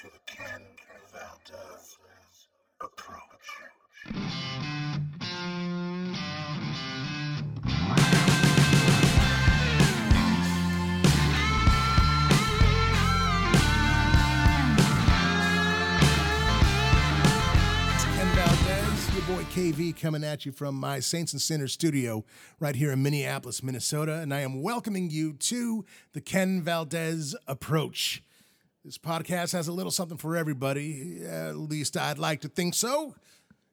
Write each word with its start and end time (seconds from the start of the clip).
to 0.00 0.06
the 0.06 0.18
Ken 0.24 0.62
Valdez 1.12 1.98
approach. 2.80 3.20
Boy 19.28 19.44
KV, 19.52 20.00
coming 20.00 20.24
at 20.24 20.46
you 20.46 20.50
from 20.50 20.74
my 20.74 20.98
Saints 20.98 21.32
and 21.32 21.42
Sinners 21.42 21.72
studio 21.72 22.24
right 22.58 22.74
here 22.74 22.90
in 22.90 23.02
Minneapolis, 23.02 23.62
Minnesota. 23.62 24.14
And 24.14 24.32
I 24.32 24.40
am 24.40 24.62
welcoming 24.62 25.10
you 25.10 25.34
to 25.34 25.84
the 26.14 26.20
Ken 26.20 26.62
Valdez 26.62 27.36
Approach. 27.46 28.24
This 28.84 28.96
podcast 28.96 29.52
has 29.52 29.68
a 29.68 29.72
little 29.72 29.90
something 29.90 30.16
for 30.16 30.36
everybody. 30.36 31.22
At 31.26 31.56
least 31.56 31.98
I'd 31.98 32.18
like 32.18 32.40
to 32.40 32.48
think 32.48 32.72
so. 32.74 33.14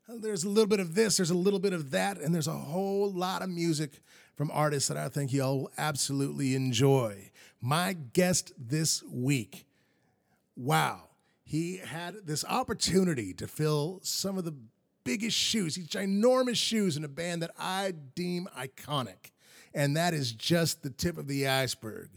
There's 0.10 0.44
a 0.44 0.50
little 0.50 0.68
bit 0.68 0.80
of 0.80 0.96
this, 0.96 1.18
there's 1.18 1.32
a 1.32 1.38
little 1.38 1.60
bit 1.60 1.74
of 1.74 1.92
that, 1.92 2.18
and 2.18 2.34
there's 2.34 2.48
a 2.48 2.54
whole 2.54 3.12
lot 3.12 3.42
of 3.42 3.50
music 3.50 4.02
from 4.36 4.52
artists 4.52 4.88
that 4.90 4.98
I 4.98 5.10
think 5.10 5.34
y'all 5.34 5.60
will 5.60 5.72
absolutely 5.78 6.56
enjoy. 6.56 7.32
My 7.62 7.94
guest 7.94 8.52
this 8.58 9.04
week 9.04 9.66
wow, 10.58 11.04
he 11.44 11.78
had 11.78 12.16
this 12.26 12.44
opportunity 12.44 13.32
to 13.34 13.48
fill 13.48 14.00
some 14.02 14.38
of 14.38 14.44
the 14.44 14.56
biggest 15.04 15.38
shoes, 15.38 15.76
these 15.76 15.88
ginormous 15.88 16.58
shoes 16.58 16.98
in 16.98 17.04
a 17.04 17.08
band 17.08 17.44
that 17.44 17.52
I 17.58 17.94
deem 18.16 18.50
iconic. 18.58 19.32
And 19.74 19.96
that 19.96 20.14
is 20.14 20.32
just 20.32 20.82
the 20.82 20.90
tip 20.90 21.18
of 21.18 21.28
the 21.28 21.48
iceberg. 21.48 22.10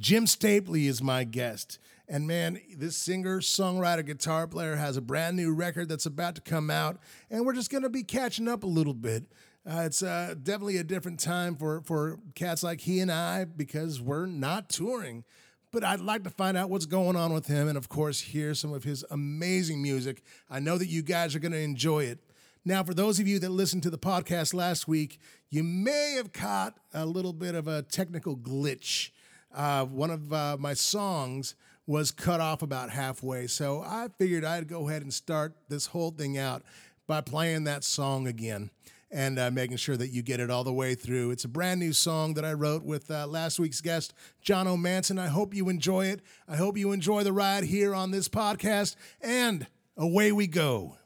Jim 0.00 0.24
Stapley 0.24 0.86
is 0.86 1.02
my 1.02 1.24
guest. 1.24 1.78
And 2.12 2.26
man, 2.26 2.60
this 2.76 2.94
singer, 2.94 3.40
songwriter, 3.40 4.04
guitar 4.04 4.46
player 4.46 4.76
has 4.76 4.98
a 4.98 5.00
brand 5.00 5.34
new 5.34 5.50
record 5.54 5.88
that's 5.88 6.04
about 6.04 6.34
to 6.34 6.42
come 6.42 6.68
out. 6.68 6.98
And 7.30 7.46
we're 7.46 7.54
just 7.54 7.70
to 7.70 7.88
be 7.88 8.02
catching 8.02 8.48
up 8.48 8.64
a 8.64 8.66
little 8.66 8.92
bit. 8.92 9.24
Uh, 9.66 9.84
it's 9.86 10.02
uh, 10.02 10.34
definitely 10.42 10.76
a 10.76 10.84
different 10.84 11.18
time 11.18 11.56
for, 11.56 11.80
for 11.80 12.18
cats 12.34 12.62
like 12.62 12.82
he 12.82 13.00
and 13.00 13.10
I 13.10 13.46
because 13.46 13.98
we're 13.98 14.26
not 14.26 14.68
touring 14.68 15.24
but 15.70 15.82
I'd 15.82 16.00
like 16.00 16.22
to 16.24 16.30
find 16.30 16.54
out 16.54 16.68
what's 16.68 16.84
going 16.84 17.16
on 17.16 17.32
with 17.32 17.46
him 17.46 17.66
and, 17.66 17.78
of 17.78 17.88
course, 17.88 18.20
hear 18.20 18.52
some 18.52 18.74
of 18.74 18.84
his 18.84 19.06
amazing 19.10 19.80
music. 19.80 20.22
I 20.50 20.60
know 20.60 20.76
that 20.76 20.88
you 20.88 21.00
guys 21.00 21.34
are 21.34 21.38
to 21.52 21.58
enjoy 21.58 22.04
it. 22.04 22.18
Now, 22.62 22.84
for 22.84 22.92
those 22.92 23.18
of 23.18 23.26
you 23.26 23.38
that 23.38 23.48
listened 23.48 23.82
to 23.84 23.90
the 23.90 23.96
podcast 23.96 24.52
last 24.52 24.86
week, 24.86 25.18
you 25.48 25.64
may 25.64 26.12
have 26.18 26.30
caught 26.34 26.76
a 26.92 27.06
little 27.06 27.32
bit 27.32 27.54
of 27.54 27.68
a 27.68 27.80
technical 27.80 28.36
glitch. 28.36 29.12
Uh, 29.50 29.86
one 29.86 30.10
of 30.10 30.30
uh, 30.30 30.58
my 30.60 30.74
songs 30.74 31.54
was 31.86 32.10
cut 32.10 32.40
off 32.40 32.62
about 32.62 32.90
halfway, 32.90 33.46
so 33.46 33.82
I 33.82 34.08
figured 34.18 34.44
I'd 34.44 34.68
go 34.68 34.88
ahead 34.88 35.02
and 35.02 35.12
start 35.12 35.54
this 35.68 35.86
whole 35.86 36.10
thing 36.10 36.38
out 36.38 36.62
by 37.06 37.20
playing 37.20 37.64
that 37.64 37.82
song 37.84 38.26
again 38.26 38.70
and 39.10 39.38
uh, 39.38 39.50
making 39.50 39.76
sure 39.76 39.96
that 39.96 40.08
you 40.08 40.22
get 40.22 40.40
it 40.40 40.50
all 40.50 40.64
the 40.64 40.72
way 40.72 40.94
through. 40.94 41.32
It's 41.32 41.44
a 41.44 41.48
brand 41.48 41.80
new 41.80 41.92
song 41.92 42.34
that 42.34 42.44
I 42.44 42.54
wrote 42.54 42.82
with 42.82 43.10
uh, 43.10 43.26
last 43.26 43.58
week's 43.58 43.80
guest, 43.80 44.14
John 44.40 44.66
O'Manson. 44.66 45.18
I 45.18 45.26
hope 45.26 45.54
you 45.54 45.68
enjoy 45.68 46.06
it. 46.06 46.20
I 46.48 46.56
hope 46.56 46.78
you 46.78 46.92
enjoy 46.92 47.22
the 47.22 47.32
ride 47.32 47.64
here 47.64 47.94
on 47.94 48.10
this 48.10 48.28
podcast. 48.28 48.96
And 49.20 49.66
away 49.96 50.32
we 50.32 50.46
go. 50.46 50.96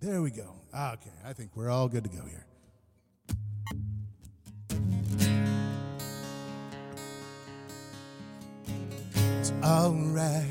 There 0.00 0.22
we 0.22 0.30
go. 0.30 0.54
Ah, 0.72 0.94
Okay, 0.94 1.10
I 1.24 1.32
think 1.34 1.50
we're 1.54 1.70
all 1.70 1.88
good 1.88 2.04
to 2.04 2.10
go 2.10 2.24
here. 2.24 2.43
Alright 9.64 10.44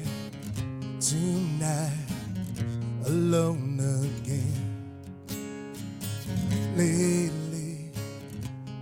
tonight, 1.00 1.92
alone 3.06 3.80
again. 3.80 4.89
Lately, 6.75 7.91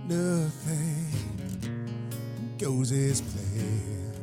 nothing 0.08 1.06
goes 2.58 2.92
as 2.92 3.20
planned. 3.20 4.16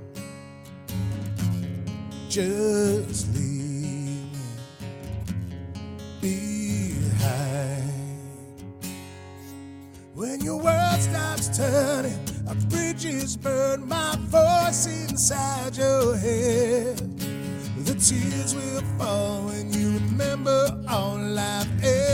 Just 2.28 3.28
leaving 3.36 4.31
behind. 6.22 7.94
When 10.16 10.42
your 10.42 10.58
world 10.58 11.02
stops 11.02 11.56
turning, 11.56 12.29
bridges 12.70 13.38
burn 13.38 13.88
my 13.88 14.16
voice 14.22 14.86
inside 14.88 15.78
your 15.78 16.16
head. 16.18 16.98
The 17.86 17.94
tears 17.96 18.56
will 18.56 18.82
fall 18.98 19.44
when 19.44 19.72
you 19.72 20.00
remember 20.00 20.84
all 20.88 21.40
I've 21.40 21.84
ever 21.84 22.09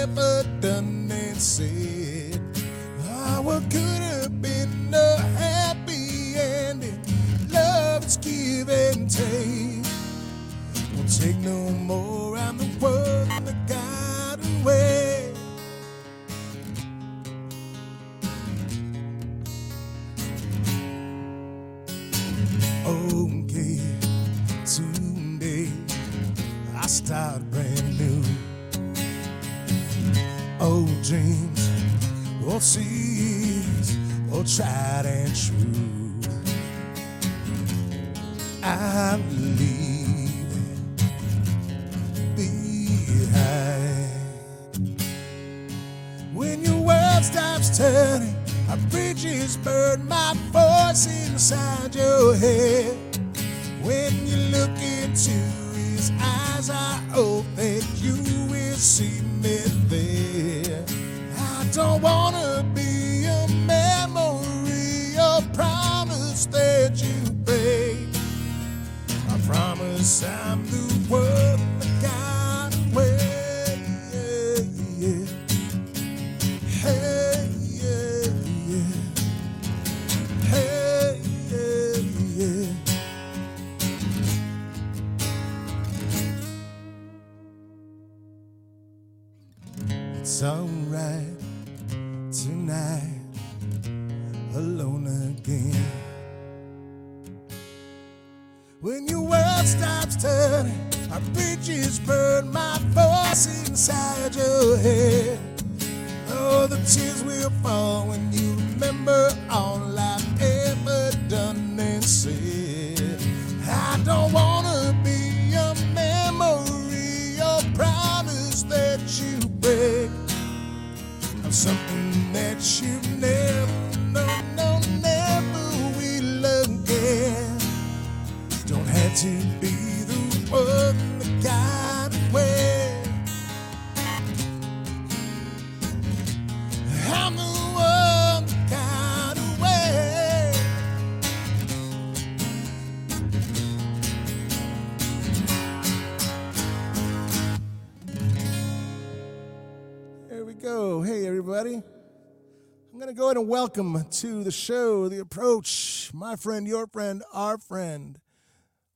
to 153.15 153.19
go 153.21 153.25
ahead 153.27 153.37
and 153.37 153.47
welcome 153.47 154.05
to 154.11 154.43
the 154.43 154.51
show, 154.51 155.07
The 155.07 155.19
Approach, 155.19 156.11
my 156.13 156.35
friend, 156.35 156.67
your 156.67 156.85
friend, 156.87 157.23
our 157.33 157.57
friend, 157.57 158.19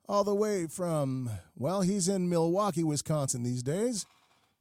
all 0.09 0.23
the 0.25 0.35
way 0.35 0.67
from, 0.67 1.29
well, 1.55 1.81
he's 1.81 2.09
in 2.09 2.27
Milwaukee, 2.29 2.83
Wisconsin 2.83 3.43
these 3.43 3.63
days. 3.63 4.05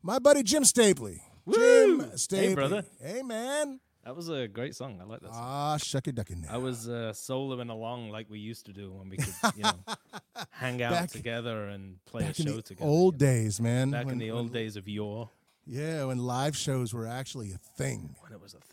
My 0.01 0.21
buddy 0.21 0.45
Jim 0.45 0.63
Stapley. 0.63 1.21
Woo! 1.45 1.55
Jim 1.55 2.11
Stapley. 2.13 2.39
Hey, 2.49 2.55
brother. 2.55 2.85
Hey, 3.03 3.23
man. 3.23 3.81
That 4.05 4.15
was 4.15 4.29
a 4.29 4.47
great 4.47 4.77
song. 4.77 4.99
I 5.01 5.05
like 5.05 5.21
that. 5.21 5.33
Song. 5.33 5.43
Ah, 5.43 5.77
shucky 5.79 6.15
ducky 6.15 6.37
now. 6.37 6.49
I 6.53 6.59
was 6.59 6.89
uh, 6.89 7.13
soloing 7.15 7.69
along 7.71 8.11
like 8.11 8.31
we 8.31 8.39
used 8.39 8.67
to 8.67 8.73
do 8.73 8.93
when 8.93 9.09
we 9.09 9.17
could, 9.17 9.35
you 9.57 9.65
know, 9.65 9.73
hang 10.51 10.81
out 10.83 10.93
Back- 10.93 11.11
together 11.11 11.67
and 11.67 11.97
play 12.07 12.23
a 12.23 12.27
Back 12.29 12.39
in 12.41 12.47
show 12.47 12.53
the 12.53 12.63
together. 12.63 12.89
old 12.89 13.21
you 13.21 13.27
know. 13.27 13.33
days, 13.33 13.61
man. 13.61 13.91
Back 13.91 14.07
when- 14.07 14.13
in 14.15 14.19
the 14.21 14.31
old 14.31 14.45
when- 14.45 14.53
days 14.53 14.77
of 14.77 14.89
yore, 14.89 15.31
Yeah, 15.67 16.05
when 16.05 16.19
live 16.19 16.57
shows 16.57 16.95
were 16.95 17.07
actually 17.07 17.51
a 17.53 17.59
thing. 17.59 18.15
when 18.21 18.33
it 18.33 18.41
was 18.41 18.55
a 18.55 18.59
thing, 18.61 18.68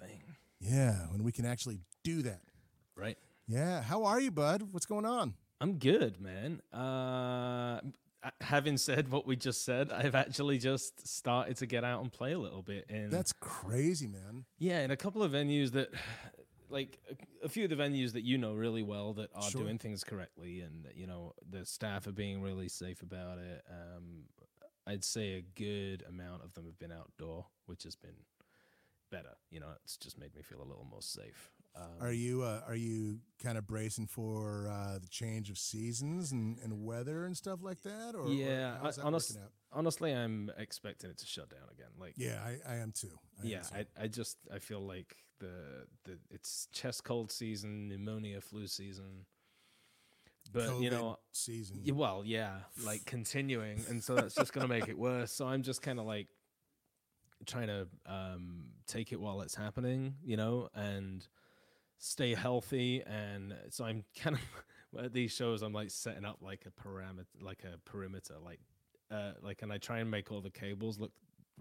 Yeah, 0.67 1.07
when 1.11 1.23
we 1.23 1.31
can 1.31 1.45
actually 1.45 1.79
do 2.03 2.21
that. 2.23 2.41
right? 2.95 3.17
Yeah. 3.47 3.81
How 3.83 4.03
are 4.05 4.19
you, 4.19 4.31
bud? 4.31 4.63
What's 4.71 4.85
going 4.85 5.05
on? 5.05 5.35
I'm 5.61 5.77
good, 5.77 6.19
man. 6.19 6.61
Uh, 6.73 7.79
having 8.41 8.77
said 8.77 9.09
what 9.11 9.27
we 9.27 9.35
just 9.35 9.63
said, 9.63 9.91
I've 9.91 10.15
actually 10.15 10.57
just 10.57 11.07
started 11.07 11.57
to 11.57 11.65
get 11.67 11.83
out 11.83 12.01
and 12.01 12.11
play 12.11 12.31
a 12.33 12.39
little 12.39 12.63
bit. 12.63 12.85
And 12.89 13.11
That's 13.11 13.33
crazy, 13.33 14.07
man. 14.07 14.45
yeah, 14.57 14.81
in 14.81 14.91
a 14.91 14.97
couple 14.97 15.21
of 15.21 15.31
venues 15.31 15.71
that, 15.73 15.89
like 16.69 16.97
a, 17.11 17.45
a 17.45 17.49
few 17.49 17.65
of 17.65 17.69
the 17.69 17.75
venues 17.75 18.13
that 18.13 18.23
you 18.23 18.37
know 18.39 18.53
really 18.53 18.81
well 18.83 19.13
that 19.13 19.29
are 19.35 19.43
Sure. 19.49 19.61
doing 19.61 19.77
things 19.77 20.03
correctly, 20.03 20.61
and 20.61 20.87
you 20.95 21.05
know 21.05 21.33
the 21.47 21.65
staff 21.65 22.07
are 22.07 22.11
being 22.11 22.41
really 22.41 22.67
safe 22.67 23.01
about 23.03 23.37
it. 23.37 23.63
Um, 23.69 24.23
I'd 24.87 25.03
say 25.03 25.33
a 25.35 25.41
good 25.41 26.03
amount 26.07 26.43
of 26.43 26.53
them 26.53 26.65
have 26.65 26.77
been 26.79 26.91
outdoor, 26.91 27.45
which 27.67 27.83
has 27.83 27.95
been 27.95 28.15
better. 29.11 29.35
You 29.49 29.59
know, 29.59 29.69
it's 29.83 29.97
just 29.97 30.17
made 30.19 30.35
me 30.35 30.41
feel 30.41 30.59
a 30.59 30.67
little 30.67 30.87
more 30.89 31.01
safe. 31.01 31.51
Um, 31.75 31.83
Are 31.99 32.13
you 32.13 32.41
uh, 32.43 32.61
are 32.67 32.75
you 32.75 33.19
kind 33.43 33.57
of 33.57 33.67
bracing 33.67 34.07
for 34.07 34.69
uh, 34.69 34.97
the 34.99 35.09
change 35.09 35.49
of 35.49 35.57
seasons 35.57 36.31
and, 36.31 36.57
and 36.63 36.85
weather 36.85 37.25
and 37.25 37.35
stuff 37.35 37.59
like 37.61 37.81
that? 37.83 38.15
Or 38.15 38.21
or 38.21 38.29
yeah, 38.29 38.77
how's 38.81 38.97
I, 38.97 39.01
that 39.01 39.07
honest, 39.07 39.31
working 39.31 39.43
out? 39.43 39.51
honestly, 39.73 40.13
I'm 40.13 40.51
expecting 40.57 41.09
it 41.09 41.17
to 41.17 41.25
shut 41.25 41.49
down 41.49 41.67
again. 41.73 41.89
Like, 41.99 42.13
Yeah, 42.15 42.39
I, 42.45 42.75
I 42.75 42.75
am 42.77 42.93
too. 42.93 43.19
I 43.39 43.43
am 43.43 43.47
yeah, 43.49 43.59
too. 43.59 43.75
I, 43.99 44.03
I 44.03 44.07
just 44.07 44.37
I 44.53 44.59
feel 44.59 44.79
like 44.79 45.17
the 45.39 45.85
the 46.05 46.17
it's 46.31 46.69
chest 46.71 47.03
cold 47.03 47.29
season, 47.31 47.89
pneumonia, 47.89 48.39
flu 48.39 48.67
season. 48.67 49.25
But 50.53 50.79
you 50.79 50.89
know, 50.91 51.17
season. 51.33 51.81
well, 51.93 52.23
yeah, 52.25 52.59
like 52.85 53.03
continuing, 53.05 53.83
and 53.89 54.01
so 54.01 54.15
that's 54.15 54.35
just 54.35 54.53
gonna 54.53 54.67
make 54.67 54.87
it 54.87 54.97
worse. 54.97 55.31
So 55.31 55.47
I'm 55.47 55.63
just 55.63 55.81
kind 55.81 55.99
of 55.99 56.05
like 56.05 56.27
trying 57.45 57.67
to 57.67 57.87
um, 58.05 58.65
take 58.87 59.11
it 59.11 59.19
while 59.19 59.41
it's 59.41 59.55
happening, 59.55 60.15
you 60.23 60.37
know, 60.37 60.69
and 60.73 61.27
stay 61.97 62.33
healthy. 62.33 63.01
And 63.05 63.55
so 63.69 63.85
I'm 63.85 64.03
kind 64.19 64.35
of 64.35 65.03
at 65.03 65.13
these 65.13 65.31
shows, 65.31 65.61
I'm 65.61 65.73
like 65.73 65.91
setting 65.91 66.25
up 66.25 66.37
like 66.41 66.65
a 66.65 66.87
parameter, 66.87 67.25
like 67.41 67.63
a 67.63 67.77
perimeter, 67.89 68.35
like 68.43 68.59
uh, 69.11 69.33
like, 69.41 69.61
and 69.61 69.71
I 69.71 69.77
try 69.77 69.99
and 69.99 70.09
make 70.09 70.31
all 70.31 70.41
the 70.41 70.49
cables 70.49 70.99
look 70.99 71.11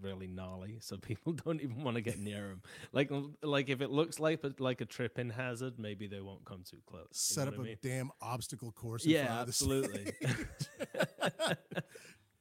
really 0.01 0.27
gnarly, 0.27 0.77
so 0.81 0.97
people 1.01 1.33
don't 1.33 1.61
even 1.61 1.83
want 1.83 1.95
to 1.95 2.01
get 2.01 2.19
near 2.19 2.47
them. 2.47 2.61
Like, 2.91 3.11
like 3.41 3.69
if 3.69 3.81
it 3.81 3.91
looks 3.91 4.19
like 4.19 4.43
a, 4.43 4.51
like 4.59 4.81
a 4.81 4.85
tripping 4.85 5.29
hazard, 5.29 5.75
maybe 5.77 6.07
they 6.07 6.21
won't 6.21 6.45
come 6.45 6.63
too 6.69 6.79
close. 6.85 7.07
Set 7.11 7.47
up 7.47 7.57
a 7.57 7.61
mean? 7.61 7.77
damn 7.81 8.11
obstacle 8.21 8.71
course. 8.71 9.05
Yeah, 9.05 9.25
front 9.25 9.39
of 9.39 9.45
the 9.45 9.49
absolutely. 9.49 10.11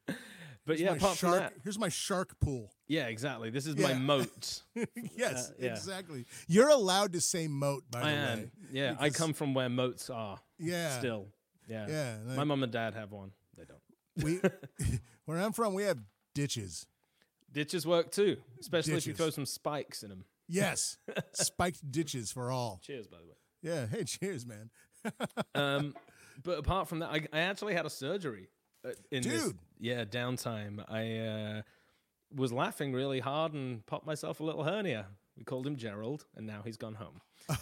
but 0.67 0.79
yeah, 0.79 0.91
my 0.91 0.97
apart 0.97 1.19
from 1.19 1.31
shark, 1.31 1.41
that, 1.41 1.53
here's 1.63 1.79
my 1.79 1.89
shark 1.89 2.39
pool. 2.41 2.73
Yeah, 2.89 3.07
exactly. 3.07 3.51
This 3.51 3.67
is 3.67 3.77
my 3.77 3.95
moat. 3.95 4.63
yes, 5.17 5.51
Uh, 5.51 5.55
yeah. 5.59 5.71
exactly. 5.71 6.27
You're 6.49 6.69
allowed 6.71 7.13
to 7.15 7.21
say 7.21 7.49
moat, 7.49 7.85
by 7.91 8.01
I 8.01 8.03
the 8.11 8.17
am. 8.17 8.39
way. 8.39 8.51
Yeah, 8.73 8.97
I 8.99 9.11
come 9.11 9.33
from 9.33 9.55
where 9.55 9.69
moats 9.69 10.11
are. 10.11 10.39
Yeah. 10.59 10.99
Still. 10.99 11.29
Yeah. 11.69 11.87
Yeah, 11.89 12.17
My 12.37 12.45
mom 12.45 12.63
and 12.63 12.71
dad 12.73 12.95
have 12.95 13.11
one. 13.13 13.33
They 13.57 13.65
don't. 13.65 13.81
We, 14.23 14.41
where 15.25 15.39
I'm 15.39 15.53
from, 15.53 15.75
we 15.75 15.85
have 15.85 15.99
ditches. 16.35 16.87
Ditches 17.53 17.87
work 17.87 18.11
too, 18.11 18.37
especially 18.61 18.95
if 18.95 19.07
you 19.07 19.15
throw 19.15 19.31
some 19.31 19.47
spikes 19.47 20.03
in 20.03 20.11
them. 20.11 20.25
Yes, 20.49 20.99
spiked 21.33 21.91
ditches 21.91 22.31
for 22.33 22.51
all. 22.51 22.81
Cheers, 22.85 23.07
by 23.07 23.17
the 23.19 23.25
way. 23.27 23.37
Yeah. 23.63 23.87
Hey, 23.87 24.05
cheers, 24.05 24.45
man. 24.45 24.71
Um, 25.55 25.95
but 26.43 26.59
apart 26.59 26.89
from 26.89 26.99
that, 26.99 27.11
I, 27.11 27.27
I 27.33 27.41
actually 27.41 27.75
had 27.75 27.87
a 27.87 27.91
surgery 27.91 28.49
uh, 28.85 28.91
in 29.11 29.23
this. 29.23 29.45
Dude. 29.45 29.59
Yeah, 29.79 30.05
downtime. 30.05 30.85
I 30.89 31.19
uh, 31.59 31.63
was 32.35 32.53
laughing 32.53 32.93
really 32.93 33.21
hard 33.21 33.53
and 33.53 33.85
popped 33.87 34.07
myself 34.07 34.41
a 34.41 34.45
little 34.45 34.65
hernia. 34.65 35.07
We 35.37 35.45
called 35.45 35.67
him 35.67 35.77
Gerald, 35.77 36.25
and 36.37 36.47
now 36.47 36.63
he's 36.65 36.77
gone 36.77 36.95
home. 36.95 37.21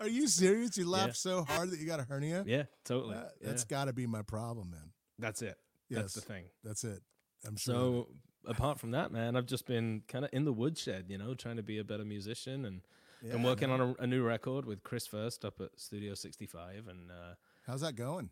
Are 0.00 0.08
you 0.08 0.26
serious? 0.26 0.76
You 0.76 0.88
laughed 0.88 1.08
Yeah. 1.08 1.12
so 1.14 1.44
hard 1.44 1.70
that 1.70 1.78
you 1.78 1.86
got 1.86 2.00
a 2.00 2.04
hernia? 2.04 2.42
Yeah, 2.46 2.64
totally. 2.84 3.16
Yeah. 3.16 3.28
That's 3.40 3.64
got 3.64 3.84
to 3.84 3.92
be 3.92 4.06
my 4.06 4.22
problem, 4.22 4.70
man. 4.70 4.90
That's 5.18 5.42
it. 5.42 5.56
That's 5.90 6.14
the 6.14 6.20
thing. 6.22 6.44
That's 6.64 6.84
it. 6.84 7.00
I'm 7.46 7.56
sure. 7.56 7.74
So 7.74 8.08
apart 8.46 8.80
from 8.80 8.92
that, 8.92 9.12
man, 9.12 9.36
I've 9.36 9.46
just 9.46 9.66
been 9.66 10.02
kind 10.08 10.24
of 10.24 10.30
in 10.32 10.44
the 10.44 10.52
woodshed, 10.52 11.06
you 11.08 11.18
know, 11.18 11.34
trying 11.34 11.56
to 11.56 11.62
be 11.62 11.78
a 11.78 11.84
better 11.84 12.04
musician 12.04 12.64
and 12.64 12.80
Yeah, 13.22 13.34
and 13.34 13.44
working 13.44 13.70
on 13.70 13.80
a, 13.80 13.94
a 14.02 14.06
new 14.06 14.22
record 14.22 14.64
with 14.64 14.82
Chris 14.82 15.06
First 15.06 15.44
up 15.44 15.60
at 15.60 15.78
Studio 15.78 16.14
65, 16.14 16.88
and 16.88 17.10
uh, 17.10 17.34
how's 17.66 17.82
that 17.82 17.94
going? 17.94 18.30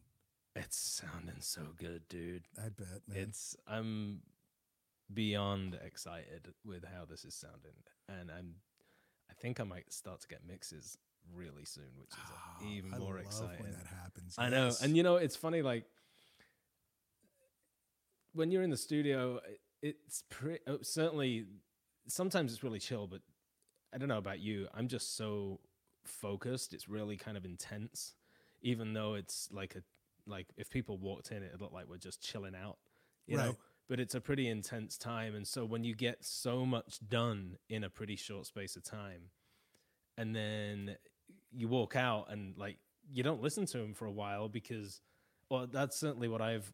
it's 0.56 0.76
sounding 0.76 1.40
so 1.40 1.62
good, 1.78 2.02
dude. 2.08 2.42
I 2.58 2.70
bet, 2.70 3.02
man. 3.06 3.18
It's 3.18 3.56
I'm 3.68 4.20
beyond 5.12 5.78
excited 5.84 6.52
with 6.64 6.84
how 6.84 7.04
this 7.04 7.24
is 7.24 7.34
sounding, 7.34 7.74
and 8.08 8.30
I'm 8.30 8.54
I 9.30 9.34
think 9.34 9.60
I 9.60 9.64
might 9.64 9.92
start 9.92 10.20
to 10.22 10.28
get 10.28 10.40
mixes 10.46 10.98
really 11.34 11.64
soon, 11.64 11.90
which 11.98 12.10
is 12.10 12.18
Oh, 12.62 12.66
even 12.66 12.94
I 12.94 12.98
more 12.98 13.18
exciting. 13.18 13.62
when 13.62 13.72
that 13.72 13.86
happens. 13.86 14.34
I 14.38 14.48
know, 14.48 14.72
and 14.82 14.96
you 14.96 15.02
know, 15.02 15.16
it's 15.16 15.36
funny. 15.36 15.62
Like 15.62 15.84
when 18.32 18.50
you're 18.50 18.62
in 18.62 18.70
the 18.70 18.76
studio, 18.76 19.40
it's 19.82 20.22
pretty. 20.30 20.60
Oh, 20.66 20.78
certainly, 20.82 21.46
sometimes 22.06 22.52
it's 22.52 22.62
really 22.62 22.78
chill, 22.78 23.06
but 23.06 23.20
I 23.94 23.98
don't 23.98 24.08
know 24.08 24.18
about 24.18 24.40
you. 24.40 24.68
I'm 24.74 24.88
just 24.88 25.16
so 25.16 25.60
focused. 26.04 26.72
It's 26.72 26.88
really 26.88 27.16
kind 27.16 27.36
of 27.36 27.44
intense, 27.44 28.14
even 28.62 28.92
though 28.92 29.14
it's 29.14 29.48
like 29.52 29.74
a 29.76 29.82
like 30.26 30.46
if 30.56 30.70
people 30.70 30.98
walked 30.98 31.32
in, 31.32 31.42
it'd 31.42 31.60
look 31.60 31.72
like 31.72 31.88
we're 31.88 31.96
just 31.98 32.22
chilling 32.22 32.54
out, 32.54 32.78
you 33.26 33.36
know. 33.36 33.56
But 33.90 34.00
it's 34.00 34.14
a 34.14 34.20
pretty 34.22 34.48
intense 34.48 34.96
time, 34.96 35.34
and 35.34 35.46
so 35.46 35.66
when 35.66 35.84
you 35.84 35.94
get 35.94 36.24
so 36.24 36.64
much 36.64 37.00
done 37.06 37.56
in 37.68 37.84
a 37.84 37.90
pretty 37.90 38.16
short 38.16 38.46
space 38.46 38.76
of 38.76 38.84
time, 38.84 39.30
and 40.16 40.34
then 40.34 40.96
you 41.52 41.68
walk 41.68 41.96
out 41.96 42.26
and 42.30 42.56
like 42.56 42.78
you 43.12 43.22
don't 43.22 43.42
listen 43.42 43.66
to 43.66 43.78
him 43.78 43.92
for 43.94 44.06
a 44.06 44.10
while 44.12 44.48
because 44.48 45.00
well 45.50 45.66
that's 45.66 45.98
certainly 45.98 46.28
what 46.28 46.40
i've 46.40 46.72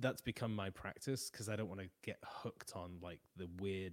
that's 0.00 0.20
become 0.20 0.54
my 0.54 0.70
practice 0.70 1.30
because 1.30 1.48
i 1.48 1.54
don't 1.56 1.68
want 1.68 1.80
to 1.80 1.88
get 2.02 2.18
hooked 2.24 2.72
on 2.74 2.96
like 3.00 3.20
the 3.36 3.46
weird 3.60 3.92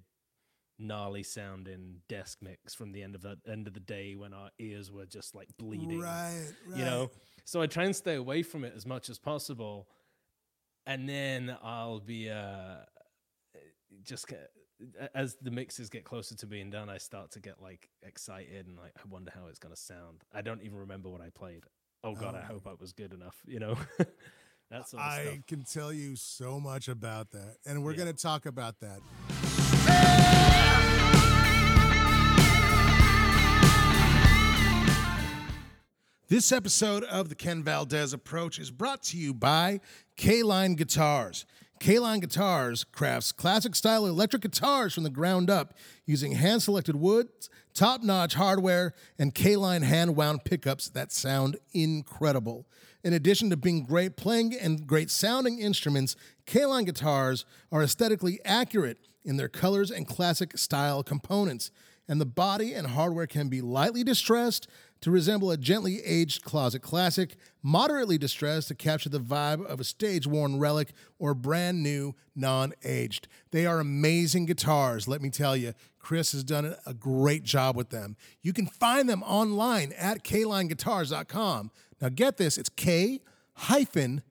gnarly 0.80 1.22
sounding 1.24 1.98
desk 2.10 2.40
mix 2.42 2.74
from 2.74 2.92
the 2.92 3.04
end 3.04 3.14
of 3.14 3.22
the 3.22 3.38
end 3.48 3.68
of 3.68 3.74
the 3.74 3.80
day 3.80 4.16
when 4.16 4.34
our 4.34 4.50
ears 4.60 4.92
were 4.92 5.06
just 5.06 5.36
like 5.36 5.50
bleeding 5.60 6.00
Right, 6.00 6.46
right. 6.68 6.80
you 6.80 6.86
know 6.86 7.12
so 7.46 7.62
i 7.62 7.68
try 7.68 7.84
and 7.84 7.96
stay 7.96 8.16
away 8.16 8.42
from 8.42 8.64
it 8.64 8.74
as 8.76 8.86
much 8.86 9.10
as 9.10 9.20
possible 9.20 9.88
and 10.86 11.08
then 11.08 11.56
i'll 11.64 12.00
be 12.00 12.30
uh 12.30 12.78
just 14.04 14.28
get, 14.28 14.50
as 15.14 15.36
the 15.42 15.52
mixes 15.52 15.90
get 15.90 16.04
closer 16.04 16.36
to 16.36 16.46
being 16.48 16.70
done 16.70 16.90
i 16.90 16.98
start 16.98 17.32
to 17.32 17.40
get 17.40 17.62
like 17.62 17.90
excited 18.02 18.66
and 18.68 18.78
like 18.78 18.92
i 18.98 19.02
wonder 19.10 19.32
how 19.34 19.48
it's 19.48 19.60
going 19.60 19.74
to 19.74 19.80
sound 19.80 20.24
i 20.34 20.42
don't 20.42 20.62
even 20.64 20.78
remember 20.78 21.10
what 21.10 21.22
i 21.22 21.30
played 21.30 21.64
oh 22.04 22.16
god 22.16 22.36
i 22.36 22.42
Oh. 22.42 22.54
hope 22.54 22.68
i 22.68 22.74
was 22.80 22.92
good 22.92 23.14
enough 23.14 23.38
you 23.46 23.60
know 23.60 23.76
that 24.72 24.88
sort 24.90 25.04
of 25.04 25.12
I 25.12 25.24
stuff 25.24 25.38
can 25.48 25.64
tell 25.64 25.94
you 25.94 26.16
so 26.16 26.60
much 26.60 26.88
about 26.88 27.30
that, 27.32 27.58
and 27.66 27.84
we're 27.84 27.92
Yeah. 27.92 27.98
going 28.06 28.16
to 28.16 28.22
talk 28.22 28.46
about 28.48 28.80
that. 28.80 30.53
This 36.30 36.54
episode 36.54 37.04
of 37.04 37.28
the 37.28 37.36
Ken 37.36 37.64
Valdez 37.64 38.14
Approach 38.14 38.58
is 38.58 38.72
brought 38.72 39.04
to 39.04 39.18
you 39.18 39.34
by 39.34 39.82
K-Line 40.16 40.76
Guitars. 40.76 41.46
K-Line 41.82 42.22
Guitars 42.22 42.86
crafts 42.86 43.34
classic 43.34 43.76
style 43.76 44.06
electric 44.06 44.42
guitars 44.42 44.94
from 44.94 45.04
the 45.04 45.10
ground 45.10 45.50
up 45.50 45.74
using 46.06 46.32
hand 46.32 46.64
selected 46.64 46.96
woods, 46.96 47.50
top 47.74 48.04
notch 48.04 48.36
hardware, 48.36 48.94
and 49.20 49.36
K-Line 49.36 49.82
hand 49.82 50.16
wound 50.16 50.46
pickups 50.46 50.88
that 50.92 51.12
sound 51.12 51.58
incredible. 51.74 52.66
In 53.04 53.12
addition 53.12 53.50
to 53.50 53.58
being 53.58 53.84
great 53.84 54.16
playing 54.16 54.56
and 54.56 54.88
great 54.88 55.12
sounding 55.12 55.60
instruments, 55.60 56.16
K-Line 56.46 56.86
guitars 56.86 57.44
are 57.70 57.84
aesthetically 57.84 58.40
accurate 58.46 58.98
in 59.26 59.36
their 59.36 59.50
colors 59.50 59.92
and 59.92 60.08
classic 60.08 60.58
style 60.58 61.04
components. 61.04 61.70
And 62.08 62.20
the 62.20 62.26
body 62.26 62.74
and 62.74 62.88
hardware 62.88 63.28
can 63.28 63.50
be 63.50 63.62
lightly 63.62 64.04
distressed 64.04 64.68
to 65.02 65.12
resemble 65.12 65.52
a 65.52 65.58
gently 65.58 66.02
aged 66.06 66.46
closet 66.46 66.82
classic, 66.82 67.36
moderately 67.62 68.18
distressed 68.18 68.70
to 68.70 68.76
capture 68.76 69.10
the 69.10 69.20
vibe 69.20 69.66
of 69.66 69.82
a 69.82 69.84
stage 69.84 70.26
worn 70.26 70.58
relic, 70.60 70.94
or 71.20 71.34
brand 71.34 71.84
new, 71.84 72.16
non 72.36 72.72
aged. 72.86 73.28
They 73.52 73.66
are 73.66 73.82
amazing 73.82 74.46
guitars, 74.46 75.06
let 75.08 75.22
me 75.22 75.30
tell 75.30 75.58
you. 75.58 75.74
Chris 76.00 76.32
has 76.34 76.44
done 76.44 76.76
a 76.86 76.94
great 76.94 77.44
job 77.44 77.76
with 77.76 77.90
them. 77.90 78.16
You 78.42 78.54
can 78.54 78.68
find 78.68 79.10
them 79.10 79.24
online 79.24 79.94
at 79.98 80.24
klineguitars.com. 80.24 81.72
Now, 82.02 82.10
get 82.10 82.38
this 82.38 82.58
it's 82.58 82.70
K 82.70 83.22
hyphen 83.54 84.24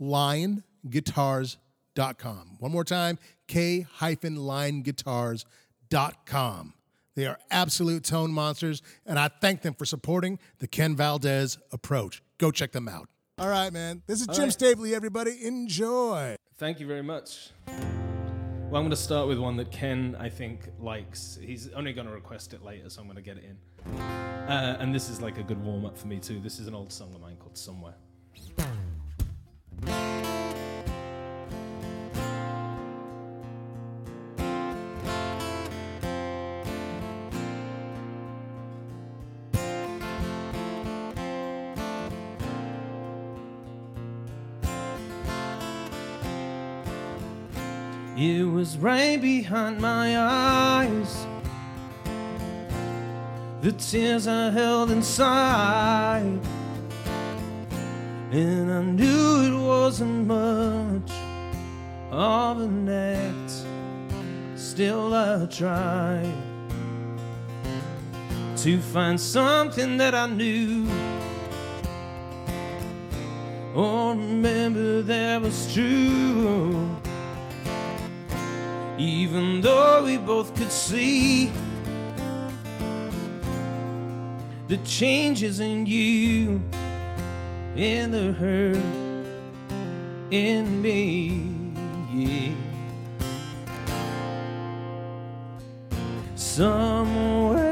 lineguitars.com. 0.00 2.56
One 2.58 2.72
more 2.72 2.84
time, 2.84 3.18
K 3.46 3.82
hyphen 3.82 4.36
lineguitars.com. 4.36 6.74
They 7.14 7.26
are 7.26 7.38
absolute 7.50 8.04
tone 8.04 8.32
monsters, 8.32 8.82
and 9.04 9.18
I 9.18 9.28
thank 9.28 9.62
them 9.62 9.74
for 9.74 9.84
supporting 9.84 10.38
the 10.58 10.66
Ken 10.66 10.96
Valdez 10.96 11.58
approach. 11.70 12.22
Go 12.38 12.50
check 12.50 12.72
them 12.72 12.88
out. 12.88 13.08
All 13.38 13.48
right, 13.48 13.72
man. 13.72 14.02
This 14.06 14.20
is 14.20 14.26
Jim 14.28 14.44
right. 14.44 14.48
Stapley, 14.50 14.92
everybody. 14.92 15.44
Enjoy. 15.44 16.36
Thank 16.56 16.80
you 16.80 16.86
very 16.86 17.02
much. 17.02 17.50
Well, 17.66 18.78
I'm 18.78 18.84
going 18.84 18.90
to 18.90 18.96
start 18.96 19.28
with 19.28 19.38
one 19.38 19.56
that 19.56 19.70
Ken, 19.70 20.16
I 20.18 20.30
think, 20.30 20.60
likes. 20.80 21.38
He's 21.42 21.68
only 21.70 21.92
going 21.92 22.06
to 22.06 22.12
request 22.12 22.54
it 22.54 22.62
later, 22.62 22.88
so 22.88 23.02
I'm 23.02 23.06
going 23.06 23.16
to 23.16 23.22
get 23.22 23.36
it 23.36 23.44
in. 23.44 24.00
Uh, 24.00 24.78
and 24.80 24.94
this 24.94 25.10
is 25.10 25.20
like 25.20 25.38
a 25.38 25.42
good 25.42 25.62
warm 25.62 25.84
up 25.84 25.98
for 25.98 26.06
me, 26.06 26.18
too. 26.18 26.40
This 26.40 26.58
is 26.58 26.66
an 26.68 26.74
old 26.74 26.92
song 26.92 27.14
of 27.14 27.20
mine 27.20 27.36
called 27.36 27.58
Somewhere. 27.58 27.94
Behind 49.22 49.80
my 49.80 50.18
eyes. 50.18 51.26
The 53.60 53.70
tears 53.70 54.26
I 54.26 54.50
held 54.50 54.90
inside. 54.90 56.40
And 58.32 58.72
I 58.72 58.82
knew 58.82 59.42
it 59.48 59.56
wasn't 59.64 60.26
much 60.26 61.12
of 62.10 62.60
an 62.60 62.88
act. 62.88 63.52
Still, 64.56 65.14
I 65.14 65.46
tried 65.46 66.34
to 68.56 68.80
find 68.80 69.20
something 69.20 69.98
that 69.98 70.14
I 70.16 70.26
knew. 70.26 70.88
or 73.74 74.10
remember 74.10 75.02
that 75.02 75.40
was 75.40 75.72
true. 75.72 77.01
Even 79.02 79.60
though 79.60 80.04
we 80.04 80.16
both 80.16 80.54
could 80.54 80.70
see 80.70 81.50
the 84.68 84.76
changes 84.84 85.58
in 85.58 85.86
you 85.86 86.62
and 87.74 88.14
the 88.14 88.32
hurt 88.32 88.76
in 90.30 90.80
me. 90.80 91.42
Yeah. 92.14 92.54
Somewhere, 96.36 97.64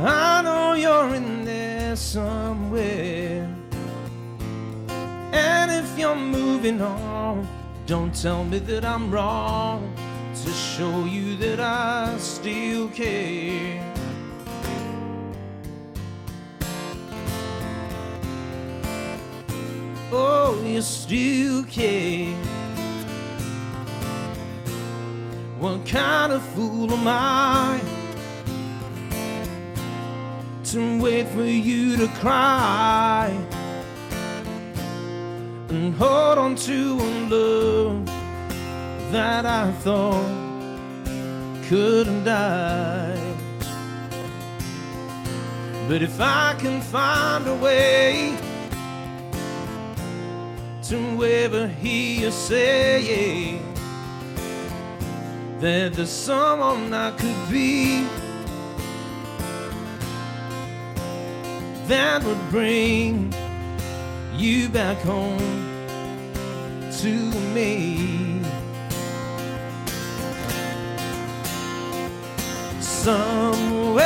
I 0.00 0.42
know 0.42 0.74
you're 0.74 1.14
in 1.14 1.46
there 1.46 1.96
somewhere. 1.96 3.48
And 5.32 5.70
if 5.70 5.98
you're 5.98 6.14
moving 6.14 6.82
on, 6.82 7.48
don't 7.92 8.14
tell 8.14 8.42
me 8.42 8.58
that 8.58 8.86
I'm 8.86 9.10
wrong 9.10 9.94
to 10.34 10.50
show 10.50 11.04
you 11.04 11.36
that 11.36 11.60
I 11.60 12.16
still 12.16 12.88
care. 12.88 13.94
Oh, 20.10 20.58
you 20.64 20.80
still 20.80 21.64
care. 21.64 22.34
What 25.58 25.84
kind 25.84 26.32
of 26.32 26.42
fool 26.54 26.90
am 26.90 27.06
I 27.06 27.78
to 30.64 30.98
wait 30.98 31.28
for 31.28 31.44
you 31.44 31.98
to 31.98 32.08
cry? 32.22 33.61
And 35.72 35.94
hold 35.94 36.38
on 36.38 36.54
to 36.54 36.98
a 37.00 37.10
love 37.30 38.06
that 39.10 39.46
I 39.46 39.72
thought 39.72 40.52
couldn't 41.68 42.24
die. 42.24 43.18
But 45.88 46.02
if 46.02 46.20
I 46.20 46.54
can 46.58 46.80
find 46.82 47.46
a 47.48 47.54
way 47.54 48.36
to 50.84 51.24
ever 51.24 51.68
hear 51.68 52.20
you 52.26 52.30
say 52.30 53.58
that 55.60 55.94
there's 55.94 56.10
someone 56.10 56.92
I 56.92 57.12
could 57.12 57.50
be 57.50 58.06
that 61.88 62.24
would 62.24 62.50
bring 62.50 63.32
you 64.42 64.68
back 64.68 64.98
home 65.02 65.38
to 67.00 67.12
me. 67.54 68.40
Somewhere, 72.80 74.04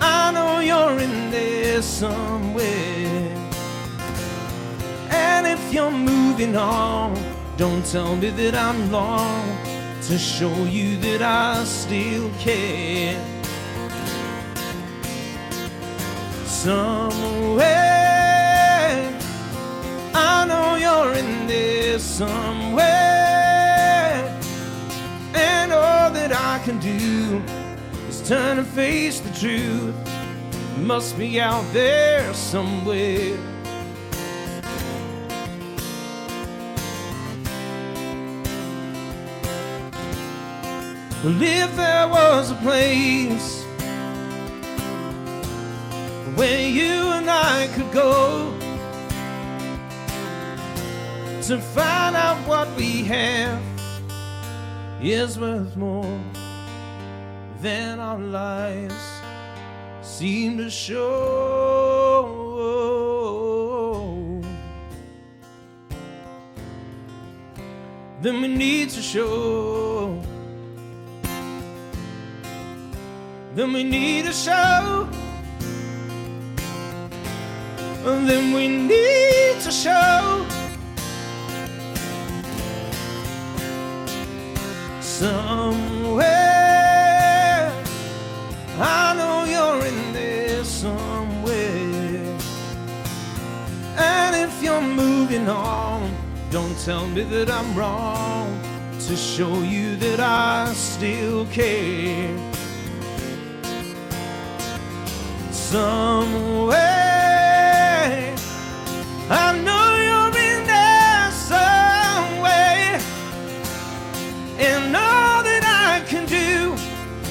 I 0.00 0.32
know 0.32 0.60
you're 0.60 0.98
in 1.00 1.30
there 1.30 1.82
somewhere. 1.82 3.36
And 5.10 5.46
if 5.46 5.74
you're 5.74 5.90
moving 5.90 6.56
on, 6.56 7.14
don't 7.58 7.84
tell 7.84 8.16
me 8.16 8.30
that 8.30 8.54
I'm 8.54 8.90
wrong 8.90 9.58
to 10.08 10.16
show 10.16 10.64
you 10.64 10.96
that 10.98 11.20
I 11.20 11.62
still 11.64 12.30
care. 12.38 13.31
Somewhere, 16.62 17.64
I 20.14 20.44
know 20.46 20.76
you're 20.76 21.12
in 21.14 21.48
there 21.48 21.98
somewhere. 21.98 22.84
And 25.34 25.72
all 25.72 26.12
that 26.12 26.32
I 26.32 26.60
can 26.64 26.78
do 26.78 27.42
is 28.08 28.22
turn 28.28 28.58
and 28.58 28.66
face 28.68 29.18
the 29.18 29.36
truth. 29.40 29.92
Must 30.78 31.18
be 31.18 31.40
out 31.40 31.64
there 31.72 32.32
somewhere. 32.32 33.36
Well, 41.24 41.42
if 41.42 41.74
there 41.74 42.06
was 42.06 42.52
a 42.52 42.56
place 42.62 43.61
where 46.42 46.68
you 46.68 47.12
and 47.18 47.30
I 47.30 47.68
could 47.68 47.92
go 47.92 48.52
to 51.42 51.60
find 51.60 52.16
out 52.16 52.36
what 52.48 52.66
we 52.76 53.04
have 53.04 53.62
is 55.00 55.38
worth 55.38 55.76
more 55.76 56.18
than 57.60 58.00
our 58.00 58.18
lives 58.18 59.00
seem 60.02 60.58
to 60.58 60.68
show. 60.68 60.98
Then 68.20 68.42
we 68.42 68.48
need 68.48 68.90
to 68.90 69.00
show. 69.00 70.20
Then 73.54 73.72
we 73.72 73.84
need 73.84 74.24
to 74.24 74.32
show. 74.32 75.21
And 78.04 78.28
then 78.28 78.52
we 78.52 78.66
need 78.66 79.60
to 79.60 79.70
show 79.70 80.44
somewhere. 85.00 86.42
I 88.80 89.14
know 89.16 89.44
you're 89.44 89.86
in 89.86 90.12
there 90.12 90.64
somewhere. 90.64 92.36
And 93.96 94.34
if 94.34 94.60
you're 94.60 94.80
moving 94.80 95.48
on, 95.48 96.12
don't 96.50 96.76
tell 96.80 97.06
me 97.06 97.22
that 97.22 97.48
I'm 97.48 97.72
wrong 97.76 98.60
to 99.06 99.16
show 99.16 99.60
you 99.60 99.94
that 99.96 100.18
I 100.18 100.72
still 100.74 101.46
care. 101.46 102.36
Some 105.52 106.66
I 108.04 109.56
know 109.64 109.94
you're 110.06 110.36
in 110.36 110.66
there 110.66 111.30
some 111.30 112.40
way, 112.40 112.98
and 114.58 114.96
all 114.96 115.42
that 115.44 115.62
I 115.64 116.04
can 116.08 116.26
do 116.26 116.74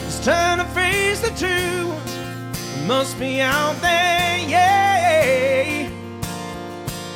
is 0.07 0.23
turn 0.23 0.59
to 0.59 0.65
face 0.73 1.19
the 1.19 1.31
truth. 1.35 2.87
Must 2.87 3.19
be 3.19 3.41
out 3.41 3.75
there, 3.81 4.37
yeah. 4.47 5.89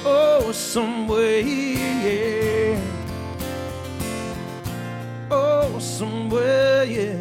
Oh, 0.04 0.52
somewhere, 0.52 1.40
yeah. 1.40 2.78
Oh, 5.32 5.80
somewhere, 5.80 6.84
yeah. 6.84 7.16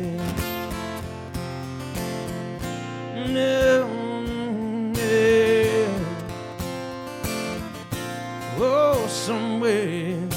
No, 3.29 3.89
yeah. 4.97 5.54
Oh, 8.57 9.07
somewhere. 9.09 10.29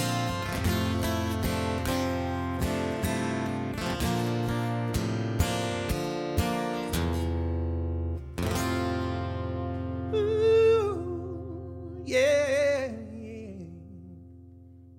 Ooh, 10.68 12.02
yeah, 12.06 12.92
yeah. 13.14 13.52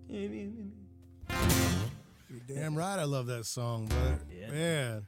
You're 0.09 0.31
damn 2.47 2.75
right. 2.77 2.99
I 2.99 3.05
love 3.05 3.27
that 3.27 3.45
song, 3.47 3.89
but 3.89 4.21
Yeah. 4.35 4.51
man, 4.51 5.07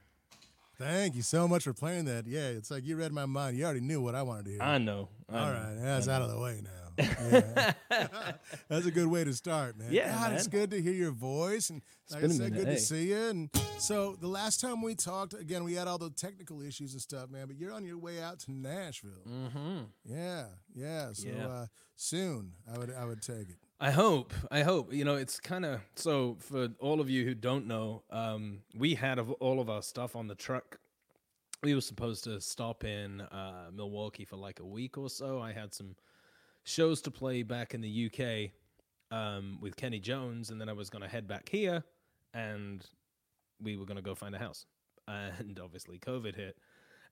thank 0.77 1.15
you 1.15 1.21
so 1.21 1.47
much 1.47 1.63
for 1.63 1.73
playing 1.73 2.05
that. 2.05 2.27
Yeah, 2.27 2.47
it's 2.49 2.71
like 2.71 2.85
you 2.85 2.95
read 2.97 3.11
my 3.11 3.25
mind. 3.25 3.57
You 3.57 3.65
already 3.65 3.81
knew 3.81 4.01
what 4.01 4.15
I 4.15 4.21
wanted 4.23 4.45
to 4.45 4.51
hear. 4.51 4.61
I 4.61 4.77
know. 4.77 5.09
I 5.29 5.39
All 5.39 5.45
know. 5.47 5.53
right, 5.53 5.75
that's 5.79 6.07
out 6.07 6.21
of 6.21 6.29
the 6.31 6.39
way 6.39 6.61
now. 6.63 6.80
Yeah. 6.97 7.73
that's 8.69 8.85
a 8.85 8.91
good 8.91 9.07
way 9.07 9.23
to 9.23 9.33
start, 9.33 9.77
man. 9.77 9.89
Yeah, 9.91 10.11
God, 10.11 10.33
it's 10.33 10.47
good 10.47 10.71
to 10.71 10.81
hear 10.81 10.93
your 10.93 11.11
voice, 11.11 11.69
and 11.69 11.81
like 12.11 12.23
I 12.23 12.27
said, 12.27 12.53
good 12.53 12.67
hey. 12.67 12.75
to 12.75 12.79
see 12.79 13.09
you. 13.09 13.17
And 13.17 13.49
so 13.77 14.15
the 14.19 14.27
last 14.27 14.61
time 14.61 14.81
we 14.81 14.95
talked, 14.95 15.33
again, 15.33 15.63
we 15.63 15.73
had 15.73 15.87
all 15.87 15.97
the 15.97 16.09
technical 16.09 16.61
issues 16.61 16.93
and 16.93 17.01
stuff, 17.01 17.29
man. 17.29 17.47
But 17.47 17.57
you're 17.57 17.73
on 17.73 17.85
your 17.85 17.97
way 17.97 18.21
out 18.21 18.39
to 18.41 18.51
Nashville. 18.51 19.11
Mm-hmm. 19.27 19.77
Yeah, 20.05 20.45
yeah. 20.73 21.13
So 21.13 21.27
Yeah. 21.27 21.47
Uh, 21.47 21.65
soon, 21.95 22.53
I 22.73 22.77
would, 22.77 22.93
I 22.93 23.05
would 23.05 23.21
take 23.21 23.49
it. 23.49 23.57
I 23.79 23.89
hope. 23.89 24.33
I 24.51 24.61
hope. 24.61 24.93
You 24.93 25.05
know, 25.05 25.15
it's 25.15 25.39
kind 25.39 25.65
of 25.65 25.81
so 25.95 26.37
for 26.39 26.69
all 26.79 27.01
of 27.01 27.09
you 27.09 27.25
who 27.25 27.33
don't 27.33 27.65
know, 27.65 28.03
um, 28.11 28.59
we 28.77 28.93
had 28.93 29.17
of 29.17 29.31
all 29.33 29.59
of 29.59 29.69
our 29.71 29.81
stuff 29.81 30.15
on 30.15 30.27
the 30.27 30.35
truck. 30.35 30.77
We 31.63 31.73
were 31.73 31.81
supposed 31.81 32.23
to 32.25 32.39
stop 32.41 32.83
in 32.83 33.21
uh, 33.21 33.69
Milwaukee 33.73 34.25
for 34.25 34.35
like 34.35 34.59
a 34.59 34.65
week 34.65 34.97
or 34.97 35.09
so. 35.09 35.41
I 35.41 35.51
had 35.51 35.73
some 35.73 35.95
shows 36.63 37.01
to 37.03 37.11
play 37.11 37.43
back 37.43 37.73
in 37.73 37.81
the 37.81 38.05
UK 38.07 38.51
um, 39.17 39.57
with 39.61 39.75
Kenney 39.75 39.99
Jones, 39.99 40.49
and 40.49 40.59
then 40.59 40.69
I 40.69 40.73
was 40.73 40.89
going 40.89 41.01
to 41.01 41.07
head 41.07 41.27
back 41.27 41.49
here, 41.49 41.83
and 42.33 42.85
we 43.61 43.77
were 43.77 43.85
going 43.85 43.97
to 43.97 44.01
go 44.01 44.15
find 44.15 44.35
a 44.35 44.39
house. 44.39 44.65
And 45.07 45.59
obviously, 45.59 45.99
COVID 45.99 46.37
hit, 46.37 46.55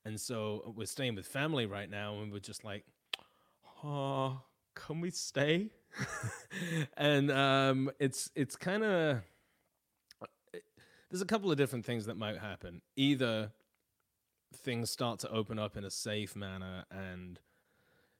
and 0.05 0.21
so 0.21 0.73
we're 0.77 0.87
staying 0.87 1.15
with 1.15 1.27
family 1.27 1.65
right 1.65 1.89
now, 1.89 2.21
and 2.21 2.31
we're 2.31 2.39
just 2.39 2.63
like, 2.63 2.85
oh, 3.83 4.39
can 4.73 5.01
we 5.01 5.09
stay? 5.09 5.71
and 6.97 7.29
um, 7.29 7.91
it's 7.99 8.29
it's 8.35 8.55
kind 8.55 8.83
of 8.85 9.21
there's 11.09 11.21
a 11.21 11.25
couple 11.25 11.51
of 11.51 11.57
different 11.57 11.85
things 11.85 12.05
that 12.05 12.15
might 12.15 12.37
happen. 12.37 12.81
Either 12.95 13.51
things 14.55 14.89
start 14.89 15.19
to 15.19 15.29
open 15.29 15.59
up 15.59 15.75
in 15.75 15.83
a 15.83 15.91
safe 15.91 16.35
manner 16.35 16.85
and 16.91 17.39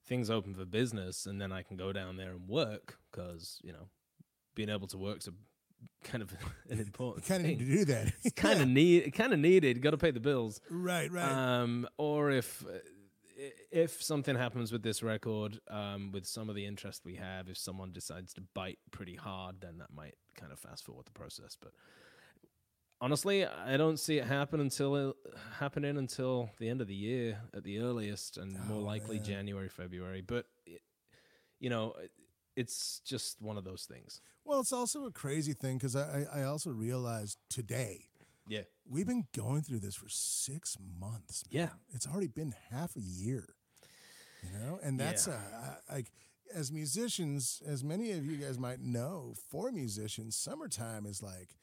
things 0.10 0.30
open 0.30 0.54
for 0.54 0.66
business, 0.66 1.26
and 1.26 1.40
then 1.40 1.52
I 1.52 1.62
can 1.62 1.78
go 1.78 1.94
down 1.94 2.18
there 2.18 2.32
and 2.32 2.50
work 2.50 2.98
because 3.12 3.60
you 3.64 3.72
know 3.72 3.88
being 4.56 4.70
able 4.70 4.88
to 4.88 4.98
work's 4.98 5.28
a 5.28 5.32
kind 6.04 6.22
of 6.22 6.32
an 6.70 6.80
important 6.80 7.26
Kind 7.26 7.42
of 7.42 7.48
need 7.48 7.60
to 7.60 7.66
do 7.66 7.86
that. 7.86 8.14
It's 8.24 8.34
kind 8.36 8.62
of 8.62 8.68
need 8.68 9.14
kind 9.14 9.32
of 9.32 9.40
needed. 9.40 9.82
Got 9.82 9.92
to 9.92 9.98
pay 9.98 10.12
the 10.12 10.20
bills. 10.20 10.60
right, 10.70 11.10
right. 11.12 11.32
Um, 11.32 11.88
or 11.98 12.32
if 12.32 12.66
if 13.72 14.02
something 14.04 14.36
happens 14.36 14.72
with 14.72 14.84
this 14.84 15.02
record, 15.02 15.60
um, 15.70 16.12
with 16.12 16.26
some 16.26 16.50
of 16.50 16.56
the 16.56 16.66
interest 16.66 17.06
we 17.06 17.16
have, 17.16 17.48
if 17.48 17.58
someone 17.58 17.94
decides 17.94 18.34
to 18.34 18.42
bite 18.54 18.80
pretty 18.92 19.16
hard, 19.16 19.62
then 19.62 19.78
that 19.78 19.94
might 19.96 20.16
kind 20.36 20.52
of 20.52 20.60
fast 20.60 20.84
forward 20.86 21.06
the 21.06 21.12
process. 21.12 21.56
But 21.60 21.72
honestly, 23.02 23.46
I 23.46 23.78
don't 23.78 23.98
see 23.98 24.18
it 24.18 24.26
happen 24.26 24.60
until 24.60 24.96
it, 25.10 25.16
happening 25.60 25.98
until 25.98 26.50
the 26.60 26.70
end 26.70 26.82
of 26.82 26.88
the 26.88 26.96
year 26.96 27.40
at 27.54 27.64
the 27.64 27.80
earliest, 27.80 28.38
and 28.38 28.54
more 28.68 28.80
Oh, 28.80 28.84
likely 28.84 29.18
man. 29.18 29.26
January, 29.26 29.70
February. 29.70 30.22
But 30.22 30.46
it, 30.66 30.82
you 31.60 31.70
know, 31.70 31.94
it- 31.94 32.12
it's 32.56 33.00
just 33.06 33.42
one 33.42 33.58
of 33.58 33.64
those 33.64 33.86
things. 33.86 34.22
well, 34.44 34.60
it's 34.60 34.74
also 34.74 35.06
a 35.06 35.12
crazy 35.12 35.54
thing 35.54 35.78
because 35.78 35.96
I, 35.96 36.26
I 36.34 36.40
I 36.40 36.44
also 36.44 36.72
realized 36.72 37.38
today 37.50 38.10
Yeah. 38.48 38.64
we've 38.86 39.06
been 39.08 39.28
going 39.34 39.62
through 39.62 39.80
this 39.80 39.96
for 39.96 40.10
six 40.10 40.76
months. 41.00 41.44
man. 41.46 41.62
Yeah. 41.70 41.70
it's 41.96 42.08
already 42.08 42.28
been 42.28 42.54
half 42.72 42.96
a 42.96 43.02
year. 43.02 43.56
You 44.44 44.58
know, 44.58 44.80
and 44.82 45.00
that's 45.00 45.28
Yeah. 45.28 45.36
uh, 45.54 45.76
like 45.94 46.12
as 46.54 46.72
musicians, 46.72 47.62
as 47.66 47.84
many 47.84 48.12
of 48.12 48.26
you 48.26 48.38
guys 48.38 48.58
might 48.58 48.80
know, 48.82 49.36
for 49.50 49.72
musicians, 49.72 50.36
summertime 50.36 51.06
is 51.06 51.22
like 51.22 51.56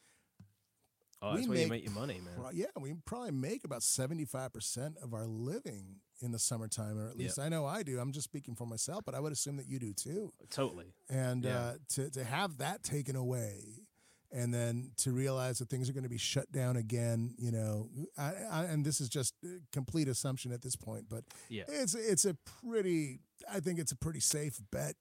Oh, 1.21 1.33
that's 1.33 1.47
We 1.47 1.49
where 1.49 1.57
you 1.57 1.63
make 1.67 1.83
make 1.83 1.83
your 1.85 1.93
money, 1.93 2.21
man. 2.23 2.33
Pro- 2.35 2.51
yeah, 2.51 2.65
we 2.79 2.93
probably 3.05 3.31
make 3.31 3.63
about 3.63 3.81
75% 3.81 5.01
of 5.03 5.13
our 5.13 5.25
living 5.25 5.95
in 6.21 6.31
the 6.31 6.39
summertime, 6.39 6.97
or 6.99 7.07
at 7.09 7.17
least 7.17 7.39
I 7.39 7.49
know 7.49 7.65
I 7.65 7.83
do. 7.83 7.99
I'm 7.99 8.11
just 8.11 8.25
speaking 8.25 8.55
for 8.55 8.65
myself, 8.67 9.03
but 9.05 9.15
I 9.15 9.19
would 9.19 9.31
assume 9.31 9.57
that 9.57 9.67
you 9.67 9.79
do 9.79 9.93
too. 9.93 10.31
Totally. 10.49 10.93
And 11.09 11.43
Yeah. 11.43 11.57
uh, 11.59 11.73
to, 11.95 12.09
to 12.11 12.23
have 12.23 12.57
that 12.59 12.83
taken 12.83 13.15
away 13.15 13.83
and 14.31 14.53
then 14.53 14.91
to 14.97 15.11
realize 15.11 15.57
that 15.59 15.69
things 15.69 15.89
are 15.89 15.93
going 15.93 16.03
to 16.03 16.09
be 16.09 16.17
shut 16.17 16.51
down 16.51 16.75
again, 16.75 17.33
you 17.37 17.51
know, 17.51 17.89
I, 18.17 18.33
I, 18.51 18.63
and 18.65 18.85
this 18.85 18.99
is 18.99 19.09
just 19.09 19.33
uh, 19.45 19.47
complete 19.71 20.07
assumption 20.07 20.51
at 20.51 20.61
this 20.61 20.75
point, 20.75 21.05
but 21.09 21.23
Yeah. 21.49 21.63
it's, 21.67 21.95
it's 21.95 22.25
a 22.25 22.35
pretty, 22.61 23.19
I 23.51 23.59
think 23.59 23.79
it's 23.79 23.91
a 23.91 23.95
pretty 23.95 24.19
safe 24.19 24.59
bet. 24.71 24.95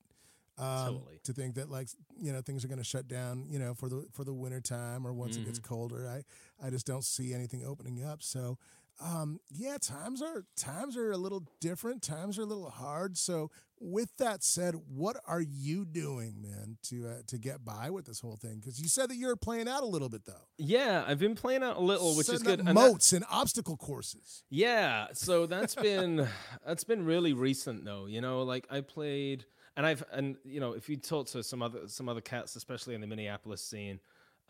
Um, 0.59 0.95
Totally. 0.95 1.21
To 1.25 1.33
think 1.35 1.55
that 1.57 1.71
like 1.71 1.89
you 2.19 2.33
know 2.33 2.41
things 2.41 2.65
are 2.65 2.69
going 2.69 2.79
to 2.79 2.85
shut 2.85 3.09
down 3.09 3.45
you 3.49 3.59
know 3.59 3.75
for 3.75 3.89
the 3.91 4.07
for 4.13 4.25
the 4.25 4.33
winter 4.33 4.61
time 4.61 5.07
or 5.07 5.13
once 5.13 5.37
it 5.37 5.45
gets 5.45 5.59
Mm-hmm. 5.59 5.75
colder 5.75 6.09
I 6.09 6.23
I 6.67 6.71
just 6.71 6.87
don't 6.87 7.05
see 7.05 7.35
anything 7.35 7.63
opening 7.67 8.03
up 8.05 8.23
so 8.23 8.57
um, 8.99 9.39
yeah 9.51 9.77
times 9.79 10.23
are 10.23 10.45
times 10.57 10.97
are 10.97 11.13
a 11.13 11.19
little 11.19 11.43
different 11.61 12.01
times 12.01 12.39
are 12.39 12.43
a 12.43 12.47
little 12.47 12.71
hard 12.71 13.19
so 13.19 13.51
with 13.79 14.09
that 14.17 14.43
said 14.43 14.75
what 14.89 15.19
are 15.27 15.43
you 15.43 15.85
doing 15.85 16.41
man 16.41 16.79
to 16.85 17.07
uh, 17.07 17.11
to 17.27 17.37
get 17.37 17.63
by 17.63 17.91
with 17.91 18.07
this 18.07 18.21
whole 18.21 18.37
thing 18.37 18.59
because 18.59 18.81
you 18.81 18.89
said 18.89 19.11
that 19.11 19.17
you're 19.17 19.37
playing 19.37 19.69
out 19.69 19.83
a 19.83 19.87
little 19.87 20.09
bit 20.09 20.25
though 20.25 20.47
Yeah, 20.57 21.05
I've 21.07 21.19
been 21.19 21.35
playing 21.35 21.63
out 21.63 21.77
a 21.77 21.81
little, 21.81 22.17
which 22.17 22.31
is 22.31 22.43
good. 22.43 22.61
and 22.61 22.69
that- 22.69 22.75
moats 22.75 23.13
and 23.13 23.27
obstacle 23.31 23.77
courses 23.77 24.45
Yeah, 24.49 25.09
so 25.13 25.45
that's 25.45 25.75
been 25.75 26.27
that's 26.67 26.85
been 26.85 27.05
really 27.05 27.35
recent 27.35 27.85
though. 27.85 28.07
You 28.07 28.23
know, 28.23 28.41
like 28.45 28.67
I 28.71 28.81
played 28.81 29.45
and 29.77 29.87
I've 29.87 30.05
and 30.13 30.37
you 30.45 30.61
know, 30.61 30.73
if 30.73 30.89
you 30.89 30.97
talk 30.97 31.27
to 31.29 31.43
some 31.43 31.63
other 31.63 31.89
some 31.89 32.09
other 32.09 32.21
cats, 32.21 32.57
especially 32.57 32.95
in 32.95 33.01
the 33.01 33.07
Minneapolis 33.07 33.63
scene, 33.63 34.01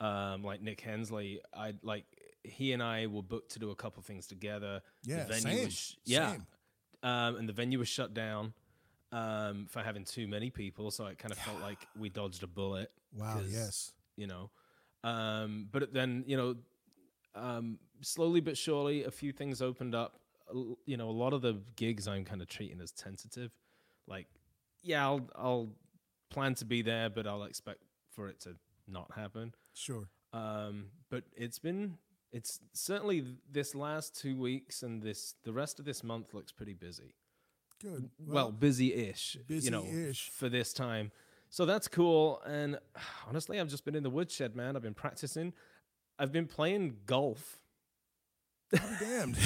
um, 0.00 0.42
like 0.42 0.62
Nick 0.62 0.80
Hensley, 0.80 1.40
I 1.54 1.74
like 1.82 2.04
he 2.44 2.72
and 2.72 2.82
I 2.82 3.06
were 3.06 3.22
booked 3.22 3.52
to 3.52 3.58
do 3.58 3.70
a 3.70 3.76
couple 3.76 4.02
things 4.02 4.26
together. 4.26 4.82
Yeah, 5.04 5.24
the 5.24 5.34
venue 5.34 5.56
same, 5.56 5.64
was 5.64 5.96
yeah. 6.04 6.32
same. 6.32 6.46
Um, 7.02 7.36
and 7.36 7.48
the 7.48 7.52
venue 7.52 7.78
was 7.78 7.88
shut 7.88 8.14
down 8.14 8.52
um, 9.12 9.66
for 9.68 9.80
having 9.82 10.04
too 10.04 10.26
many 10.26 10.50
people, 10.50 10.90
so 10.90 11.06
it 11.06 11.18
kind 11.18 11.32
of 11.32 11.38
felt 11.38 11.60
like 11.62 11.86
we 11.98 12.08
dodged 12.08 12.42
a 12.42 12.46
bullet. 12.46 12.90
Wow. 13.16 13.40
yes 13.46 13.92
you 14.16 14.26
know. 14.26 14.50
Um, 15.04 15.68
but 15.70 15.92
then, 15.92 16.24
you 16.26 16.36
know, 16.36 16.56
um, 17.34 17.78
slowly 18.00 18.40
but 18.40 18.56
surely, 18.56 19.04
a 19.04 19.10
few 19.10 19.32
things 19.32 19.62
opened 19.62 19.94
up. 19.94 20.18
You 20.86 20.96
know, 20.96 21.08
a 21.08 21.12
lot 21.12 21.32
of 21.32 21.42
the 21.42 21.60
gigs 21.76 22.08
I'm 22.08 22.24
kind 22.24 22.42
of 22.42 22.48
treating 22.48 22.80
as 22.80 22.92
tentative. 22.92 23.52
Like, 24.06 24.26
yeah, 24.87 25.05
I'll 25.05 25.29
I'll 25.35 25.68
plan 26.31 26.55
to 26.57 26.64
be 26.64 26.83
there, 26.83 27.11
but 27.11 27.27
I'll 27.27 27.44
expect 27.44 27.83
for 28.14 28.29
it 28.29 28.40
to 28.40 28.57
not 28.88 29.11
happen. 29.14 29.55
sure 29.75 30.09
Um, 30.33 30.87
but 31.11 31.25
it's 31.37 31.59
been 31.59 31.99
it's 32.33 32.61
certainly 32.72 33.25
this 33.51 33.75
last 33.75 34.18
two 34.18 34.38
weeks 34.38 34.83
and 34.83 35.03
this 35.03 35.35
the 35.44 35.53
rest 35.53 35.79
of 35.79 35.85
this 35.85 36.03
month 36.03 36.35
looks 36.35 36.53
pretty 36.53 36.75
busy 36.75 37.14
good 37.83 38.09
well, 38.18 38.51
busy-ish, 38.53 39.37
you 39.49 39.70
know, 39.70 39.83
busy-ish. 39.83 40.31
for 40.31 40.49
this 40.49 40.72
time. 40.72 41.11
So 41.51 41.66
that's 41.66 41.88
cool. 41.88 42.40
And 42.46 42.79
honestly, 43.29 43.61
I've 43.61 43.68
just 43.68 43.85
been 43.85 43.94
in 43.94 44.03
the 44.03 44.11
woodshed, 44.11 44.57
man. 44.57 44.77
I've 44.77 44.83
been 44.83 44.94
practicing. 44.94 45.53
I've 46.18 46.33
been 46.33 46.46
playing 46.46 46.96
golf. 47.07 47.59
Be 48.72 48.79
damned 48.99 49.37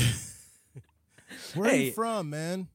where 1.55 1.71
are 1.71 1.75
you 1.77 1.93
from 1.93 2.31
man 2.31 2.69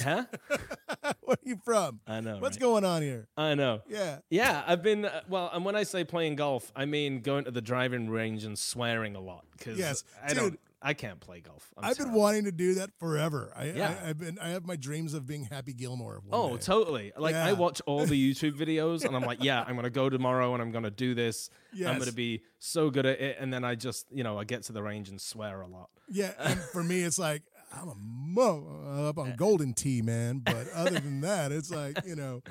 Huh? 0.00 0.24
Where 1.22 1.34
are 1.34 1.36
you 1.44 1.60
from? 1.64 2.00
I 2.06 2.20
know. 2.20 2.38
What's 2.38 2.56
right? 2.56 2.60
going 2.62 2.84
on 2.84 3.02
here? 3.02 3.28
I 3.36 3.54
know. 3.54 3.80
Yeah. 3.88 4.18
Yeah, 4.30 4.62
I've 4.66 4.82
been 4.82 5.04
uh, 5.06 5.20
well, 5.28 5.50
and 5.52 5.64
when 5.64 5.76
I 5.76 5.82
say 5.84 6.04
playing 6.04 6.36
golf, 6.36 6.70
I 6.76 6.84
mean 6.84 7.20
going 7.20 7.44
to 7.44 7.50
the 7.50 7.62
driving 7.62 8.10
range 8.10 8.44
and 8.44 8.58
swearing 8.58 9.16
a 9.16 9.20
lot 9.20 9.44
because 9.56 9.78
Yes, 9.78 10.04
I 10.22 10.28
dude. 10.28 10.36
don't, 10.36 10.60
I 10.82 10.94
can't 10.94 11.20
play 11.20 11.40
golf. 11.40 11.70
I'm 11.76 11.90
I've 11.90 11.98
been 11.98 12.12
wanting 12.14 12.44
to 12.44 12.52
do 12.52 12.74
that 12.76 12.90
forever. 12.98 13.52
I, 13.54 13.64
Yeah. 13.66 13.94
I, 14.02 14.06
have 14.08 14.18
been. 14.18 14.38
I 14.38 14.48
have 14.50 14.64
my 14.64 14.76
dreams 14.76 15.12
of 15.12 15.26
being 15.26 15.44
Happy 15.44 15.74
Gilmore. 15.74 16.22
one 16.26 16.28
Oh, 16.32 16.56
day. 16.56 16.62
totally. 16.62 17.12
Like 17.16 17.34
I 17.34 17.52
watch 17.52 17.82
all 17.86 18.06
the 18.06 18.14
YouTube 18.34 18.52
videos 18.58 19.04
and 19.04 19.14
I'm 19.14 19.22
like, 19.22 19.42
yeah, 19.44 19.62
I'm 19.66 19.76
gonna 19.76 19.90
go 19.90 20.08
tomorrow 20.08 20.54
and 20.54 20.62
I'm 20.62 20.70
gonna 20.72 20.90
do 20.90 21.14
this. 21.14 21.50
Yes. 21.72 21.88
I'm 21.88 21.98
gonna 21.98 22.12
be 22.12 22.42
so 22.58 22.90
good 22.90 23.04
at 23.06 23.20
it, 23.20 23.36
and 23.40 23.52
then 23.52 23.62
I 23.64 23.74
just, 23.74 24.06
you 24.12 24.22
know, 24.24 24.38
I 24.38 24.44
get 24.44 24.62
to 24.64 24.72
the 24.72 24.82
range 24.82 25.08
and 25.10 25.20
swear 25.20 25.60
a 25.60 25.66
lot. 25.66 25.88
Yeah, 26.08 26.32
and 26.38 26.58
for 26.58 26.82
me, 26.82 27.02
it's 27.02 27.18
like 27.18 27.42
I'm 27.72 27.88
a 27.88 27.94
mo 27.96 29.06
up 29.08 29.18
on 29.18 29.36
Golden 29.36 29.74
Tee, 29.74 30.02
man. 30.02 30.40
But 30.44 30.68
other 30.74 30.98
than 30.98 31.20
that, 31.22 31.52
it's 31.52 31.70
like 31.70 32.04
you 32.04 32.16
know, 32.16 32.42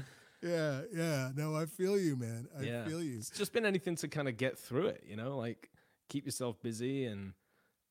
yeah, 0.41 0.81
yeah. 0.93 1.31
No, 1.35 1.55
I 1.55 1.65
feel 1.65 1.99
you, 1.99 2.15
man. 2.15 2.47
I 2.57 2.63
yeah, 2.63 2.85
feel 2.85 3.03
you. 3.03 3.17
It's 3.17 3.29
just 3.29 3.53
been 3.53 3.65
anything 3.65 3.95
to 3.97 4.07
kind 4.07 4.27
of 4.27 4.37
get 4.37 4.57
through 4.57 4.87
it, 4.87 5.03
you 5.07 5.15
know, 5.15 5.37
like 5.37 5.69
keep 6.07 6.25
yourself 6.25 6.61
busy 6.61 7.05
and 7.05 7.33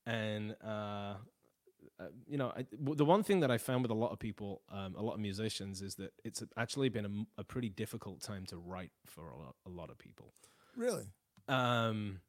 and 0.06 0.56
uh, 0.64 1.14
uh, 2.00 2.06
you 2.26 2.38
know, 2.38 2.52
I, 2.56 2.64
w- 2.72 2.94
the 2.94 3.04
one 3.04 3.22
thing 3.22 3.40
that 3.40 3.50
I 3.50 3.58
found 3.58 3.82
with 3.82 3.90
a 3.90 3.94
lot 3.94 4.12
of 4.12 4.18
people, 4.18 4.62
um, 4.70 4.94
a 4.96 5.02
lot 5.02 5.14
of 5.14 5.20
musicians, 5.20 5.82
is 5.82 5.96
that 5.96 6.12
it's 6.24 6.42
actually 6.56 6.88
been 6.88 7.26
a 7.36 7.44
pretty 7.44 7.68
difficult 7.68 8.22
time 8.22 8.46
to 8.46 8.56
write 8.56 8.92
for 9.06 9.30
a 9.30 9.36
lot, 9.36 9.56
a 9.66 9.68
lot 9.68 9.90
of 9.90 9.98
people. 9.98 10.32
Really? 10.76 11.06
Um, 11.48 12.20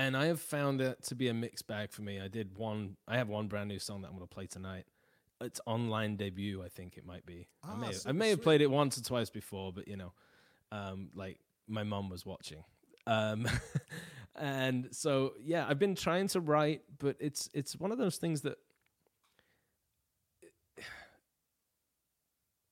and 0.00 0.16
I 0.16 0.26
have 0.26 0.40
found 0.40 0.80
it 0.80 1.02
to 1.04 1.14
be 1.14 1.28
a 1.28 1.34
mixed 1.34 1.66
bag 1.66 1.92
for 1.92 2.00
me. 2.00 2.18
I 2.20 2.28
did 2.28 2.56
one. 2.56 2.96
I 3.06 3.18
have 3.18 3.28
one 3.28 3.48
brand 3.48 3.68
new 3.68 3.78
song 3.78 4.00
that 4.00 4.08
I'm 4.08 4.14
going 4.16 4.26
to 4.26 4.34
play 4.34 4.46
tonight. 4.46 4.86
It's 5.42 5.60
online 5.66 6.16
debut, 6.16 6.62
I 6.62 6.68
think 6.68 6.96
it 6.96 7.04
might 7.04 7.26
be. 7.26 7.48
I 7.62 7.72
Ah, 7.72 7.76
may, 7.76 7.86
have, 7.86 8.02
I 8.06 8.12
may 8.12 8.30
have 8.30 8.40
played 8.42 8.62
it 8.62 8.70
once 8.70 8.96
or 8.96 9.02
twice 9.02 9.28
before, 9.28 9.72
but 9.74 9.86
you 9.88 9.96
know, 9.96 10.12
um, 10.72 11.10
like 11.14 11.38
my 11.68 11.82
mom 11.82 12.08
was 12.08 12.24
watching. 12.24 12.64
Um, 13.06 13.46
and 14.36 14.88
so 14.90 15.34
yeah, 15.38 15.66
I've 15.68 15.78
been 15.78 15.94
trying 15.94 16.28
to 16.28 16.40
write, 16.40 16.82
but 16.98 17.16
it's 17.20 17.50
it's 17.52 17.76
one 17.76 17.92
of 17.92 17.98
those 17.98 18.16
things 18.16 18.40
that 18.42 18.56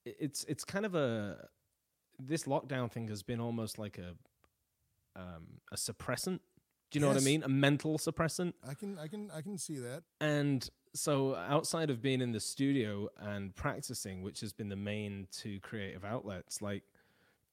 it's 0.06 0.44
it's 0.44 0.64
kind 0.64 0.86
of 0.86 0.94
a 0.94 1.48
this 2.18 2.44
lockdown 2.44 2.90
thing 2.90 3.08
has 3.08 3.22
been 3.22 3.40
almost 3.40 3.78
like 3.78 3.98
a 3.98 4.14
um, 5.20 5.60
a 5.72 5.76
suppressant. 5.76 6.40
Do 6.90 6.98
you 6.98 7.02
know 7.02 7.08
what 7.08 7.18
I 7.18 7.24
mean? 7.24 7.42
A 7.42 7.48
mental 7.48 7.98
suppressant. 7.98 8.54
I 8.66 8.74
can, 8.74 8.98
I 8.98 9.08
can, 9.08 9.30
I 9.30 9.42
can 9.42 9.58
see 9.58 9.76
that. 9.76 10.04
And 10.20 10.68
so, 10.94 11.34
outside 11.34 11.90
of 11.90 12.00
being 12.00 12.20
in 12.22 12.32
the 12.32 12.40
studio 12.40 13.08
and 13.18 13.54
practicing, 13.54 14.22
which 14.22 14.40
has 14.40 14.52
been 14.52 14.68
the 14.68 14.76
main 14.76 15.28
two 15.30 15.60
creative 15.60 16.04
outlets, 16.04 16.62
like 16.62 16.82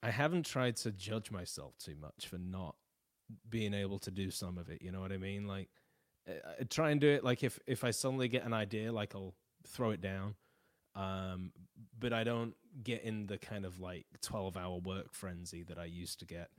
I 0.02 0.10
haven't 0.12 0.46
tried 0.46 0.78
to 0.78 0.92
judge 0.92 1.32
myself 1.32 1.78
too 1.78 1.96
much 2.00 2.28
for 2.28 2.38
not 2.38 2.76
being 3.50 3.74
able 3.74 4.00
to 4.00 4.12
do 4.12 4.32
some 4.32 4.58
of 4.58 4.70
it. 4.70 4.82
You 4.82 4.92
know 4.92 5.02
what 5.02 5.12
I 5.12 5.18
mean? 5.18 5.48
Like, 5.48 5.70
I, 6.28 6.62
I 6.62 6.64
try 6.64 6.92
and 6.92 7.02
do 7.02 7.10
it. 7.10 7.24
Like, 7.24 7.44
if 7.44 7.60
if 7.68 7.84
I 7.84 7.92
suddenly 7.92 8.28
get 8.30 8.46
an 8.46 8.54
idea, 8.54 8.92
like 8.92 9.16
I'll 9.16 9.36
throw 9.68 9.92
it 9.92 10.02
down. 10.02 10.36
Um, 10.96 11.52
but 12.00 12.14
I 12.14 12.24
don't 12.24 12.54
get 12.82 13.04
in 13.04 13.28
the 13.28 13.38
kind 13.38 13.66
of 13.66 13.82
like 13.82 14.06
twelve 14.22 14.56
hour 14.56 14.78
work 14.78 15.14
frenzy 15.14 15.64
that 15.64 15.78
I 15.78 15.86
used 15.86 16.20
to 16.20 16.26
get 16.26 16.50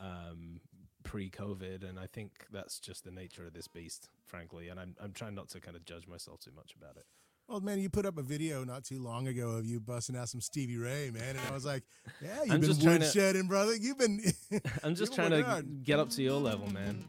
um, 0.00 0.60
pre-COVID, 1.08 1.88
and 1.88 1.98
I 1.98 2.06
think 2.06 2.30
that's 2.52 2.78
just 2.78 3.02
the 3.04 3.10
nature 3.10 3.46
of 3.46 3.54
this 3.54 3.66
beast, 3.66 4.08
frankly. 4.26 4.68
And 4.68 4.78
I'm 4.78 4.94
I'm 5.02 5.12
trying 5.12 5.34
not 5.34 5.48
to 5.50 5.60
kind 5.60 5.74
of 5.76 5.84
judge 5.84 6.06
myself 6.06 6.40
too 6.40 6.52
much 6.54 6.74
about 6.76 6.96
it. 6.96 7.06
Well, 7.48 7.60
man, 7.60 7.78
you 7.80 7.88
put 7.88 8.04
up 8.04 8.18
a 8.18 8.22
video 8.22 8.62
not 8.62 8.84
too 8.84 9.02
long 9.02 9.26
ago 9.26 9.48
of 9.52 9.64
you 9.64 9.80
busting 9.80 10.14
out 10.16 10.28
some 10.28 10.42
Stevie 10.42 10.76
Ray, 10.76 11.10
man, 11.10 11.30
and 11.36 11.40
I 11.48 11.52
was 11.52 11.64
like, 11.64 11.82
yeah, 12.22 12.42
you've 12.44 12.52
I'm 12.54 12.60
been 12.60 12.78
trying 12.78 13.00
to- 13.00 13.06
woodshedding, 13.06 13.48
brother. 13.48 13.74
You've 13.74 13.96
been, 13.98 14.20
I'm 14.84 14.94
just 14.94 15.14
trying 15.14 15.30
to 15.30 15.42
hard. 15.42 15.82
get 15.82 15.98
up 15.98 16.10
to 16.10 16.22
your 16.22 16.38
level, 16.40 16.70
man. 16.70 17.02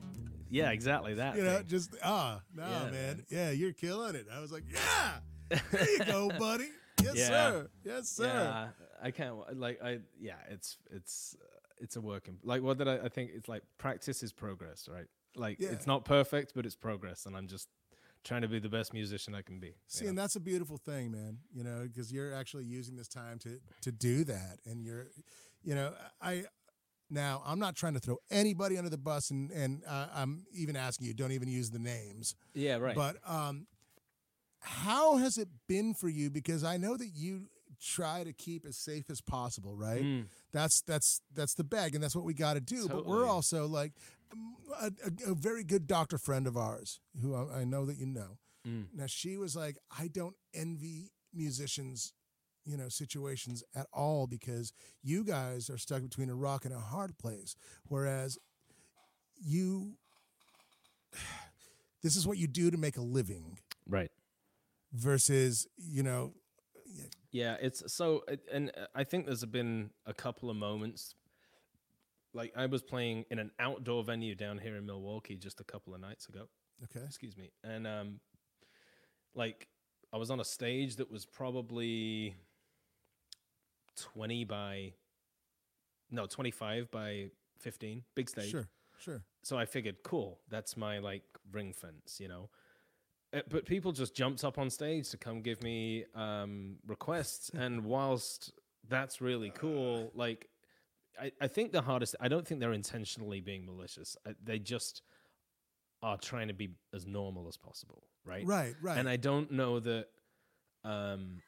Yeah, 0.50 0.72
exactly 0.72 1.16
that. 1.16 1.36
you 1.36 1.44
know, 1.44 1.58
thing. 1.58 1.68
just 1.68 1.94
ah, 2.04 2.40
no, 2.56 2.64
Yeah, 2.64 2.84
man. 2.86 2.92
man. 2.94 3.26
yeah, 3.30 3.52
you're 3.52 3.74
killing 3.74 4.16
it. 4.16 4.28
I 4.34 4.40
was 4.40 4.52
like, 4.54 4.64
yeah, 4.74 5.60
there 5.72 5.90
you 5.92 6.06
go, 6.06 6.30
buddy. 6.40 6.70
Yes, 7.04 7.16
Yeah. 7.18 7.28
sir. 7.28 7.70
Yes, 7.84 8.08
sir. 8.10 8.26
Yeah, 8.26 8.68
I 9.04 9.12
can't 9.12 9.36
like 9.60 9.82
I 9.84 10.00
yeah, 10.20 10.36
it's 10.50 10.78
it's 10.90 11.36
uh, 11.42 11.59
it's 11.80 11.96
a 11.96 12.02
work 12.02 12.28
in 12.28 12.38
like 12.44 12.62
what 12.62 12.78
did 12.78 12.88
I 12.88 12.98
I 13.06 13.10
think 13.10 13.32
it's 13.34 13.48
like 13.48 13.64
practice 13.78 14.24
is 14.24 14.34
progress, 14.34 14.88
right? 14.92 15.06
Like 15.36 15.60
Yeah. 15.60 15.70
it's 15.70 15.88
not 15.88 16.06
perfect, 16.06 16.54
but 16.56 16.66
it's 16.66 16.76
progress, 16.76 17.26
and 17.26 17.36
I'm 17.36 17.48
just 17.48 17.68
trying 18.24 18.42
to 18.42 18.48
be 18.48 18.60
the 18.60 18.70
best 18.70 18.94
musician 18.94 19.34
I 19.34 19.42
can 19.42 19.60
be. 19.60 19.76
See, 19.88 20.04
know? 20.04 20.10
and 20.10 20.18
that's 20.18 20.36
a 20.36 20.40
beautiful 20.40 20.78
thing, 20.78 21.12
man. 21.12 21.40
You 21.54 21.64
know, 21.64 21.88
because 21.88 22.12
you're 22.12 22.34
actually 22.34 22.66
using 22.66 22.96
this 22.96 23.08
time 23.08 23.40
to 23.40 23.60
to 23.82 23.92
do 23.92 24.24
that, 24.26 24.60
and 24.66 24.84
you're, 24.84 25.08
you 25.64 25.76
know, 25.76 25.94
I. 26.22 26.46
Now, 27.12 27.42
I'm 27.44 27.58
not 27.58 27.76
trying 27.76 27.96
to 27.96 28.00
throw 28.00 28.18
anybody 28.30 28.78
under 28.78 28.92
the 28.92 28.98
bus, 28.98 29.32
and 29.32 29.50
and 29.52 29.82
uh, 29.88 30.10
I'm 30.14 30.46
even 30.54 30.76
asking 30.76 31.08
you, 31.08 31.16
don't 31.16 31.32
even 31.32 31.48
use 31.48 31.72
the 31.72 31.80
names. 31.80 32.36
yeah, 32.54 32.76
right. 32.76 32.96
But 32.96 33.18
um, 33.26 33.66
how 34.60 35.18
has 35.18 35.40
it 35.40 35.48
been 35.68 35.96
for 35.96 36.08
you? 36.08 36.30
Because 36.30 36.64
I 36.64 36.78
know 36.78 36.98
that 36.98 37.10
you 37.16 37.48
try 37.82 38.24
to 38.24 38.34
keep 38.34 38.66
as 38.66 38.78
safe 38.78 39.10
as 39.10 39.22
possible, 39.22 39.76
right? 39.76 40.04
Mm. 40.04 40.26
That's 40.52 40.82
that's 40.82 41.22
that's 41.34 41.54
the 41.54 41.64
bag, 41.64 41.96
and 41.96 42.04
that's 42.04 42.16
what 42.16 42.26
we 42.26 42.34
got 42.34 42.54
to 42.54 42.62
do. 42.62 42.88
But 42.88 43.06
we're 43.06 43.28
also 43.28 43.68
like 43.68 43.94
a, 44.82 44.88
a, 44.88 45.32
a 45.32 45.36
very 45.36 45.64
good 45.64 45.88
doctor 45.88 46.18
friend 46.18 46.48
of 46.48 46.58
ours, 46.58 47.00
who 47.22 47.36
I, 47.36 47.62
I 47.62 47.64
know 47.64 47.86
that 47.86 47.98
you 47.98 48.06
know. 48.06 48.38
Mm. 48.68 48.88
Now 48.94 49.06
she 49.08 49.38
was 49.38 49.56
like, 49.56 49.78
I 49.98 50.08
don't 50.08 50.36
envy 50.54 51.12
musicians, 51.34 52.14
you 52.66 52.78
know, 52.78 52.90
situations 52.90 53.64
at 53.76 53.88
all 53.94 54.28
because 54.28 54.74
you 55.02 55.24
guys 55.24 55.70
are 55.70 55.78
stuck 55.78 56.02
between 56.02 56.30
a 56.30 56.36
rock 56.36 56.66
and 56.66 56.74
a 56.74 56.80
hard 56.80 57.18
place, 57.18 57.56
whereas 57.88 58.38
you. 59.42 59.94
This 62.02 62.16
is 62.16 62.26
what 62.26 62.38
you 62.38 62.48
do 62.48 62.72
to 62.72 62.78
make 62.78 62.96
a 62.96 63.02
living 63.02 63.60
right. 63.86 64.10
versus, 64.94 65.68
you 65.76 66.02
know, 66.02 66.32
Yeah, 67.32 67.58
it's 67.62 67.92
so, 67.94 68.24
and 68.52 68.72
uh, 68.76 68.88
I 68.96 69.04
think 69.04 69.26
there's 69.26 69.46
been 69.46 69.92
a 70.06 70.14
couple 70.14 70.50
of 70.50 70.56
moments. 70.56 71.14
Like 72.34 72.54
I 72.56 72.66
was 72.66 72.82
playing 72.82 73.26
in 73.30 73.40
an 73.40 73.52
outdoor 73.60 74.04
venue 74.04 74.36
down 74.36 74.58
here 74.58 74.76
in 74.76 74.86
Milwaukee 74.86 75.36
just 75.36 75.60
a 75.60 75.64
couple 75.64 75.94
of 75.94 76.02
nights 76.02 76.28
ago. 76.28 76.48
okay. 76.84 77.06
Excuse 77.06 77.38
me, 77.38 77.52
and 77.64 77.86
um, 77.86 78.20
like 79.36 79.68
I 80.12 80.18
was 80.18 80.32
on 80.32 80.40
a 80.40 80.46
stage 80.46 80.96
that 80.98 81.12
was 81.12 81.26
probably 81.26 82.36
twenty 83.96 84.44
by, 84.44 84.94
no, 86.10 86.26
twenty 86.26 86.52
five 86.52 86.90
by 86.90 87.30
fifteen, 87.60 88.04
big 88.16 88.30
stage. 88.30 88.50
Sure, 88.50 88.68
sure. 89.00 89.22
So 89.44 89.58
I 89.58 89.66
figured, 89.66 89.98
cool, 90.04 90.40
that's 90.50 90.76
my 90.76 91.00
like 91.00 91.24
ring 91.52 91.74
fence, 91.74 92.20
you 92.20 92.28
know. 92.28 92.50
Uh, 93.34 93.42
But 93.50 93.66
people 93.66 93.92
just 93.92 94.16
jumped 94.16 94.44
up 94.44 94.58
on 94.58 94.70
stage 94.70 95.10
to 95.10 95.18
come 95.18 95.42
give 95.42 95.62
me 95.62 96.06
um, 96.16 96.78
requests, 96.88 97.50
and 97.54 97.86
whilst 97.86 98.54
that's 98.88 99.22
really 99.22 99.52
cool, 99.52 100.12
like 100.16 100.50
I, 101.20 101.32
I 101.42 101.48
think 101.48 101.72
the 101.72 101.82
hardest, 101.82 102.16
I 102.20 102.28
don't 102.28 102.48
think 102.48 102.60
they're 102.60 102.74
intentionally 102.74 103.42
being 103.42 103.66
malicious. 103.66 104.16
I, 104.26 104.32
they 104.44 104.60
just 104.60 105.02
are 106.02 106.18
trying 106.18 106.48
to 106.48 106.54
be 106.54 106.70
as 106.94 107.06
normal 107.06 107.48
as 107.48 107.58
possible, 107.58 108.04
right? 108.26 108.46
Right, 108.46 108.74
right. 108.82 108.98
And 108.98 109.10
I 109.10 109.18
don't 109.18 109.52
know 109.52 109.80
that. 109.80 110.08
Um, 110.84 111.42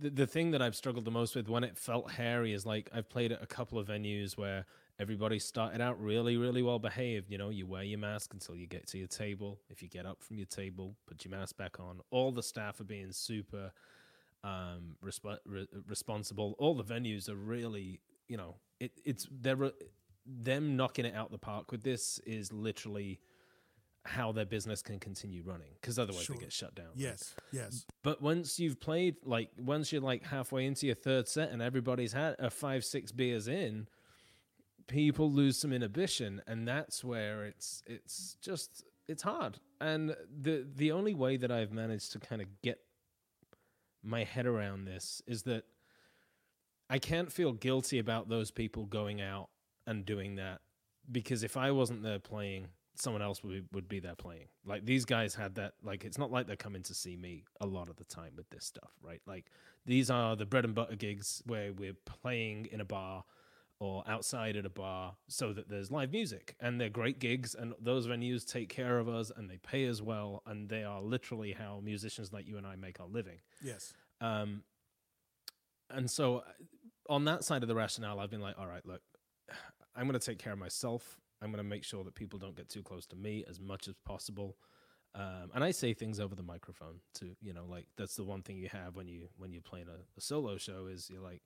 the 0.00 0.10
the 0.10 0.26
thing 0.26 0.50
that 0.50 0.60
I've 0.62 0.76
struggled 0.76 1.04
the 1.06 1.10
most 1.10 1.34
with 1.34 1.48
when 1.48 1.64
it 1.64 1.76
felt 1.76 2.10
hairy 2.10 2.52
is 2.52 2.66
like 2.66 2.90
I've 2.94 3.08
played 3.08 3.32
at 3.32 3.42
a 3.42 3.46
couple 3.46 3.78
of 3.78 3.88
venues 3.88 4.36
where 4.36 4.66
everybody 5.00 5.38
started 5.38 5.80
out 5.80 6.00
really 6.02 6.36
really 6.36 6.62
well 6.62 6.78
behaved. 6.78 7.30
You 7.30 7.38
know, 7.38 7.50
you 7.50 7.66
wear 7.66 7.82
your 7.84 7.98
mask 7.98 8.32
until 8.32 8.56
you 8.56 8.66
get 8.66 8.86
to 8.88 8.98
your 8.98 9.08
table. 9.08 9.60
If 9.70 9.82
you 9.82 9.88
get 9.88 10.06
up 10.06 10.22
from 10.22 10.38
your 10.38 10.46
table, 10.46 10.94
put 11.06 11.24
your 11.24 11.30
mask 11.32 11.56
back 11.56 11.78
on. 11.80 12.00
All 12.10 12.32
the 12.32 12.42
staff 12.42 12.80
are 12.80 12.84
being 12.84 13.12
super 13.12 13.72
um 14.44 14.94
resp- 15.04 15.38
re- 15.46 15.66
responsible 15.88 16.54
all 16.60 16.72
the 16.76 16.84
venues 16.84 17.28
are 17.28 17.34
really 17.34 17.98
you 18.28 18.36
know 18.36 18.54
it, 18.78 18.92
it's 19.04 19.26
they're 19.40 19.56
re- 19.56 19.72
them 20.24 20.76
knocking 20.76 21.04
it 21.04 21.12
out 21.12 21.32
the 21.32 21.38
park 21.38 21.72
with 21.72 21.82
this 21.82 22.20
is 22.24 22.52
literally 22.52 23.18
how 24.04 24.30
their 24.30 24.46
business 24.46 24.80
can 24.80 25.00
continue 25.00 25.42
running 25.44 25.66
because 25.80 25.98
otherwise 25.98 26.22
Sure. 26.22 26.36
they 26.36 26.42
get 26.42 26.52
shut 26.52 26.72
down 26.76 26.86
right? 26.86 26.94
yes, 26.98 27.34
yes. 27.50 27.84
but 28.04 28.22
once 28.22 28.60
you've 28.60 28.78
played 28.78 29.16
like 29.24 29.50
once 29.58 29.90
you're 29.92 30.00
like 30.00 30.22
halfway 30.24 30.66
into 30.66 30.86
your 30.86 30.94
third 30.94 31.26
set 31.26 31.50
and 31.50 31.60
everybody's 31.60 32.12
had 32.12 32.36
a 32.38 32.48
five 32.48 32.84
six 32.84 33.10
beers 33.10 33.48
in 33.48 33.88
people 34.88 35.30
lose 35.30 35.56
some 35.56 35.72
inhibition 35.72 36.42
and 36.46 36.66
that's 36.66 37.04
where 37.04 37.44
it's 37.44 37.82
it's 37.86 38.36
just 38.40 38.84
it's 39.06 39.22
hard 39.22 39.58
and 39.80 40.16
the 40.40 40.66
the 40.74 40.90
only 40.90 41.14
way 41.14 41.36
that 41.36 41.52
i've 41.52 41.70
managed 41.70 42.12
to 42.12 42.18
kind 42.18 42.42
of 42.42 42.48
get 42.62 42.80
my 44.02 44.24
head 44.24 44.46
around 44.46 44.86
this 44.86 45.22
is 45.26 45.42
that 45.42 45.64
i 46.90 46.98
can't 46.98 47.30
feel 47.30 47.52
guilty 47.52 47.98
about 47.98 48.28
those 48.28 48.50
people 48.50 48.86
going 48.86 49.20
out 49.20 49.48
and 49.86 50.04
doing 50.04 50.36
that 50.36 50.60
because 51.12 51.42
if 51.42 51.56
i 51.56 51.70
wasn't 51.70 52.02
there 52.02 52.18
playing 52.18 52.66
someone 53.00 53.22
else 53.22 53.42
would 53.42 53.52
be, 53.52 53.62
would 53.72 53.88
be 53.88 54.00
there 54.00 54.14
playing. 54.14 54.48
Like 54.66 54.84
these 54.84 55.04
guys 55.04 55.34
had 55.34 55.54
that. 55.54 55.74
Like 55.82 56.04
it's 56.04 56.18
not 56.18 56.30
like 56.30 56.46
they're 56.46 56.56
coming 56.56 56.82
to 56.82 56.94
see 56.94 57.16
me 57.16 57.44
a 57.60 57.66
lot 57.66 57.88
of 57.88 57.96
the 57.96 58.04
time 58.04 58.32
with 58.36 58.50
this 58.50 58.64
stuff, 58.64 58.90
right? 59.02 59.20
Like 59.26 59.46
these 59.86 60.10
are 60.10 60.36
the 60.36 60.46
bread 60.46 60.64
and 60.64 60.74
butter 60.74 60.96
gigs 60.96 61.42
where 61.46 61.72
we're 61.72 61.96
playing 62.04 62.68
in 62.72 62.80
a 62.80 62.84
bar 62.84 63.24
or 63.80 64.02
outside 64.08 64.56
at 64.56 64.66
a 64.66 64.70
bar 64.70 65.14
so 65.28 65.52
that 65.52 65.68
there's 65.68 65.90
live 65.90 66.10
music 66.10 66.56
and 66.60 66.80
they're 66.80 66.88
great 66.88 67.20
gigs 67.20 67.54
and 67.54 67.74
those 67.80 68.08
venues 68.08 68.44
take 68.44 68.68
care 68.68 68.98
of 68.98 69.08
us 69.08 69.30
and 69.36 69.48
they 69.48 69.58
pay 69.58 69.84
as 69.84 70.02
well 70.02 70.42
and 70.46 70.68
they 70.68 70.82
are 70.82 71.00
literally 71.00 71.52
how 71.52 71.80
musicians 71.82 72.32
like 72.32 72.48
you 72.48 72.56
and 72.56 72.66
I 72.66 72.74
make 72.74 72.98
our 72.98 73.06
living. 73.06 73.38
Yes. 73.62 73.92
Um, 74.20 74.62
and 75.90 76.10
so 76.10 76.38
uh, 76.38 76.42
on 77.08 77.24
that 77.26 77.44
side 77.44 77.62
of 77.62 77.68
the 77.68 77.74
rationale, 77.74 78.18
I've 78.18 78.30
been 78.30 78.40
like, 78.40 78.58
all 78.58 78.66
right, 78.66 78.84
look, 78.84 79.00
I'm 79.94 80.06
going 80.06 80.18
to 80.18 80.26
take 80.26 80.38
care 80.38 80.52
of 80.52 80.58
myself. 80.58 81.16
I'm 81.40 81.50
going 81.50 81.62
to 81.62 81.68
make 81.68 81.84
sure 81.84 82.02
that 82.04 82.14
people 82.14 82.38
don't 82.38 82.56
get 82.56 82.68
too 82.68 82.82
close 82.82 83.06
to 83.06 83.16
me 83.16 83.44
as 83.48 83.60
much 83.60 83.86
as 83.86 83.94
possible. 84.04 84.56
Um, 85.14 85.50
and 85.54 85.64
I 85.64 85.70
say 85.70 85.94
things 85.94 86.20
over 86.20 86.34
the 86.34 86.42
microphone 86.42 87.00
too. 87.14 87.34
You 87.40 87.54
know, 87.54 87.64
like 87.68 87.86
that's 87.96 88.16
the 88.16 88.24
one 88.24 88.42
thing 88.42 88.58
you 88.58 88.68
have 88.70 88.96
when 88.96 89.08
you 89.08 89.28
when 89.36 89.52
you're 89.52 89.62
playing 89.62 89.86
a, 89.88 90.00
a 90.16 90.20
solo 90.20 90.58
show 90.58 90.86
is 90.86 91.08
you're 91.10 91.22
like, 91.22 91.42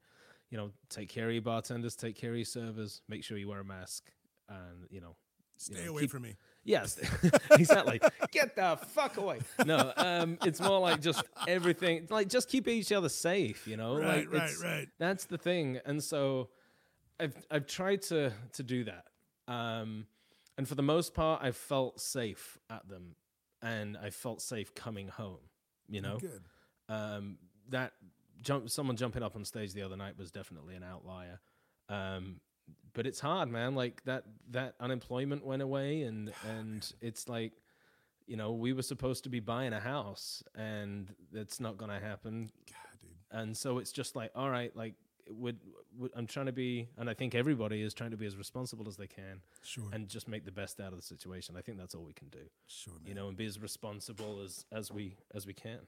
you 0.52 0.58
know, 0.58 0.70
take 0.90 1.08
care 1.08 1.26
of 1.28 1.32
your 1.32 1.40
bartenders, 1.42 1.96
take 1.96 2.14
care 2.14 2.30
of 2.30 2.36
your 2.36 2.44
servers, 2.44 3.00
make 3.08 3.24
sure 3.24 3.38
you 3.38 3.48
wear 3.48 3.60
a 3.60 3.64
mask, 3.64 4.12
and 4.50 4.86
you 4.90 5.00
know, 5.00 5.16
you 5.68 5.74
Stay 5.74 5.84
know, 5.86 5.90
away 5.92 6.02
keep- 6.02 6.10
from 6.10 6.22
me. 6.22 6.36
Yes, 6.64 6.96
exactly. 7.52 8.00
Get 8.30 8.54
the 8.54 8.78
fuck 8.90 9.16
away. 9.16 9.40
No, 9.66 9.92
um, 9.96 10.38
it's 10.44 10.60
more 10.60 10.78
like 10.78 11.00
just 11.00 11.24
everything. 11.48 12.06
Like 12.10 12.28
just 12.28 12.48
keep 12.48 12.68
each 12.68 12.92
other 12.92 13.08
safe. 13.08 13.66
You 13.66 13.76
know, 13.76 13.98
Right, 13.98 14.30
like 14.30 14.40
right, 14.40 14.54
right. 14.62 14.88
That's 15.00 15.24
the 15.24 15.38
thing. 15.38 15.80
And 15.86 16.04
so, 16.04 16.50
I've 17.18 17.34
I've 17.50 17.66
tried 17.66 18.02
to 18.02 18.32
to 18.52 18.62
do 18.62 18.84
that. 18.84 19.06
Um, 19.48 20.06
and 20.58 20.68
for 20.68 20.74
the 20.76 20.82
most 20.82 21.14
part, 21.14 21.42
I 21.42 21.50
felt 21.52 21.98
safe 22.00 22.58
at 22.70 22.86
them, 22.88 23.16
and 23.62 23.96
I 23.96 24.10
felt 24.10 24.42
safe 24.42 24.72
coming 24.74 25.08
home. 25.08 25.40
You 25.88 26.02
know, 26.02 26.18
Good. 26.20 26.42
um, 26.88 27.38
that 27.70 27.92
jump 28.42 28.68
someone 28.70 28.96
jumping 28.96 29.22
up 29.22 29.36
on 29.36 29.44
stage 29.44 29.72
the 29.72 29.82
other 29.82 29.96
night 29.96 30.18
was 30.18 30.30
definitely 30.30 30.74
an 30.74 30.82
outlier. 30.82 31.40
Um, 31.88 32.40
but 32.94 33.06
it's 33.06 33.20
hard, 33.20 33.48
man. 33.48 33.74
Like 33.74 34.02
that 34.04 34.24
that 34.50 34.74
unemployment 34.80 35.44
went 35.44 35.62
away, 35.62 36.02
and 36.02 36.32
and 36.48 36.92
it's 37.00 37.28
like, 37.28 37.52
you 38.26 38.36
know, 38.36 38.52
we 38.52 38.72
were 38.72 38.82
supposed 38.82 39.24
to 39.24 39.30
be 39.30 39.40
buying 39.40 39.72
a 39.72 39.80
house, 39.80 40.42
and 40.54 41.14
it's 41.32 41.60
not 41.60 41.76
gonna 41.76 42.00
happen. 42.00 42.50
God, 42.68 43.00
dude. 43.00 43.10
And 43.30 43.56
so 43.56 43.78
it's 43.78 43.92
just 43.92 44.16
like, 44.16 44.30
all 44.34 44.50
right, 44.50 44.74
like. 44.76 44.94
Would, 45.30 45.60
would 45.96 46.10
I'm 46.16 46.26
trying 46.26 46.46
to 46.46 46.52
be, 46.52 46.88
and 46.98 47.08
I 47.08 47.14
think 47.14 47.36
everybody 47.36 47.80
is 47.80 47.94
trying 47.94 48.10
to 48.10 48.16
be 48.16 48.26
as 48.26 48.36
responsible 48.36 48.88
as 48.88 48.96
they 48.96 49.06
can, 49.06 49.40
Sure. 49.62 49.84
and 49.92 50.08
just 50.08 50.26
make 50.26 50.44
the 50.44 50.50
best 50.50 50.80
out 50.80 50.88
of 50.92 50.96
the 50.98 51.02
situation. 51.02 51.54
I 51.56 51.60
think 51.60 51.78
that's 51.78 51.94
all 51.94 52.02
we 52.02 52.12
can 52.12 52.28
do, 52.28 52.40
sure, 52.66 52.94
man. 52.94 53.02
you 53.06 53.14
know, 53.14 53.28
and 53.28 53.36
be 53.36 53.46
as 53.46 53.60
responsible 53.60 54.42
as 54.44 54.66
as 54.72 54.90
we 54.90 55.16
as 55.32 55.46
we 55.46 55.54
can. 55.54 55.78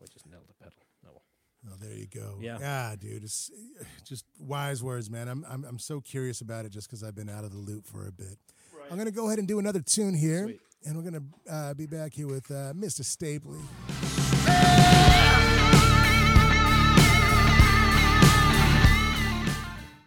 We 0.00 0.06
just 0.12 0.26
nailed 0.26 0.48
the 0.48 0.54
pedal. 0.54 0.80
Oh 1.06 1.10
well. 1.12 1.22
Oh, 1.66 1.74
there 1.78 1.92
you 1.92 2.06
go. 2.06 2.38
Yeah. 2.40 2.58
Yeah, 2.58 2.94
dude. 2.98 3.22
It's 3.22 3.50
just 4.04 4.24
wise 4.38 4.82
words, 4.82 5.10
man. 5.10 5.28
I'm 5.28 5.44
I'm 5.48 5.64
I'm 5.64 5.78
so 5.78 6.00
curious 6.00 6.40
about 6.40 6.64
it 6.64 6.70
just 6.70 6.88
because 6.88 7.02
I've 7.02 7.14
been 7.14 7.28
out 7.28 7.44
of 7.44 7.52
the 7.52 7.58
loop 7.58 7.86
for 7.86 8.06
a 8.06 8.12
bit. 8.12 8.38
I'm 8.90 8.98
gonna 8.98 9.10
go 9.10 9.26
ahead 9.26 9.38
and 9.38 9.46
do 9.46 9.58
another 9.58 9.80
tune 9.80 10.14
here, 10.14 10.44
Sweet. 10.44 10.60
and 10.84 10.96
we're 10.96 11.04
gonna 11.04 11.22
uh, 11.48 11.74
be 11.74 11.86
back 11.86 12.14
here 12.14 12.26
with 12.26 12.50
uh, 12.50 12.72
Mr. 12.74 13.02
Stapley. 13.02 13.60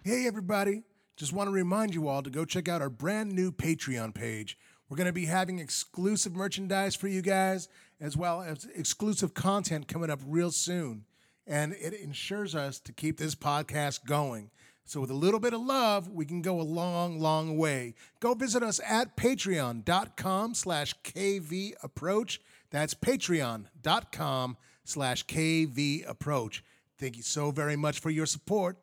Hey, 0.03 0.27
everybody. 0.27 0.83
Just 1.15 1.31
want 1.31 1.47
to 1.47 1.51
remind 1.51 1.95
you 1.95 2.09
all 2.09 2.21
to 2.23 2.29
go 2.29 2.43
check 2.43 2.67
out 2.67 2.81
our 2.81 2.89
brand 2.89 3.31
new 3.31 3.51
Patreon 3.51 4.13
page. 4.13 4.57
We're 4.89 4.97
going 4.97 5.07
to 5.07 5.13
be 5.13 5.25
having 5.25 5.59
exclusive 5.59 6.35
merchandise 6.35 6.93
for 6.93 7.07
you 7.07 7.21
guys, 7.21 7.69
as 8.01 8.17
well 8.17 8.41
as 8.41 8.67
exclusive 8.75 9.33
content 9.33 9.87
coming 9.87 10.09
up 10.09 10.19
real 10.25 10.51
soon. 10.51 11.05
And 11.45 11.73
it 11.73 11.93
ensures 11.93 12.55
us 12.55 12.79
to 12.79 12.93
keep 12.93 13.17
this 13.17 13.35
podcast 13.35 14.05
going. 14.05 14.49
So, 14.85 14.99
with 14.99 15.11
a 15.11 15.15
little 15.15 15.39
bit 15.39 15.53
of 15.53 15.61
love, 15.61 16.09
we 16.09 16.25
can 16.25 16.41
go 16.41 16.59
a 16.59 16.63
long, 16.63 17.19
long 17.19 17.57
way. 17.57 17.95
Go 18.19 18.33
visit 18.33 18.63
us 18.63 18.81
at 18.85 19.15
patreon.com 19.15 20.55
slash 20.55 20.93
KV 21.03 21.73
approach. 21.81 22.41
That's 22.69 22.93
patreon.com 22.93 24.57
slash 24.83 25.25
KV 25.25 26.09
approach. 26.09 26.63
Thank 26.97 27.17
you 27.17 27.23
so 27.23 27.51
very 27.51 27.75
much 27.75 27.99
for 27.99 28.09
your 28.09 28.25
support. 28.25 28.77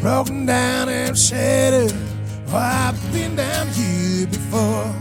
Broken 0.00 0.46
down 0.46 0.88
and 0.88 1.16
shattered. 1.16 1.92
Oh, 2.48 2.56
I've 2.56 3.12
been 3.12 3.36
down 3.36 3.68
here 3.68 4.26
before. 4.26 4.92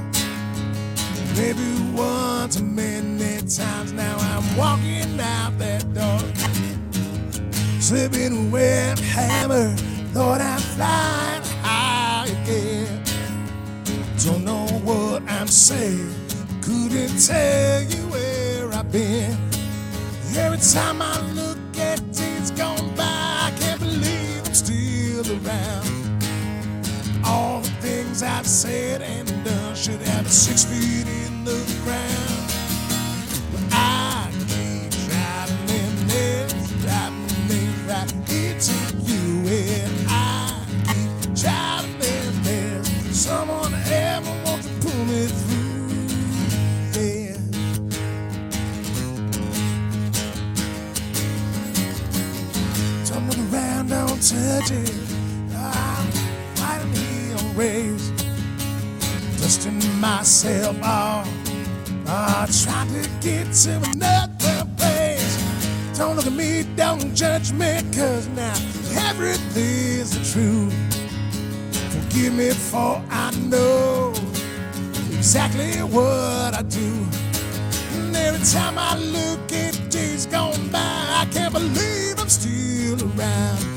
Maybe 1.36 1.64
once, 1.94 2.60
a 2.60 2.64
many 2.64 3.38
times 3.48 3.94
now. 3.94 4.18
I'm 4.20 4.58
walking 4.58 5.20
out 5.20 5.58
that 5.58 5.94
door, 5.94 6.20
slipping 7.80 8.52
a 8.54 8.96
hammer. 9.02 9.74
Thought 10.14 10.42
I'm 10.42 10.60
flying 10.60 11.44
high 11.64 12.28
again. 12.44 13.04
Don't 14.26 14.44
know 14.44 14.68
what 14.84 15.24
I'm 15.30 15.48
saying. 15.48 16.14
Couldn't 16.62 17.26
tell 17.26 17.82
you 17.84 18.04
where 18.10 18.74
I've 18.74 18.92
been. 18.92 19.38
Every 20.36 20.60
time 20.60 21.02
I 21.02 21.20
look 21.32 21.49
things 28.20 28.24
I've 28.24 28.48
said 28.48 29.02
and 29.02 29.28
done 29.46 29.76
should 29.76 30.02
have 30.02 30.30
six 30.32 30.66
feet 30.66 31.08
in 31.08 31.44
the 31.46 31.64
ground. 31.84 32.54
But 33.52 33.62
I 33.72 34.32
keep 34.48 34.92
driving 35.08 35.70
in 35.70 36.08
this, 36.08 36.54
driving 36.82 37.48
this 37.48 37.76
right 37.88 38.12
into 38.30 38.76
you, 39.06 39.48
and 39.48 40.08
I 40.10 40.66
keep 40.88 41.34
driving 41.36 41.96
in 41.96 42.44
this. 42.44 42.88
Someone 43.26 43.74
ever 43.74 44.34
wants 44.46 44.68
to 44.68 44.74
pull 44.82 45.06
me 45.06 45.28
through, 45.28 46.00
yeah. 47.00 47.38
Tumbling 53.06 53.54
around, 53.54 53.90
don't 53.90 54.22
touch 54.22 54.72
it. 54.72 54.96
I'm 55.56 56.12
fighting 56.56 56.94
here 56.94 57.38
on 57.38 57.56
myself 60.00 60.82
off. 60.82 61.28
I 62.08 62.48
trying 62.64 62.88
to 63.02 63.10
get 63.20 63.52
to 63.64 63.76
another 63.92 64.66
place. 64.78 65.98
Don't 65.98 66.16
look 66.16 66.26
at 66.26 66.34
me, 66.34 66.66
don't 66.76 67.14
judge 67.14 67.52
me, 67.52 67.82
cause 67.94 68.28
now 68.30 68.56
everything's 69.10 70.12
the 70.12 70.24
truth. 70.32 70.74
Forgive 71.92 72.34
me 72.34 72.52
for 72.52 73.02
I 73.10 73.32
know 73.36 74.14
exactly 75.12 75.84
what 75.84 76.54
I 76.56 76.64
do. 76.64 77.06
And 77.94 78.16
every 78.16 78.46
time 78.46 78.78
I 78.78 78.98
look 78.98 79.52
at 79.52 79.90
days 79.92 80.26
gone 80.26 80.70
by, 80.70 80.80
I 80.80 81.28
can't 81.32 81.54
believe 81.54 82.20
I'm 82.20 82.30
still 82.30 83.04
around. 83.04 83.69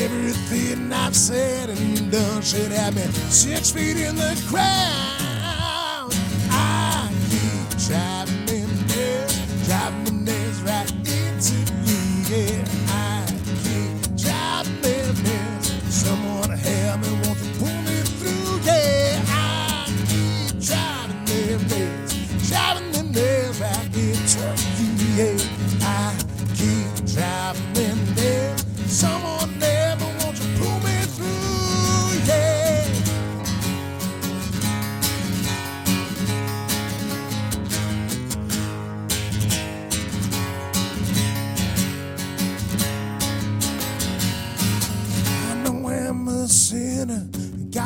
Everything 0.00 0.92
I've 0.92 1.16
said 1.16 1.70
and 1.70 2.12
done 2.12 2.40
should 2.42 2.70
have 2.70 2.94
been 2.94 3.12
six 3.12 3.72
feet 3.72 3.96
in 3.96 4.14
the 4.14 4.40
ground. 4.48 5.17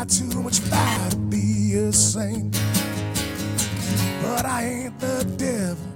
Too 0.09 0.43
much 0.43 0.59
fire 0.61 1.11
to 1.11 1.17
be 1.17 1.75
a 1.75 1.93
saint. 1.93 2.53
But 4.23 4.45
I 4.45 4.65
ain't 4.65 4.99
the 4.99 5.25
devil, 5.37 5.87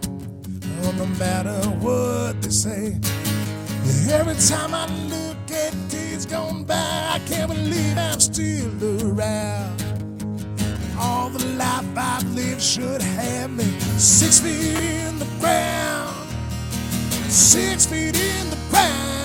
oh, 0.84 0.92
no 0.96 1.06
matter 1.18 1.58
what 1.80 2.40
they 2.42 2.50
say. 2.50 2.98
Every 4.10 4.34
time 4.34 4.74
I 4.74 4.86
look 5.08 5.50
at 5.50 5.72
days 5.88 6.26
gone 6.26 6.64
by, 6.64 6.74
I 6.74 7.20
can't 7.26 7.50
believe 7.50 7.98
I'm 7.98 8.20
still 8.20 8.70
around. 9.10 9.82
All 10.98 11.30
the 11.30 11.44
life 11.56 11.86
I've 11.96 12.24
lived 12.34 12.62
should 12.62 13.02
have 13.02 13.50
me 13.50 13.64
six 13.98 14.40
feet 14.40 14.76
in 14.78 15.18
the 15.18 15.26
ground. 15.40 16.28
Six 17.28 17.86
feet 17.86 18.16
in 18.16 18.50
the 18.50 18.58
ground. 18.70 19.15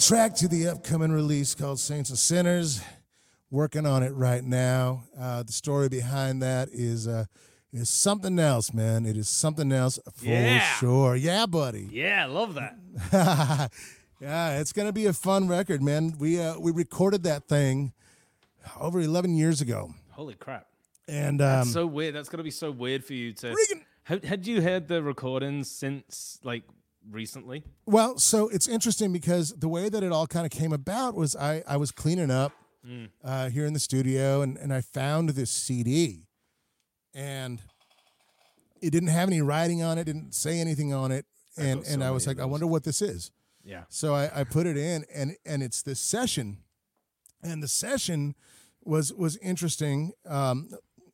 Title 0.00 0.16
track 0.16 0.34
to 0.36 0.48
the 0.48 0.66
upcoming 0.68 1.12
release 1.12 1.54
called 1.54 1.78
Saints 1.78 2.08
and 2.10 2.18
Sinners. 2.18 2.80
Working 3.50 3.84
on 3.84 4.02
it 4.02 4.14
right 4.14 4.42
now. 4.42 5.02
Uh, 5.18 5.42
the 5.42 5.52
story 5.52 5.88
behind 5.88 6.40
that 6.42 6.68
is 6.72 7.06
uh, 7.06 7.24
is 7.72 7.90
something 7.90 8.38
else, 8.38 8.72
man. 8.72 9.04
It 9.04 9.16
is 9.16 9.28
something 9.28 9.70
else 9.72 9.98
for 10.14 10.24
Yeah. 10.26 10.60
sure. 10.78 11.16
Yeah, 11.16 11.46
buddy. 11.46 11.88
Yeah, 11.92 12.22
I 12.24 12.26
love 12.26 12.54
that. 12.54 13.70
yeah, 14.20 14.58
it's 14.60 14.72
gonna 14.72 14.92
be 14.92 15.06
a 15.06 15.12
fun 15.12 15.48
record, 15.48 15.82
man. 15.82 16.14
We 16.18 16.40
uh, 16.40 16.58
we 16.58 16.70
recorded 16.72 17.24
that 17.24 17.46
thing 17.48 17.92
over 18.78 19.00
eleven 19.00 19.34
years 19.36 19.60
ago, 19.60 19.92
Holy 20.12 20.34
crap. 20.34 20.66
and 21.08 21.40
um, 21.42 21.46
That's 21.46 21.72
so 21.72 21.86
weird. 21.86 22.14
That's 22.14 22.28
gonna 22.28 22.44
be 22.44 22.50
so 22.52 22.70
weird 22.70 23.04
for 23.04 23.14
you 23.14 23.32
to. 23.34 23.54
Had 24.04 24.46
you 24.46 24.62
heard 24.62 24.88
the 24.88 25.02
recordings 25.02 25.70
since 25.70 26.38
like 26.42 26.62
recently? 27.08 27.64
Well, 27.86 28.18
so 28.18 28.48
it's 28.48 28.68
interesting 28.68 29.12
because 29.12 29.50
the 29.50 29.68
way 29.68 29.88
that 29.88 30.02
it 30.02 30.12
all 30.12 30.26
kind 30.26 30.44
of 30.44 30.52
came 30.52 30.72
about 30.72 31.14
was 31.14 31.36
I, 31.36 31.62
I 31.66 31.76
was 31.76 31.90
cleaning 31.90 32.30
up 32.30 32.52
uh, 33.22 33.50
here 33.50 33.66
in 33.66 33.72
the 33.72 33.80
studio 33.80 34.42
and, 34.42 34.56
and 34.56 34.72
I 34.72 34.80
found 34.80 35.30
this 35.30 35.50
CD 35.50 36.26
and 37.14 37.60
it 38.80 38.90
didn't 38.90 39.10
have 39.10 39.28
any 39.28 39.42
writing 39.42 39.82
on 39.82 39.98
it, 39.98 40.04
didn't 40.04 40.34
say 40.34 40.58
anything 40.58 40.92
on 40.92 41.12
it. 41.12 41.26
And, 41.56 41.84
so 41.84 41.92
and 41.92 42.04
I 42.04 42.10
was 42.10 42.26
like, 42.26 42.40
I 42.40 42.44
wonder 42.44 42.66
what 42.66 42.84
this 42.84 43.02
is. 43.02 43.30
Yeah. 43.64 43.82
So 43.88 44.14
I, 44.14 44.30
I 44.40 44.44
put 44.44 44.66
it 44.66 44.76
in 44.76 45.04
and, 45.14 45.36
and 45.44 45.62
it's 45.62 45.82
this 45.82 46.00
session. 46.00 46.58
And 47.42 47.62
the 47.62 47.68
session 47.68 48.34
was 48.84 49.12
was 49.12 49.36
interesting. 49.38 50.12
Um, 50.26 50.70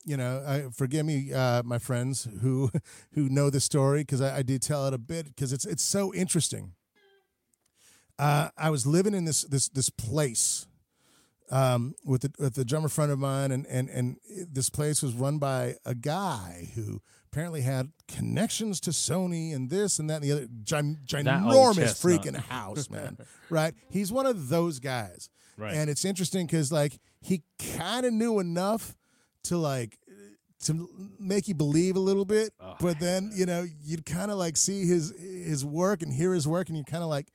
you 0.07 0.15
know, 0.17 0.43
I, 0.47 0.65
forgive 0.73 1.05
me, 1.05 1.33
uh, 1.33 1.61
my 1.63 1.77
friends 1.79 2.27
who 2.41 2.71
who 3.13 3.27
know 3.29 3.49
the 3.49 3.59
story 3.59 4.01
because 4.01 4.21
I, 4.21 4.37
I 4.37 4.41
do 4.41 4.57
tell 4.57 4.87
it 4.87 4.93
a 4.93 4.97
bit 4.97 5.25
because 5.27 5.51
it's 5.53 5.65
it's 5.65 5.83
so 5.83 6.13
interesting. 6.13 6.73
Uh, 8.19 8.49
I 8.57 8.69
was 8.69 8.87
living 8.87 9.13
in 9.13 9.25
this 9.25 9.43
this 9.43 9.69
this 9.69 9.89
place 9.89 10.65
um, 11.51 11.93
with 12.03 12.21
the 12.21 12.31
with 12.39 12.55
the 12.55 12.65
drummer 12.65 12.89
friend 12.89 13.11
of 13.11 13.19
mine, 13.19 13.51
and 13.51 13.67
and 13.67 13.89
and 13.89 14.17
this 14.51 14.69
place 14.69 15.03
was 15.03 15.13
run 15.13 15.37
by 15.37 15.75
a 15.85 15.93
guy 15.93 16.71
who 16.75 17.01
apparently 17.31 17.61
had 17.61 17.91
connections 18.07 18.79
to 18.81 18.89
Sony 18.91 19.53
and 19.53 19.69
this 19.69 19.99
and 19.99 20.09
that 20.09 20.15
and 20.15 20.23
the 20.23 20.31
other 20.31 20.47
gi- 20.63 20.97
That 21.23 21.41
ginormous 21.41 22.01
freaking 22.01 22.35
house, 22.35 22.89
man. 22.89 23.17
right? 23.51 23.73
He's 23.89 24.11
one 24.11 24.25
of 24.25 24.49
those 24.49 24.79
guys, 24.79 25.29
Right. 25.57 25.73
and 25.75 25.89
it's 25.89 26.05
interesting 26.05 26.47
because 26.47 26.71
like 26.71 26.97
he 27.21 27.43
kind 27.77 28.05
of 28.05 28.13
knew 28.13 28.39
enough 28.39 28.95
to 29.43 29.57
like 29.57 29.97
to 30.63 30.89
make 31.19 31.47
you 31.47 31.53
believe 31.53 31.95
a 31.95 31.99
little 31.99 32.25
bit, 32.25 32.51
Oh, 32.59 32.75
but 32.79 32.99
then 32.99 33.31
you 33.33 33.45
know 33.45 33.65
you'd 33.83 34.05
kind 34.05 34.31
of 34.31 34.37
like 34.37 34.57
see 34.57 34.85
his 34.85 35.13
his 35.19 35.63
work 35.63 36.01
and 36.01 36.11
hear 36.11 36.33
his 36.33 36.47
work, 36.47 36.67
and 36.69 36.77
you're 36.77 36.85
kind 36.85 37.03
of 37.03 37.09
like. 37.09 37.27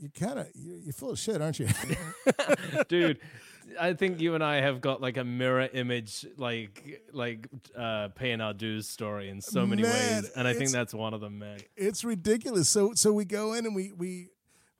You 0.00 0.08
kind 0.18 0.38
of 0.38 0.46
you're, 0.54 0.92
full 0.92 1.10
of 1.10 1.18
shit, 1.18 1.42
aren't 1.42 1.58
you? 1.58 1.66
Dude, 2.88 3.18
I 3.80 3.92
think 3.92 4.20
you 4.20 4.34
and 4.34 4.42
I 4.42 4.60
have 4.60 4.80
got 4.80 5.00
like 5.00 5.16
a 5.16 5.24
mirror 5.24 5.68
image, 5.72 6.24
like 6.36 7.02
like 7.12 7.48
uh, 7.76 8.08
paying 8.14 8.40
our 8.40 8.54
dues 8.54 8.88
story 8.88 9.28
in 9.28 9.40
so 9.40 9.66
many 9.66 9.82
Man, 9.82 9.92
ways, 10.22 10.30
and 10.36 10.46
I 10.46 10.54
think 10.54 10.70
that's 10.70 10.94
one 10.94 11.12
of 11.12 11.20
them, 11.20 11.40
man. 11.40 11.58
it's 11.76 12.04
ridiculous. 12.04 12.68
So 12.68 12.92
so 12.94 13.12
we 13.12 13.24
go 13.24 13.52
in 13.52 13.66
and 13.66 13.74
we 13.74 13.92
we 13.92 14.28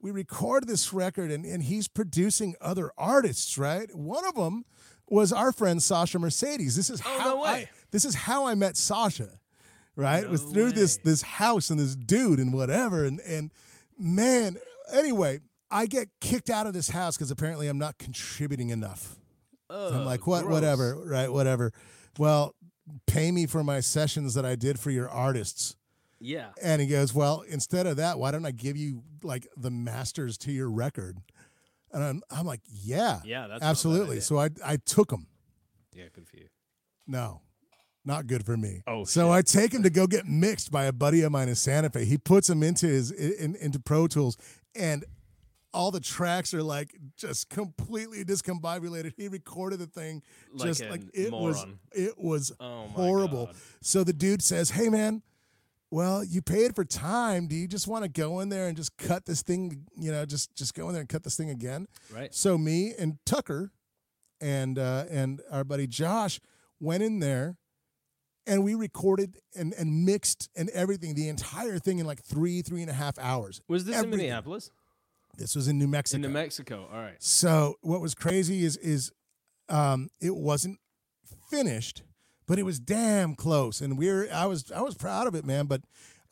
we 0.01 0.11
record 0.13 0.69
this 0.69 0.93
record 0.93 1.33
and, 1.33 1.45
and 1.45 1.65
he's 1.65 1.89
producing 1.89 2.55
other 2.61 2.93
artists, 2.97 3.59
right? 3.59 3.93
One 3.95 4.25
of 4.27 4.37
them 4.37 4.65
was 5.11 5.33
our 5.33 5.53
friend 5.53 5.83
Sasha 5.83 6.19
Mercedes. 6.19 6.77
This 6.77 6.91
is 6.91 7.01
Oh, 7.05 7.19
how 7.19 7.25
no 7.37 7.45
I 7.45 7.69
this 7.91 8.05
is 8.05 8.15
how 8.15 8.47
I 8.47 8.55
met 8.55 8.77
Sasha. 8.77 9.29
Right? 9.97 10.23
it 10.23 10.31
was 10.31 10.43
through 10.43 10.73
this 10.73 10.97
way. 10.99 11.03
this 11.05 11.23
house 11.23 11.71
and 11.71 11.79
this 11.81 11.97
dude 11.97 12.39
and 12.39 12.53
whatever 12.53 13.05
and 13.05 13.21
and 13.21 13.51
man, 13.99 14.57
anyway, 14.93 15.41
I 15.71 15.87
get 15.87 16.09
kicked 16.21 16.51
out 16.51 16.67
of 16.67 16.73
this 16.73 16.89
house 16.91 17.17
because 17.17 17.31
apparently 17.31 17.67
I'm 17.69 17.79
not 17.79 17.99
contributing 17.99 18.71
enough. 18.71 19.17
I'm 19.71 20.05
like, 20.05 20.27
what? 20.27 20.45
gross. 20.45 20.53
Whatever, 20.53 20.95
right? 21.05 21.31
Whatever. 21.31 21.73
Well, 22.19 22.55
pay 23.07 23.31
me 23.31 23.47
for 23.47 23.63
my 23.63 23.81
sessions 23.81 24.35
that 24.35 24.47
I 24.47 24.55
did 24.55 24.79
for 24.81 24.91
your 24.91 25.11
artists. 25.11 25.77
Yeah. 26.21 26.47
And 26.63 26.81
he 26.81 26.87
goes, 26.89 27.13
Well, 27.15 27.43
instead 27.49 27.87
of 27.87 27.97
that, 27.97 28.19
why 28.19 28.31
don't 28.31 28.47
I 28.47 28.51
give 28.51 28.77
you 28.77 29.03
like 29.23 29.47
the 29.57 29.71
masters 29.71 30.39
to 30.39 30.53
your 30.53 30.71
record? 30.71 31.19
And 31.93 32.03
I'm, 32.05 32.23
I'm 32.31 32.47
like, 32.47 32.61
Yeah, 32.69 33.21
Yeah, 33.25 33.47
that's 33.47 33.51
not 33.51 33.57
a 33.57 33.61
bad 33.61 33.71
absolutely. 33.71 34.21
So 34.21 34.39
I, 34.39 34.51
I 34.65 34.77
took 34.77 35.11
him. 35.11 35.27
Yeah, 35.95 36.05
good 36.15 36.29
for 36.29 36.37
you. 36.37 36.49
No, 37.07 37.41
not 38.05 38.27
good 38.27 38.45
for 38.45 38.57
me. 38.57 38.83
Oh, 38.87 39.05
so 39.05 39.23
shit. 39.27 39.31
I 39.33 39.43
take 39.43 39.73
him 39.75 39.83
to 39.83 39.91
go 39.91 40.07
get 40.07 40.27
mixed 40.27 40.71
by 40.71 40.85
a 40.85 40.93
buddy 40.93 41.23
of 41.23 41.33
mine 41.33 41.49
in 41.49 41.55
Santa 41.55 41.91
Fe. 41.91 42.05
He 42.05 42.19
puts 42.19 42.49
him 42.49 42.63
into 42.63 42.87
his 42.87 43.11
in, 43.11 43.57
into 43.57 43.81
Pro 43.81 44.07
Tools, 44.07 44.37
and 44.75 45.05
all 45.75 45.91
the 45.91 46.01
tracks 46.01 46.55
are 46.55 46.63
like 46.63 46.95
just 47.17 47.49
completely 47.51 48.25
discombobulated. 48.25 49.13
He 49.17 49.29
recorded 49.29 49.79
the 49.79 49.87
thing 49.87 50.23
Like 50.53 50.67
just 50.69 50.85
like 50.89 51.03
it 51.15 51.33
was 51.33 51.67
it 51.93 52.19
was 52.19 52.53
Oh 52.61 52.87
horrible. 52.89 53.47
God. 53.47 53.55
So 53.83 54.05
the 54.05 54.13
dude 54.13 54.43
says, 54.43 54.71
"Hey 54.71 54.89
man, 54.89 55.23
well, 55.91 56.23
you 56.23 56.43
paid 56.43 56.75
for 56.75 56.85
time. 56.85 57.47
Do 57.47 57.57
you 57.57 57.67
just 57.67 57.89
want 57.89 58.05
to 58.05 58.11
go 58.11 58.41
in 58.41 58.49
there 58.49 58.69
and 58.69 58.77
just 58.77 58.97
cut 58.97 59.27
this 59.27 59.43
thing, 59.43 59.87
you 59.97 60.13
know, 60.13 60.25
just 60.27 60.55
just 60.55 60.75
go 60.75 60.89
in 60.89 60.93
there 60.95 61.01
and 61.01 61.09
cut 61.09 61.25
this 61.25 61.37
thing 61.37 61.51
again?" 61.51 61.87
Right. 62.13 62.35
So 62.35 62.59
me 62.59 62.95
and 62.99 63.19
Tucker 63.25 63.73
and 64.41 64.79
uh, 64.79 65.05
and 65.11 65.41
our 65.51 65.65
buddy 65.65 65.87
Josh 65.87 66.41
went 66.81 67.03
in 67.03 67.19
there 67.21 67.57
and 68.49 68.65
we 68.65 68.75
recorded 68.75 69.37
and, 69.55 69.75
and 69.75 70.05
mixed 70.05 70.49
and 70.57 70.71
everything, 70.71 71.15
the 71.15 71.29
entire 71.29 71.79
thing 71.79 71.99
in 71.99 72.07
like 72.07 72.23
three, 72.23 72.63
three 72.63 72.81
and 72.81 72.91
a 72.91 72.95
half 72.95 73.19
hours. 73.19 73.61
Was 73.69 73.85
this 73.85 74.03
in 74.03 74.11
Minneapolis? 74.11 74.71
This 75.37 75.55
was 75.55 75.69
in 75.69 75.79
New 75.79 75.87
Mexico. 75.87 76.17
In 76.17 76.23
New 76.23 76.29
Mexico. 76.29 76.89
All 76.91 76.99
right. 76.99 77.23
So 77.23 77.77
what 77.83 78.01
was 78.01 78.15
crazy 78.15 78.65
is 78.65 78.77
is 78.79 79.13
um, 79.69 80.09
it 80.21 80.35
wasn't 80.35 80.79
finished, 81.51 82.03
but 82.49 82.59
it 82.59 82.65
was 82.65 82.81
damn 82.81 83.37
close, 83.37 83.81
and 83.81 83.97
we 83.97 84.09
are 84.09 84.29
I 84.33 84.47
was 84.47 84.73
I 84.73 84.81
was 84.81 84.97
proud 84.97 85.29
of 85.29 85.37
it, 85.37 85.45
man. 85.45 85.67
But 85.67 85.83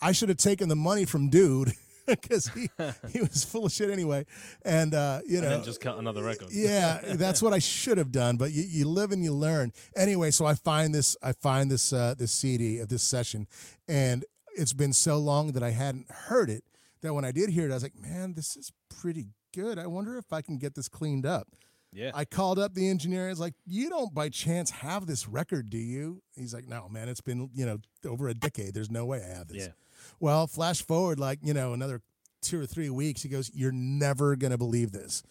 I 0.00 0.10
should 0.10 0.30
have 0.30 0.38
taken 0.38 0.68
the 0.68 0.74
money 0.74 1.04
from 1.04 1.28
dude 1.28 1.72
because 2.06 2.48
he 2.48 2.68
he 3.12 3.20
was 3.20 3.44
full 3.44 3.66
of 3.66 3.72
shit 3.72 3.90
anyway, 3.90 4.26
and 4.64 4.94
uh, 4.94 5.20
you 5.26 5.40
know 5.40 5.46
And 5.46 5.56
then 5.56 5.64
just 5.64 5.80
cut 5.80 5.98
another 5.98 6.24
record. 6.24 6.48
yeah, 6.50 7.00
that's 7.14 7.40
what 7.40 7.52
I 7.52 7.60
should 7.60 7.98
have 7.98 8.10
done. 8.10 8.38
But 8.38 8.52
you, 8.52 8.64
you 8.66 8.88
live 8.88 9.12
and 9.12 9.22
you 9.22 9.32
learn. 9.32 9.72
Anyway, 9.94 10.32
so 10.32 10.46
I 10.46 10.54
find 10.54 10.92
this 10.94 11.16
I 11.22 11.32
find 11.32 11.70
this 11.70 11.92
uh, 11.92 12.14
this 12.18 12.32
CD 12.32 12.78
of 12.78 12.88
this 12.88 13.02
session, 13.02 13.46
and 13.86 14.24
it's 14.56 14.72
been 14.72 14.94
so 14.94 15.18
long 15.18 15.52
that 15.52 15.62
I 15.62 15.70
hadn't 15.70 16.10
heard 16.10 16.48
it 16.48 16.64
that 17.02 17.12
when 17.12 17.26
I 17.26 17.30
did 17.30 17.50
hear 17.50 17.68
it, 17.68 17.70
I 17.70 17.74
was 17.74 17.82
like, 17.82 17.98
man, 18.00 18.32
this 18.32 18.56
is 18.56 18.72
pretty 18.88 19.26
good. 19.54 19.78
I 19.78 19.86
wonder 19.86 20.16
if 20.16 20.32
I 20.32 20.40
can 20.40 20.56
get 20.56 20.74
this 20.74 20.88
cleaned 20.88 21.26
up. 21.26 21.48
Yeah. 21.96 22.10
I 22.14 22.24
called 22.26 22.58
up 22.58 22.74
the 22.74 22.88
engineer. 22.88 23.26
I 23.26 23.30
was 23.30 23.40
like, 23.40 23.54
you 23.66 23.88
don't 23.88 24.14
by 24.14 24.28
chance 24.28 24.70
have 24.70 25.06
this 25.06 25.26
record, 25.26 25.70
do 25.70 25.78
you? 25.78 26.22
He's 26.36 26.52
like, 26.52 26.68
no, 26.68 26.88
man, 26.88 27.08
it's 27.08 27.22
been 27.22 27.50
you 27.54 27.64
know 27.66 27.78
over 28.06 28.28
a 28.28 28.34
decade. 28.34 28.74
There's 28.74 28.90
no 28.90 29.06
way 29.06 29.22
I 29.24 29.34
have 29.36 29.48
this. 29.48 29.64
Yeah. 29.64 29.72
Well, 30.20 30.46
flash 30.46 30.82
forward 30.82 31.18
like, 31.18 31.38
you 31.42 31.54
know, 31.54 31.72
another 31.72 32.02
two 32.42 32.60
or 32.60 32.66
three 32.66 32.90
weeks. 32.90 33.22
He 33.22 33.28
goes, 33.28 33.50
You're 33.54 33.72
never 33.72 34.36
going 34.36 34.50
to 34.52 34.58
believe 34.58 34.92
this. 34.92 35.22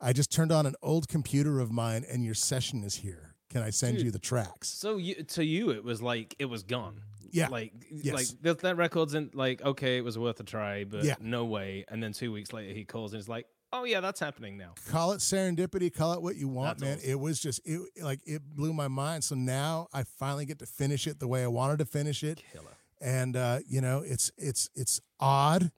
I 0.00 0.12
just 0.12 0.32
turned 0.32 0.50
on 0.52 0.66
an 0.66 0.74
old 0.82 1.08
computer 1.08 1.60
of 1.60 1.70
mine 1.70 2.04
and 2.10 2.24
your 2.24 2.34
session 2.34 2.82
is 2.84 2.96
here. 2.96 3.34
Can 3.50 3.62
I 3.62 3.70
send 3.70 4.00
you 4.00 4.10
the 4.10 4.18
tracks? 4.18 4.68
So 4.68 4.96
you, 4.96 5.14
to 5.14 5.44
you, 5.44 5.70
it 5.70 5.84
was 5.84 6.02
like 6.02 6.34
it 6.38 6.46
was 6.46 6.62
gone. 6.62 7.00
Yeah. 7.30 7.48
Like, 7.48 7.72
Yes. 7.90 8.14
like 8.14 8.26
that, 8.42 8.58
that 8.60 8.76
record's 8.76 9.14
in. 9.14 9.30
Like, 9.34 9.62
okay, 9.62 9.96
it 9.98 10.04
was 10.04 10.18
worth 10.18 10.40
a 10.40 10.44
try, 10.44 10.84
but 10.84 11.04
Yeah. 11.04 11.14
no 11.20 11.44
way. 11.44 11.84
And 11.88 12.02
then 12.02 12.12
two 12.12 12.32
weeks 12.32 12.52
later, 12.52 12.72
he 12.74 12.84
calls 12.84 13.12
and 13.12 13.20
he's 13.20 13.28
like, 13.28 13.46
oh 13.74 13.84
yeah, 13.84 14.00
that's 14.00 14.20
happening 14.20 14.56
now. 14.56 14.72
call 14.90 15.12
it 15.12 15.18
serendipity, 15.18 15.92
call 15.92 16.14
it 16.14 16.22
what 16.22 16.36
you 16.36 16.48
want, 16.48 16.78
That's 16.78 16.82
man. 16.88 16.98
awesome. 16.98 17.10
It 17.10 17.20
was 17.20 17.40
just 17.40 17.60
it 17.64 17.80
like 18.00 18.20
it 18.24 18.42
blew 18.54 18.72
my 18.72 18.88
mind. 18.88 19.24
So 19.24 19.34
now 19.34 19.88
I 19.92 20.04
finally 20.04 20.46
get 20.46 20.58
to 20.60 20.66
finish 20.66 21.06
it 21.06 21.18
the 21.20 21.28
way 21.28 21.42
I 21.44 21.48
wanted 21.48 21.78
to 21.80 21.84
finish 21.84 22.22
it. 22.24 22.42
Killer. 22.52 22.64
And 23.00 23.36
uh, 23.36 23.58
you 23.68 23.80
know, 23.80 24.02
it's 24.06 24.30
it's 24.38 24.70
it's 24.74 25.00
odd, 25.20 25.70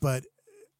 but 0.00 0.24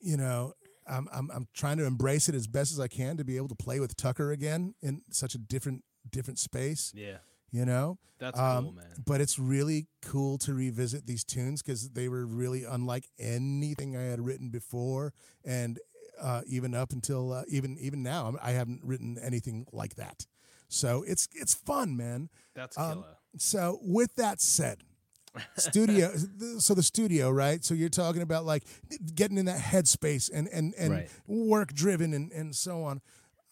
you 0.01 0.17
know, 0.17 0.55
I'm 0.91 1.09
I'm 1.13 1.31
I'm 1.33 1.47
trying 1.55 1.77
to 1.79 1.85
embrace 1.85 2.29
it 2.29 2.35
as 2.35 2.47
best 2.49 2.73
as 2.73 2.81
I 2.81 2.89
can 2.89 3.17
to 3.19 3.25
be 3.25 3.37
able 3.37 3.49
to 3.49 3.55
play 3.55 3.79
with 3.79 3.97
Tucker 3.97 4.33
again 4.33 4.75
in 4.83 5.03
such 5.11 5.35
a 5.35 5.39
different 5.39 5.85
different 6.11 6.39
space, 6.39 6.91
Yeah, 6.95 7.19
you 7.51 7.67
know. 7.67 7.99
that's 8.19 8.39
Um, 8.39 8.65
cool, 8.65 8.73
man. 8.73 8.87
But 9.05 9.21
it's 9.21 9.39
really 9.39 9.87
cool 10.03 10.39
to 10.39 10.55
revisit 10.55 11.07
these 11.07 11.23
tunes 11.23 11.61
because 11.63 11.91
they 11.91 12.09
were 12.09 12.25
really 12.27 12.65
unlike 12.65 13.09
anything 13.19 13.95
I 13.97 14.03
had 14.05 14.21
written 14.25 14.49
before, 14.49 15.13
and 15.45 15.79
uh, 16.21 16.43
even 16.47 16.75
up 16.75 16.93
until 16.93 17.33
uh, 17.33 17.43
even 17.49 17.79
even 17.79 18.03
now, 18.03 18.27
I'm- 18.27 18.55
haven't 18.55 18.83
written 18.85 19.19
anything 19.19 19.67
like 19.73 19.95
that. 19.97 20.27
So 20.69 21.03
it's 21.07 21.29
it's 21.35 21.55
fun, 21.55 21.97
man. 21.97 22.29
That's 22.55 22.77
um. 22.79 23.05
So 23.37 23.79
with 23.83 24.15
that 24.17 24.41
said, 24.41 24.83
studio. 25.57 26.13
so 26.59 26.75
the 26.75 26.83
studio, 26.83 27.31
right? 27.31 27.65
So 27.65 27.75
you're 27.75 27.89
talking 27.89 28.23
about 28.23 28.45
like 28.45 28.65
getting 29.15 29.39
in 29.39 29.47
that 29.47 29.61
headspace 29.61 30.31
and 30.33 30.49
and 30.49 30.75
and 30.79 30.93
Right. 30.93 31.11
work 31.27 31.73
driven 31.73 32.13
and 32.15 32.33
and 32.33 32.55
so 32.55 32.83
on. 32.85 33.01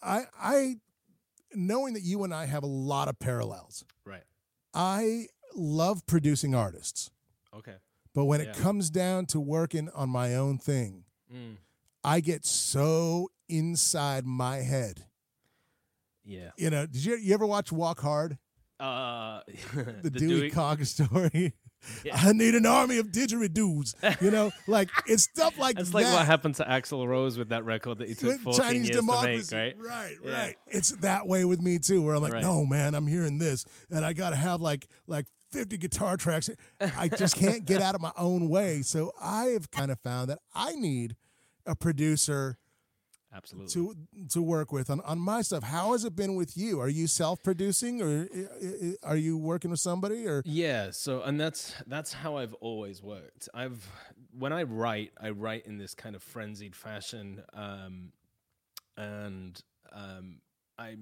I 0.02 0.24
I 0.38 0.76
knowing 1.54 1.94
that 1.94 2.02
you 2.02 2.22
and 2.24 2.34
I 2.34 2.46
have 2.46 2.62
a 2.62 2.66
lot 2.68 3.08
of 3.08 3.18
parallels. 3.18 3.84
right. 4.04 4.24
I 4.74 5.28
love 5.54 6.06
producing 6.06 6.54
artists, 6.54 7.10
Okay. 7.54 7.76
but 8.12 8.26
when 8.26 8.42
it 8.42 8.54
comes 8.54 8.90
down 8.90 9.24
to 9.26 9.40
working 9.40 9.88
on 9.90 10.10
my 10.10 10.34
own 10.34 10.58
thing, 10.58 11.04
Mm. 11.32 11.56
I 12.06 12.20
get 12.20 12.46
so 12.46 13.28
inside 13.48 14.24
my 14.24 14.58
head. 14.58 15.04
Yeah. 16.24 16.50
You 16.56 16.70
know, 16.70 16.86
did 16.86 17.04
you, 17.04 17.16
you 17.16 17.34
ever 17.34 17.46
watch 17.46 17.70
Walk 17.72 18.00
Hard? 18.00 18.38
Uh, 18.80 19.40
The, 20.02 20.10
Dewey, 20.10 20.50
Cox 20.50 20.90
story. 20.98 21.54
Yeah. 22.04 22.16
I 22.16 22.32
need 22.32 22.54
an 22.54 22.66
army 22.66 22.98
of 22.98 23.08
didgeridoos. 23.08 23.94
You 24.20 24.30
know, 24.30 24.50
like 24.66 24.88
it's 25.06 25.24
stuff 25.24 25.56
like 25.58 25.76
That's 25.76 25.90
that. 25.90 25.94
like 25.94 26.06
what 26.06 26.26
happened 26.26 26.56
to 26.56 26.64
Axl 26.64 27.06
Rose 27.06 27.38
with 27.38 27.50
that 27.50 27.64
record 27.64 27.98
that 27.98 28.08
he 28.08 28.14
took 28.14 28.30
with 28.32 28.40
14 28.40 28.60
Chinese 28.60 28.88
years 28.88 28.96
democracy. 28.96 29.48
to 29.50 29.56
make, 29.56 29.74
right? 29.78 29.86
Right, 29.88 30.16
Yeah. 30.24 30.32
right. 30.32 30.56
It's 30.66 30.90
that 30.96 31.26
way 31.28 31.44
with 31.44 31.60
me 31.60 31.78
too, 31.78 32.02
where 32.02 32.14
I'm 32.16 32.22
like, 32.22 32.32
Right. 32.32 32.42
no, 32.42 32.64
man, 32.66 32.94
I'm 32.94 33.06
hearing 33.06 33.38
this, 33.38 33.64
and 33.90 34.04
I 34.04 34.12
got 34.14 34.30
to 34.30 34.36
have 34.36 34.60
like 34.60 34.88
like 35.06 35.26
50 35.52 35.76
guitar 35.78 36.16
tracks. 36.16 36.50
I 36.80 37.08
just 37.08 37.36
can't 37.36 37.64
get 37.64 37.80
out 37.80 37.94
of 37.94 38.00
my 38.00 38.12
own 38.18 38.48
way. 38.48 38.82
So 38.82 39.12
I 39.20 39.46
have 39.46 39.70
kind 39.70 39.90
of 39.92 40.00
found 40.00 40.28
that 40.30 40.38
I 40.54 40.72
need 40.74 41.14
a 41.66 41.74
producer 41.74 42.58
Absolutely. 43.36 43.72
to 43.72 43.94
to 44.30 44.42
work 44.42 44.72
with 44.72 44.88
on, 44.88 45.00
on 45.00 45.18
my 45.18 45.42
stuff. 45.42 45.62
How 45.62 45.92
has 45.92 46.04
it 46.04 46.16
been 46.16 46.36
with 46.36 46.56
you? 46.56 46.80
Are 46.80 46.88
you 46.88 47.06
self 47.06 47.42
producing, 47.42 48.00
or 48.00 48.28
are 49.02 49.16
you 49.16 49.36
working 49.36 49.70
with 49.70 49.80
somebody? 49.80 50.26
Or 50.26 50.42
Yeah, 50.46 50.90
so 50.90 51.22
and 51.22 51.38
that's 51.38 51.74
that's 51.86 52.12
how 52.12 52.36
I've 52.36 52.54
always 52.54 53.02
worked. 53.02 53.48
I've 53.52 53.86
when 54.32 54.52
I 54.52 54.62
write, 54.62 55.12
I 55.20 55.30
write 55.30 55.66
in 55.66 55.76
this 55.78 55.94
kind 55.94 56.16
of 56.16 56.22
frenzied 56.22 56.74
fashion, 56.74 57.42
um, 57.52 58.12
and 58.96 59.60
um, 59.92 60.40
I 60.78 60.96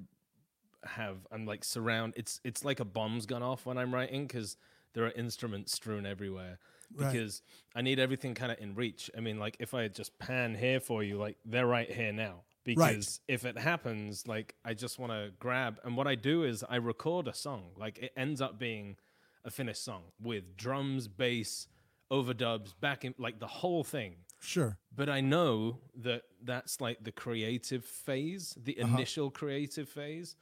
have 0.85 1.19
I'm 1.31 1.47
like 1.47 1.63
surround. 1.63 2.15
It's 2.17 2.41
it's 2.43 2.65
like 2.65 2.81
a 2.81 2.85
bomb's 2.85 3.27
gone 3.27 3.43
off 3.43 3.67
when 3.67 3.79
I'm 3.79 3.95
writing 3.95 4.27
because 4.27 4.57
there 4.95 5.05
are 5.05 5.13
instruments 5.13 5.73
strewn 5.73 6.07
everywhere. 6.07 6.59
Right. 6.97 7.13
Because 7.13 7.43
I 7.75 7.83
need 7.83 7.99
everything 7.99 8.35
kind 8.35 8.53
of 8.53 8.59
in 8.61 8.75
reach. 8.75 9.11
I 9.17 9.21
mean, 9.21 9.39
like 9.39 9.57
if 9.59 9.75
I 9.75 9.89
just 9.89 10.19
pan 10.19 10.55
here 10.55 10.81
for 10.81 11.03
you, 11.03 11.19
like 11.19 11.37
they're 11.45 11.67
right 11.67 11.91
here 11.91 12.13
now. 12.13 12.43
Because 12.65 13.21
if 13.29 13.45
it 13.45 13.59
happens, 13.59 14.27
like 14.27 14.55
I 14.65 14.73
just 14.75 14.99
want 14.99 15.13
to 15.13 15.31
grab. 15.39 15.79
And 15.85 15.97
what 15.97 16.07
I 16.07 16.15
do 16.15 16.45
is 16.45 16.65
I 16.69 16.77
record 16.77 17.29
a 17.29 17.35
song. 17.35 17.73
Like 17.77 17.99
it 17.99 18.13
ends 18.17 18.41
up 18.41 18.59
being 18.59 18.97
a 19.45 19.51
finished 19.51 19.85
song 19.85 20.05
with 20.23 20.57
drums, 20.57 21.07
bass, 21.07 21.69
overdubs, 22.11 22.75
back 22.81 23.05
in 23.05 23.15
like 23.19 23.39
the 23.39 23.47
whole 23.47 23.85
thing. 23.85 24.17
sure, 24.41 24.79
But 24.95 25.09
I 25.09 25.21
know 25.21 25.81
that 25.97 26.23
that's 26.43 26.81
like 26.81 27.03
the 27.03 27.13
creative 27.13 27.85
phase, 27.85 28.57
the 28.63 28.81
uh-huh. 28.81 28.95
initial 28.95 29.31
creative 29.31 29.89
phase. 29.89 30.37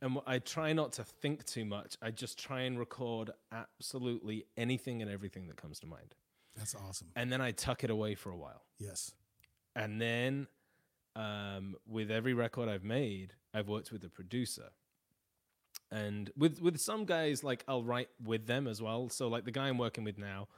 And 0.00 0.18
I 0.26 0.38
try 0.38 0.72
not 0.72 0.92
to 0.94 1.04
think 1.04 1.44
too 1.44 1.64
much. 1.64 1.96
I 2.00 2.10
just 2.10 2.38
try 2.38 2.62
and 2.62 2.78
record 2.78 3.30
absolutely 3.52 4.46
anything 4.56 5.02
and 5.02 5.10
everything 5.10 5.48
that 5.48 5.56
comes 5.56 5.80
to 5.80 5.86
mind. 5.86 6.14
that's 6.56 6.74
awesome. 6.74 7.08
And 7.16 7.32
then 7.32 7.40
I 7.40 7.50
tuck 7.52 7.84
it 7.84 7.90
away 7.90 8.14
for 8.14 8.30
a 8.30 8.36
while. 8.36 8.62
Yes, 8.78 9.12
And 9.74 10.00
then 10.00 10.46
um, 11.16 11.74
with 11.86 12.10
every 12.10 12.34
record 12.34 12.68
I've 12.68 12.84
made, 12.84 13.34
I've 13.52 13.68
worked 13.68 13.90
with 13.90 14.04
a 14.04 14.08
producer. 14.08 14.70
And 15.90 16.30
with 16.36 16.60
with 16.60 16.78
some 16.78 17.04
guys, 17.04 17.42
like 17.42 17.64
I'll 17.66 17.82
write 17.82 18.08
with 18.22 18.46
them 18.46 18.66
as 18.66 18.82
well. 18.82 19.08
So 19.08 19.28
like 19.28 19.44
the 19.44 19.50
guy 19.50 19.68
I'm 19.68 19.78
working 19.78 20.04
with 20.04 20.18
now 20.18 20.48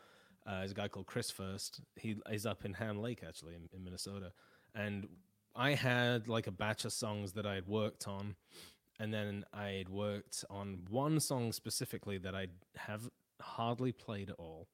uh, 0.46 0.62
is 0.64 0.72
a 0.72 0.74
guy 0.74 0.88
called 0.88 1.06
Chris 1.06 1.30
First. 1.30 1.80
He 1.96 2.16
is 2.30 2.46
up 2.46 2.64
in 2.64 2.74
Ham 2.74 3.00
Lake 3.00 3.22
actually 3.26 3.54
in, 3.54 3.68
in 3.72 3.84
Minnesota. 3.84 4.32
And 4.74 5.08
I 5.54 5.74
had 5.74 6.28
like 6.28 6.46
a 6.46 6.50
batch 6.50 6.84
of 6.84 6.92
songs 6.92 7.32
that 7.32 7.46
I 7.46 7.54
had 7.54 7.66
worked 7.66 8.08
on, 8.08 8.34
and 9.00 9.12
then 9.12 9.44
I 9.52 9.70
had 9.70 9.88
worked 9.88 10.44
on 10.48 10.86
one 10.88 11.18
song 11.18 11.52
specifically 11.52 12.18
that 12.18 12.34
I 12.36 12.46
have 12.76 13.08
hardly 13.40 13.90
played 13.92 14.30
at 14.30 14.36
all. 14.38 14.68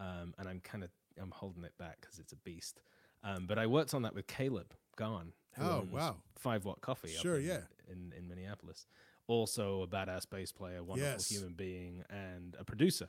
Um, 0.00 0.34
and 0.38 0.48
I'm 0.48 0.60
kind 0.60 0.82
of 0.82 0.90
I'm 1.20 1.30
holding 1.30 1.64
it 1.64 1.76
back 1.78 1.98
because 2.00 2.18
it's 2.18 2.32
a 2.32 2.36
beast. 2.36 2.80
Um, 3.22 3.46
but 3.46 3.58
I 3.58 3.66
worked 3.66 3.94
on 3.94 4.02
that 4.02 4.14
with 4.14 4.26
Caleb 4.26 4.74
Gone. 4.96 5.32
who 5.54 5.64
Oh, 5.64 5.86
wow. 5.92 6.16
Five 6.36 6.64
Watt 6.64 6.80
Coffee. 6.80 7.08
Sure, 7.10 7.38
in, 7.38 7.44
yeah. 7.46 7.60
In 7.90 8.12
in 8.16 8.26
Minneapolis. 8.28 8.86
Also 9.26 9.82
a 9.82 9.86
badass 9.86 10.24
bass 10.30 10.52
player, 10.52 10.82
wonderful 10.82 11.12
Yes. 11.12 11.28
human 11.28 11.52
being, 11.52 12.02
and 12.08 12.56
a 12.58 12.64
producer. 12.64 13.08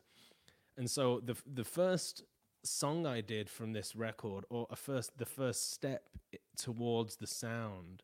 And 0.78 0.90
so 0.90 1.22
the 1.24 1.36
the 1.46 1.64
first 1.64 2.24
song 2.64 3.06
I 3.06 3.22
did 3.22 3.50
from 3.50 3.72
this 3.74 3.96
record, 3.96 4.44
or 4.50 4.68
a 4.70 4.76
first 4.76 5.18
the 5.18 5.26
first 5.26 5.72
step 5.72 6.10
towards 6.58 7.18
the 7.18 7.28
sound, 7.28 8.04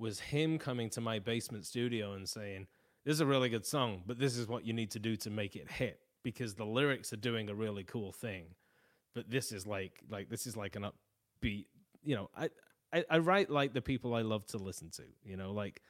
was 0.00 0.18
him 0.18 0.58
coming 0.58 0.88
to 0.90 1.00
my 1.00 1.18
basement 1.18 1.66
studio 1.66 2.14
and 2.14 2.28
saying, 2.28 2.66
"This 3.04 3.14
is 3.14 3.20
a 3.20 3.26
really 3.26 3.48
good 3.48 3.66
song, 3.66 4.02
but 4.06 4.18
this 4.18 4.36
is 4.36 4.48
what 4.48 4.64
you 4.64 4.72
need 4.72 4.90
to 4.92 4.98
do 4.98 5.14
to 5.16 5.30
make 5.30 5.54
it 5.56 5.70
hit 5.70 6.00
because 6.22 6.54
the 6.54 6.64
lyrics 6.64 7.12
are 7.12 7.16
doing 7.16 7.48
a 7.48 7.54
really 7.54 7.84
cool 7.84 8.12
thing, 8.12 8.54
but 9.14 9.30
this 9.30 9.52
is 9.52 9.66
like 9.66 10.00
like 10.08 10.28
this 10.30 10.46
is 10.46 10.56
like 10.56 10.74
an 10.76 10.84
upbeat. 10.84 11.66
You 12.02 12.16
know, 12.16 12.30
I 12.36 12.48
I, 12.92 13.04
I 13.10 13.18
write 13.18 13.50
like 13.50 13.74
the 13.74 13.82
people 13.82 14.14
I 14.14 14.22
love 14.22 14.46
to 14.46 14.58
listen 14.58 14.90
to. 14.92 15.04
You 15.22 15.36
know, 15.36 15.52
like 15.52 15.82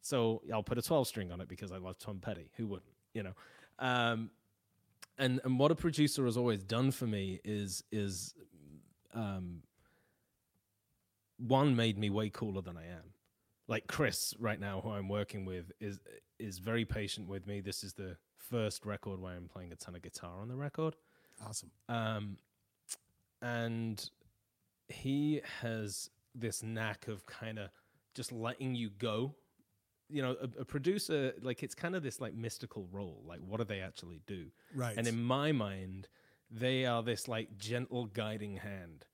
so 0.00 0.42
I'll 0.52 0.62
put 0.62 0.78
a 0.78 0.82
twelve 0.82 1.06
string 1.06 1.30
on 1.30 1.40
it 1.40 1.48
because 1.48 1.70
I 1.70 1.78
love 1.78 1.98
Tom 1.98 2.18
Petty. 2.20 2.50
Who 2.56 2.66
wouldn't? 2.66 2.94
You 3.12 3.24
know." 3.24 3.34
Um, 3.78 4.30
and 5.18 5.40
and 5.44 5.58
what 5.58 5.70
a 5.70 5.74
producer 5.74 6.24
has 6.24 6.36
always 6.36 6.62
done 6.64 6.90
for 6.90 7.06
me 7.06 7.40
is 7.44 7.84
is 7.92 8.34
um 9.14 9.62
one 11.38 11.76
made 11.76 11.98
me 11.98 12.10
way 12.10 12.30
cooler 12.30 12.62
than 12.62 12.76
I 12.76 12.86
am. 12.86 13.12
Like 13.68 13.86
Chris 13.86 14.34
right 14.38 14.58
now 14.58 14.80
who 14.80 14.90
I'm 14.90 15.08
working 15.08 15.44
with 15.44 15.70
is 15.80 16.00
is 16.38 16.58
very 16.58 16.84
patient 16.84 17.28
with 17.28 17.46
me. 17.46 17.60
This 17.60 17.84
is 17.84 17.92
the 17.92 18.16
first 18.38 18.86
record 18.86 19.20
where 19.20 19.34
I'm 19.34 19.48
playing 19.48 19.72
a 19.72 19.76
ton 19.76 19.94
of 19.94 20.02
guitar 20.02 20.40
on 20.40 20.48
the 20.48 20.56
record. 20.56 20.96
awesome. 21.46 21.70
Um 21.88 22.38
and 23.42 24.10
he 24.88 25.40
has 25.60 26.10
this 26.34 26.62
knack 26.62 27.08
of 27.08 27.26
kind 27.26 27.58
of 27.58 27.68
just 28.14 28.32
letting 28.32 28.74
you 28.74 28.90
go 28.90 29.34
you 30.08 30.22
know 30.22 30.34
a, 30.40 30.62
a 30.62 30.64
producer 30.64 31.34
like 31.42 31.62
it's 31.62 31.74
kind 31.74 31.94
of 31.94 32.02
this 32.02 32.20
like 32.20 32.34
mystical 32.34 32.88
role 32.90 33.22
like 33.26 33.40
what 33.40 33.58
do 33.58 33.64
they 33.64 33.80
actually 33.80 34.20
do 34.26 34.46
Right. 34.74 34.96
and 34.96 35.06
in 35.06 35.22
my 35.22 35.52
mind, 35.52 36.08
they 36.50 36.86
are 36.86 37.02
this 37.02 37.28
like 37.28 37.58
gentle 37.58 38.06
guiding 38.06 38.56
hand 38.56 39.04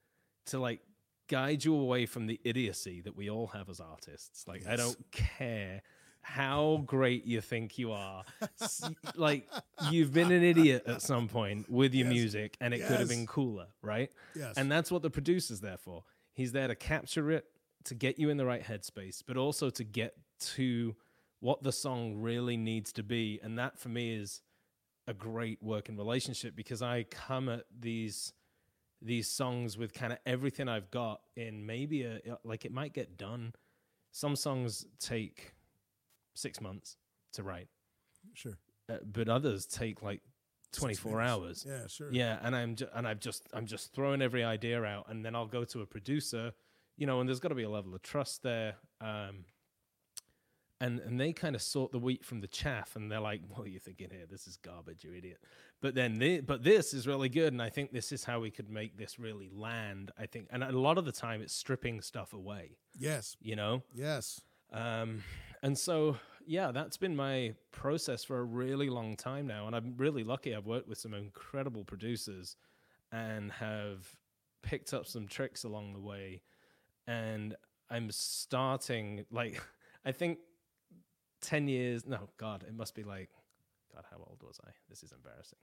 to 0.47 0.59
like 0.61 0.81
guide 1.29 1.65
you 1.65 1.75
away 1.75 2.07
from 2.07 2.27
the 2.27 2.41
idiocy 2.45 3.01
that 3.03 3.17
we 3.17 3.31
all 3.31 3.49
have 3.49 3.69
as 3.69 3.81
artists. 3.81 4.47
Like, 4.47 4.67
I 4.67 4.77
don't 4.77 4.97
care 5.11 5.83
how 6.21 6.83
great 6.87 7.25
you 7.27 7.41
think 7.41 7.77
you 7.79 7.93
are. 7.93 8.25
Like, 9.15 9.49
you've 9.91 10.13
been 10.13 10.33
an 10.33 10.43
idiot 10.43 10.85
at 10.87 11.03
some 11.03 11.29
point 11.29 11.69
with 11.71 11.95
your 11.95 12.07
Yes. 12.07 12.13
music 12.15 12.57
and 12.61 12.73
it 12.75 12.79
could 12.87 12.99
have 12.99 13.09
been 13.09 13.27
cooler, 13.27 13.67
right? 13.83 14.11
yes. 14.35 14.57
And 14.57 14.71
that's 14.71 14.91
what 14.91 15.03
the 15.03 15.11
producer's 15.11 15.61
there 15.61 15.77
for. 15.79 16.05
He's 16.33 16.53
there 16.53 16.69
to 16.69 16.75
capture 16.75 17.31
it, 17.31 17.45
to 17.85 17.95
get 17.95 18.19
you 18.19 18.31
in 18.31 18.37
the 18.39 18.47
right 18.47 18.63
headspace, 18.63 19.23
but 19.27 19.37
also 19.37 19.71
to 19.71 19.85
get 19.85 20.15
to 20.41 20.97
what 21.41 21.63
the 21.63 21.73
song 21.73 22.17
really 22.17 22.57
needs 22.57 22.93
to 22.95 23.03
be. 23.03 23.39
And 23.43 23.59
that 23.59 23.79
for 23.79 23.91
me 23.91 24.15
is 24.15 24.41
a 25.07 25.13
great 25.13 25.63
working 25.63 25.97
relationship 25.99 26.57
because 26.57 26.81
I 26.81 27.03
come 27.05 27.49
at 27.51 27.65
these 27.79 28.33
these 29.05 29.29
songs 29.29 29.79
with 29.79 29.93
kind 29.93 30.13
of 30.13 30.19
everything 30.27 30.69
I've 30.69 30.91
got 30.91 31.21
in 31.37 31.67
maybe 31.67 32.03
a 32.03 32.21
like 32.43 32.65
it 32.65 32.73
might 32.73 32.93
get 32.93 33.17
done. 33.17 33.53
Some 34.11 34.37
songs 34.37 34.87
take 34.99 35.53
6 36.35 36.61
months 36.61 36.97
to 37.35 37.43
write, 37.43 37.69
sure. 38.33 38.59
uh, 38.89 38.99
but 39.05 39.29
others 39.29 39.67
take 39.67 40.03
like 40.03 40.23
24 40.73 41.21
hours. 41.21 41.67
Yeah, 41.69 41.87
sure. 41.89 42.13
Yeah, 42.13 42.39
and 42.43 42.55
I'm 42.57 42.77
ju- 42.77 42.89
and 42.95 43.07
I've 43.07 43.21
just 43.21 43.47
I'm 43.53 43.67
just 43.67 43.93
throwing 43.93 44.23
every 44.23 44.43
idea 44.45 44.83
out, 44.83 45.07
and 45.09 45.25
then 45.25 45.35
I'll 45.35 45.47
go 45.47 45.65
to 45.65 45.83
a 45.83 45.87
producer 45.87 46.53
you 46.97 47.07
know, 47.07 47.21
and 47.21 47.29
there's 47.29 47.41
got 47.41 47.49
to 47.49 47.55
be 47.55 47.65
a 47.65 47.71
level 47.71 47.95
of 47.95 48.03
trust 48.03 48.43
there. 48.43 48.77
Um, 49.01 49.45
and 50.85 51.01
and 51.01 51.21
they 51.21 51.33
kind 51.33 51.55
of 51.55 51.63
sort 51.63 51.93
the 51.93 51.99
wheat 51.99 52.25
from 52.25 52.41
the 52.41 52.47
chaff, 52.47 52.97
and 52.97 53.11
they're 53.11 53.21
like, 53.21 53.41
"What 53.49 53.67
are 53.67 53.71
you 53.71 53.79
thinking 53.79 54.09
here? 54.11 54.27
This 54.31 54.47
is 54.47 54.57
garbage, 54.57 55.05
you 55.05 55.15
idiot." 55.15 55.39
But 55.81 55.95
then, 55.95 56.19
the, 56.19 56.41
but 56.41 56.63
this 56.63 56.95
is 56.95 57.07
really 57.07 57.29
good, 57.29 57.53
and 57.53 57.61
I 57.63 57.69
think 57.71 57.93
this 57.93 58.11
is 58.13 58.25
how 58.25 58.41
we 58.41 58.51
could 58.51 58.71
make 58.71 58.97
this 58.97 59.19
really 59.19 59.51
land. 59.53 60.11
I 60.19 60.27
think, 60.27 60.49
and 60.51 60.63
a 60.65 60.73
lot 60.73 60.99
of 60.99 61.05
the 61.05 61.13
time, 61.13 61.43
it's 61.43 61.55
stripping 61.55 62.01
stuff 62.01 62.33
away. 62.33 62.79
Yes. 62.99 63.37
You 63.41 63.57
know, 63.57 63.83
Yes. 63.95 64.41
um, 64.73 65.23
and 65.63 65.77
so, 65.79 66.17
yeah, 66.47 66.73
that's 66.73 66.97
been 66.97 67.17
my 67.17 67.55
process 67.71 68.23
for 68.25 68.39
a 68.39 68.45
really 68.45 68.89
long 68.91 69.17
time 69.17 69.47
now. 69.47 69.67
And 69.67 69.75
I'm 69.75 69.95
really 69.97 70.25
lucky. 70.25 70.55
I've 70.55 70.67
worked 70.67 70.89
with 70.89 70.99
some 70.99 71.15
incredible 71.15 71.85
producers 71.85 72.57
and 73.13 73.51
have 73.53 74.07
picked 74.63 74.93
up 74.93 75.07
some 75.07 75.27
tricks 75.27 75.65
along 75.65 75.93
the 75.95 76.01
way. 76.01 76.43
And 77.07 77.55
I'm 77.91 78.11
starting, 78.11 79.25
like, 79.31 79.63
I 80.05 80.13
think 80.13 80.39
10 81.45 81.69
years, 81.69 82.07
no, 82.07 82.29
God, 82.37 82.65
it 82.67 82.75
must 82.75 82.95
be 82.95 83.03
like, 83.05 83.31
God, 83.95 84.05
how 84.11 84.17
old 84.19 84.43
was 84.43 84.59
I? 84.67 84.71
This 84.89 85.03
is 85.03 85.13
embarrassing. 85.13 85.59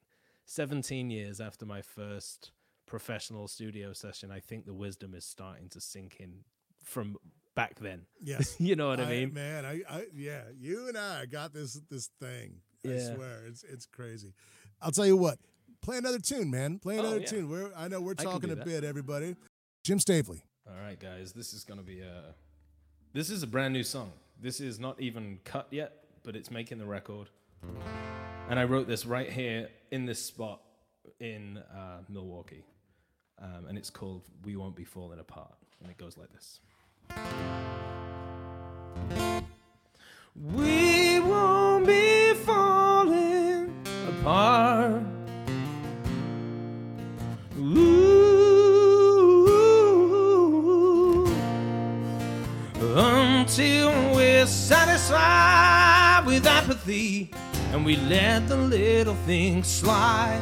17 0.45 1.09
years 1.09 1.39
after 1.41 1.65
my 1.65 1.81
first 1.81 2.51
professional 2.87 3.47
studio 3.47 3.93
session, 3.93 4.31
I 4.31 4.39
think 4.39 4.65
the 4.65 4.73
wisdom 4.73 5.13
is 5.13 5.25
starting 5.25 5.69
to 5.69 5.81
sink 5.81 6.17
in 6.19 6.43
from 6.83 7.17
back 7.55 7.79
then. 7.79 8.03
Yes. 8.21 8.55
you 8.59 8.75
know 8.75 8.89
what 8.89 8.99
I 8.99 9.05
mean? 9.09 9.33
man, 9.33 9.65
I, 9.65 9.81
I, 9.89 10.05
yeah, 10.15 10.41
you 10.59 10.87
and 10.87 10.97
I 10.97 11.25
got 11.25 11.53
this 11.53 11.79
this 11.89 12.09
thing. 12.19 12.55
I 12.85 12.97
swear, 13.13 13.43
it's 13.47 13.63
it's 13.63 13.85
crazy. 13.85 14.33
I'll 14.81 14.91
tell 14.91 15.05
you 15.05 15.15
what. 15.17 15.37
Play 15.81 15.97
another 15.97 16.19
tune, 16.19 16.49
man. 16.51 16.79
Play 16.79 16.97
Oh, 16.97 17.01
another 17.01 17.19
yeah. 17.19 17.25
tune. 17.27 17.49
We're 17.49 17.71
I 17.75 17.87
know 17.87 18.01
we're 18.01 18.13
talking 18.13 18.51
a 18.51 18.55
that. 18.55 18.65
bit, 18.65 18.83
everybody. 18.83 19.35
Jim 19.83 19.97
Stapley. 19.99 20.41
All 20.67 20.75
right, 20.83 20.99
guys, 20.99 21.33
this 21.33 21.53
is 21.53 21.63
gonna 21.63 21.81
be 21.83 22.01
a. 22.01 22.35
This 23.13 23.29
is 23.29 23.43
a 23.43 23.47
brand 23.47 23.73
new 23.73 23.83
song. 23.83 24.11
This 24.41 24.59
is 24.59 24.79
not 24.79 24.99
even 24.99 25.39
cut 25.43 25.67
yet, 25.69 26.05
but 26.23 26.35
it's 26.35 26.49
making 26.49 26.79
the 26.79 26.85
record. 26.85 27.29
And 28.49 28.59
I 28.59 28.63
wrote 28.63 28.87
this 28.87 29.05
right 29.05 29.31
here 29.31 29.69
in 29.91 30.07
this 30.07 30.25
spot 30.25 30.61
in 31.19 31.59
uh, 31.59 31.99
Milwaukee, 32.09 32.65
um, 33.39 33.67
and 33.69 33.77
it's 33.77 33.91
called 33.91 34.23
"We 34.43 34.55
Won't 34.55 34.75
Be 34.75 34.83
Falling 34.83 35.19
Apart," 35.19 35.53
and 35.79 35.91
it 35.91 35.97
goes 35.99 36.17
like 36.17 36.29
this. 36.33 36.59
We 40.35 41.19
won't 41.19 41.85
be 41.85 42.33
falling 42.33 43.75
apart. 44.07 44.70
Satisfied 54.49 56.23
with 56.25 56.45
apathy 56.47 57.29
and 57.71 57.85
we 57.85 57.95
let 57.95 58.47
the 58.47 58.57
little 58.57 59.15
things 59.25 59.67
slide. 59.67 60.41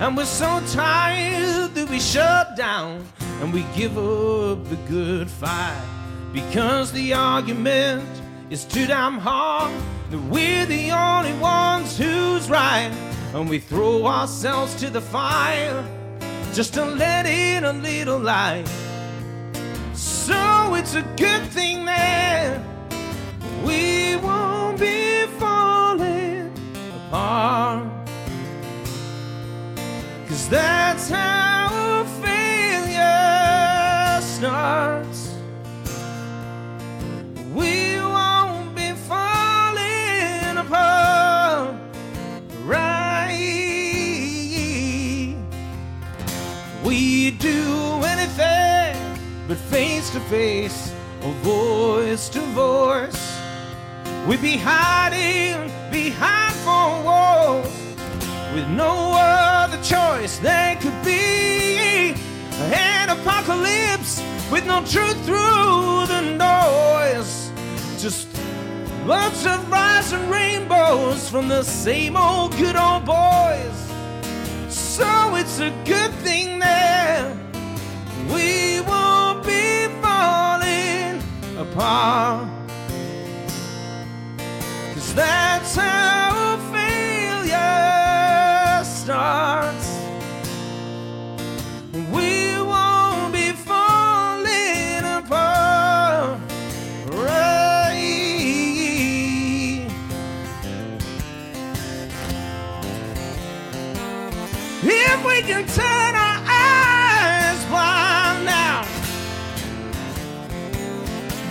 And 0.00 0.16
we're 0.16 0.24
so 0.24 0.62
tired 0.72 1.74
that 1.74 1.88
we 1.88 2.00
shut 2.00 2.56
down 2.56 3.04
and 3.40 3.52
we 3.52 3.64
give 3.76 3.96
up 3.96 4.64
the 4.68 4.78
good 4.88 5.30
fight 5.30 5.84
because 6.32 6.92
the 6.92 7.14
argument 7.14 8.08
is 8.50 8.64
too 8.64 8.86
damn 8.86 9.18
hard 9.18 9.72
that 10.10 10.22
we're 10.30 10.66
the 10.66 10.90
only 10.90 11.32
ones 11.38 11.98
who's 11.98 12.48
right. 12.48 12.90
And 13.34 13.48
we 13.48 13.58
throw 13.58 14.06
ourselves 14.06 14.74
to 14.76 14.90
the 14.90 15.00
fire 15.00 15.84
just 16.54 16.74
to 16.74 16.84
let 16.84 17.26
in 17.26 17.64
a 17.64 17.72
little 17.72 18.18
light. 18.18 18.66
So 19.92 20.74
it's 20.74 20.94
a 20.94 21.02
good 21.16 21.42
thing 21.50 21.84
that 21.84 22.77
apart. 27.08 27.88
Cause 30.28 30.48
that's 30.48 31.08
how 31.08 32.04
failure 32.22 33.00
starts. 34.20 35.34
We 37.54 37.96
won't 38.00 38.74
be 38.76 38.92
falling 39.08 40.58
apart. 40.58 41.74
Right. 42.64 43.34
We 46.84 47.30
do 47.32 48.02
anything 48.04 48.96
but 49.48 49.56
face 49.56 50.10
to 50.10 50.20
face 50.20 50.92
or 51.24 51.32
voice 51.42 52.28
to 52.30 52.40
voice. 52.40 53.38
We'd 54.26 54.42
be 54.42 54.58
hiding 54.58 55.72
behind 55.90 56.47
walls 57.04 57.66
with 58.54 58.68
no 58.68 59.12
other 59.14 59.80
choice 59.82 60.38
there 60.38 60.76
could 60.76 61.04
be 61.04 62.14
an 62.72 63.10
apocalypse 63.10 64.22
with 64.50 64.66
no 64.66 64.84
truth 64.84 65.24
through 65.24 66.06
the 66.06 66.22
noise. 66.36 67.50
Just 68.00 68.28
lots 69.06 69.46
of 69.46 69.70
rising 69.70 70.28
rainbows 70.28 71.28
from 71.28 71.48
the 71.48 71.62
same 71.62 72.16
old 72.16 72.56
good 72.56 72.76
old 72.76 73.04
boys. 73.04 73.76
So 74.68 75.36
it's 75.36 75.60
a 75.60 75.70
good 75.84 76.12
thing 76.24 76.58
that 76.58 77.36
we 78.32 78.80
won't 78.80 79.44
be 79.44 79.86
falling 80.02 81.22
apart. 81.58 82.48
Cause 84.94 85.14
that's 85.14 85.76
how 85.76 86.47
If 105.18 105.26
we 105.26 105.42
can 105.42 105.66
turn 105.66 106.14
our 106.14 106.40
eyes 106.46 107.64
blind 107.66 108.44
now, 108.44 108.84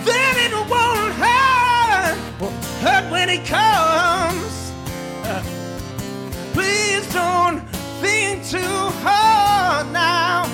then 0.06 0.36
it 0.38 0.52
won't 0.54 1.12
hurt, 1.12 2.40
won't 2.40 2.64
hurt 2.80 3.10
when 3.12 3.28
it 3.28 3.44
comes. 3.44 4.72
Uh, 5.22 5.42
please 6.54 7.12
don't 7.12 7.60
think 8.00 8.42
too 8.46 8.58
hard 9.04 9.92
now, 9.92 10.44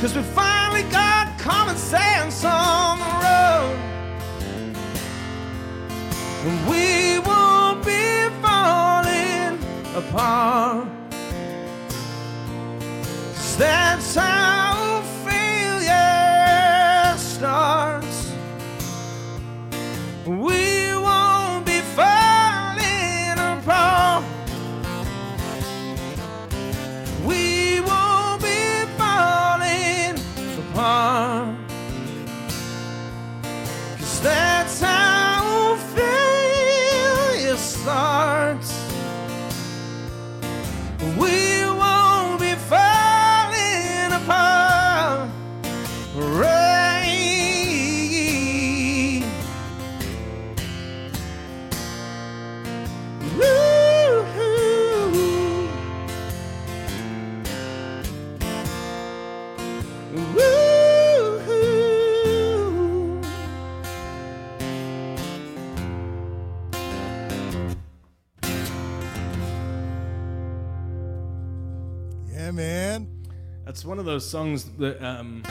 cause 0.00 0.14
we 0.14 0.22
finally 0.22 0.84
got 0.84 1.36
common 1.36 1.76
sense 1.76 2.44
on 2.44 3.00
the 3.00 3.10
road. 3.26 3.76
And 6.44 6.70
we 6.70 7.18
won't 7.26 7.84
be 7.84 8.28
falling 8.40 9.58
apart. 9.96 10.99
That's 13.60 14.14
how 14.14 15.02
failure 15.26 17.14
starts. 17.18 18.32
We 20.26 20.69
one 73.90 73.98
of 73.98 74.04
those 74.04 74.24
songs 74.24 74.66
that 74.78 75.04
um, 75.04 75.42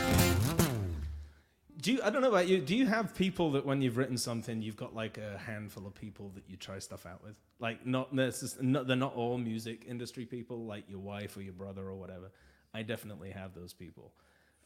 Do 1.82 1.92
you, 1.92 2.00
I 2.02 2.10
don't 2.10 2.22
know 2.22 2.30
about 2.30 2.48
you. 2.48 2.62
Do 2.62 2.74
you 2.74 2.86
have 2.86 3.14
people 3.14 3.52
that 3.52 3.66
when 3.66 3.82
you've 3.82 3.98
written 3.98 4.18
something, 4.18 4.62
you've 4.62 4.78
got 4.78 4.96
like 4.96 5.18
a 5.18 5.38
handful 5.38 5.86
of 5.86 5.94
people 5.94 6.32
that 6.36 6.46
you 6.48 6.56
try 6.56 6.80
stuff 6.80 7.06
out 7.06 7.22
with? 7.22 7.36
Like 7.60 7.86
not 7.86 8.14
not 8.14 8.88
they're 8.88 8.96
not 8.96 9.14
all 9.14 9.38
music 9.38 9.84
industry 9.86 10.24
people, 10.24 10.64
like 10.64 10.90
your 10.90 11.00
wife 11.00 11.36
or 11.36 11.42
your 11.42 11.52
brother 11.52 11.82
or 11.82 11.96
whatever. 11.96 12.32
I 12.74 12.82
definitely 12.82 13.32
have 13.32 13.54
those 13.54 13.74
people, 13.74 14.14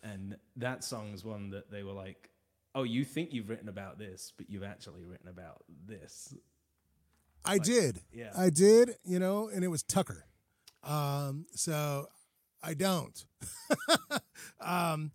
and 0.03 0.37
that 0.57 0.83
song 0.83 1.11
is 1.11 1.25
one 1.25 1.49
that 1.49 1.71
they 1.71 1.81
were 1.81 1.93
like, 1.93 2.29
"Oh, 2.75 2.83
you 2.83 3.03
think 3.03 3.33
you've 3.33 3.49
written 3.49 3.69
about 3.69 3.97
this, 3.97 4.33
but 4.37 4.51
you've 4.51 4.61
actually 4.61 5.03
written 5.03 5.29
about 5.29 5.63
this." 5.87 6.35
I 7.43 7.57
did. 7.57 8.01
yeah. 8.13 8.33
I 8.37 8.51
did, 8.51 8.97
you 9.03 9.17
know, 9.17 9.49
and 9.49 9.63
it 9.63 9.69
was 9.69 9.81
Tucker. 9.81 10.25
Um, 10.83 11.47
so 11.55 12.07
I 12.63 12.73
don't. 12.73 13.25
um, 14.61 15.11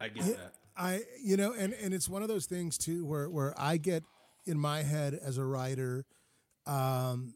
I 0.00 0.08
get 0.08 0.24
that. 0.24 0.54
I 0.76 1.02
you 1.22 1.36
know, 1.36 1.52
and 1.52 1.74
and 1.74 1.92
it's 1.92 2.08
one 2.08 2.22
of 2.22 2.28
those 2.28 2.46
things 2.46 2.78
too 2.78 3.04
where 3.04 3.28
where 3.28 3.54
I 3.58 3.76
get 3.76 4.04
in 4.46 4.58
my 4.58 4.82
head 4.82 5.18
as 5.22 5.38
a 5.38 5.44
writer, 5.44 6.04
um, 6.66 7.34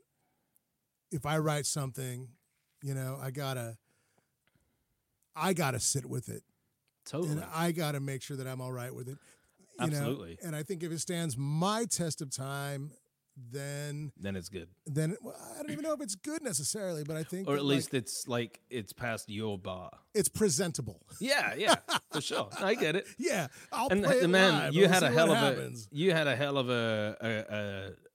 if 1.12 1.26
I 1.26 1.38
write 1.38 1.66
something, 1.66 2.28
you 2.82 2.94
know, 2.94 3.18
I 3.20 3.30
gotta 3.30 3.76
I 5.34 5.52
gotta 5.52 5.80
sit 5.80 6.06
with 6.06 6.28
it. 6.28 6.42
Totally. 7.04 7.32
And 7.32 7.44
I 7.54 7.72
gotta 7.72 8.00
make 8.00 8.22
sure 8.22 8.36
that 8.36 8.46
I'm 8.46 8.60
all 8.60 8.72
right 8.72 8.94
with 8.94 9.08
it. 9.08 9.18
You 9.78 9.86
Absolutely. 9.86 10.38
Know? 10.42 10.48
And 10.48 10.56
I 10.56 10.62
think 10.62 10.82
if 10.82 10.90
it 10.90 11.00
stands 11.00 11.36
my 11.36 11.84
test 11.84 12.22
of 12.22 12.30
time, 12.30 12.92
then 13.52 14.12
then 14.18 14.34
it's 14.36 14.48
good, 14.48 14.68
then 14.86 15.16
well, 15.22 15.34
I 15.54 15.58
don't 15.62 15.70
even 15.70 15.82
know 15.82 15.92
if 15.92 16.00
it's 16.00 16.14
good 16.14 16.42
necessarily, 16.42 17.04
but 17.04 17.16
I 17.16 17.22
think 17.22 17.46
or 17.48 17.52
that, 17.52 17.58
at 17.60 17.64
like, 17.64 17.74
least 17.76 17.94
it's 17.94 18.26
like 18.26 18.60
it's 18.70 18.92
past 18.92 19.28
your 19.28 19.58
bar. 19.58 19.90
it's 20.14 20.28
presentable. 20.28 21.02
Yeah, 21.20 21.54
yeah, 21.54 21.76
for 22.10 22.20
sure. 22.20 22.48
I 22.60 22.74
get 22.74 22.96
it. 22.96 23.06
Yeah, 23.18 23.48
I'll 23.72 23.88
and 23.90 24.02
play 24.04 24.18
the 24.20 24.24
it 24.24 24.28
man, 24.28 24.52
live. 24.54 24.74
you 24.74 24.88
had 24.88 25.02
a 25.02 25.10
hell 25.10 25.30
of 25.30 25.36
happens. 25.38 25.88
a 25.92 25.96
you 25.96 26.12
had 26.12 26.26
a 26.26 26.34
hell 26.36 26.56
of 26.58 26.70
a 26.70 27.16
a, 27.20 27.54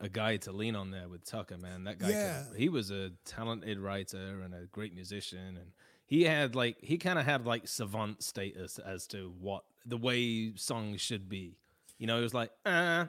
a, 0.04 0.06
a 0.06 0.10
guy 0.10 0.38
to 0.38 0.52
lean 0.52 0.76
on 0.76 0.90
there 0.92 1.08
with 1.08 1.24
Tucker, 1.24 1.58
man. 1.58 1.84
That 1.84 2.00
guy, 2.00 2.08
could- 2.08 2.16
Yeah. 2.16 2.44
he 2.58 2.70
was 2.70 2.90
a 2.92 3.12
talented 3.26 3.80
writer 3.80 4.42
and 4.44 4.54
a 4.56 4.66
great 4.72 4.94
musician, 4.96 5.58
and 5.58 5.72
he 6.08 6.24
had 6.24 6.56
like 6.56 6.78
he 6.82 6.98
kind 6.98 7.20
of 7.20 7.26
had 7.26 7.46
like 7.46 7.68
savant 7.68 8.24
status 8.24 8.80
as 8.80 9.06
to 9.08 9.32
what 9.40 9.64
the 9.86 9.98
way 9.98 10.54
songs 10.56 11.00
should 11.00 11.30
be. 11.30 11.58
You 12.00 12.08
know, 12.08 12.18
he 12.18 12.24
was 12.24 12.34
like, 12.34 12.50
uh, 12.66 13.06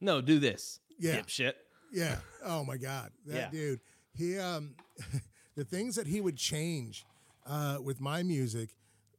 no, 0.00 0.22
do 0.22 0.38
this, 0.38 0.80
Yeah. 1.02 1.20
dipshit. 1.20 1.54
Yeah. 1.92 2.16
Oh 2.44 2.64
my 2.64 2.76
God, 2.76 3.10
that 3.26 3.34
Yeah. 3.36 3.50
dude. 3.50 3.80
He 4.14 4.38
um, 4.38 4.74
the 5.56 5.64
things 5.64 5.94
that 5.96 6.06
he 6.06 6.20
would 6.20 6.36
change 6.36 7.04
uh, 7.46 7.78
with 7.82 8.00
my 8.00 8.22
music. 8.22 8.70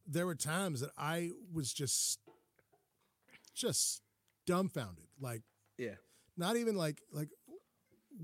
There 0.08 0.26
were 0.26 0.36
times 0.36 0.82
that 0.82 0.90
I 0.98 1.32
was 1.54 1.72
just, 1.74 2.20
just 3.56 4.02
dumbfounded. 4.46 5.06
Like 5.22 5.42
Yeah, 5.78 5.96
not 6.38 6.58
even 6.58 6.76
like 6.76 7.02
like, 7.12 7.30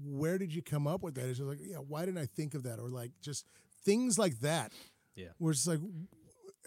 where 0.04 0.38
did 0.38 0.54
you 0.54 0.62
come 0.62 0.86
up 0.88 1.02
with 1.02 1.16
that? 1.16 1.28
It's 1.30 1.38
just 1.38 1.50
like, 1.50 1.60
yeah, 1.62 1.78
why 1.78 2.06
didn't 2.06 2.18
I 2.22 2.26
think 2.26 2.54
of 2.54 2.64
that? 2.64 2.80
Or 2.80 2.90
like 2.90 3.12
just 3.22 3.46
things 3.86 4.20
like 4.20 4.40
that. 4.42 4.72
yeah. 5.16 5.30
Where 5.38 5.52
it's 5.52 5.66
like, 5.68 5.80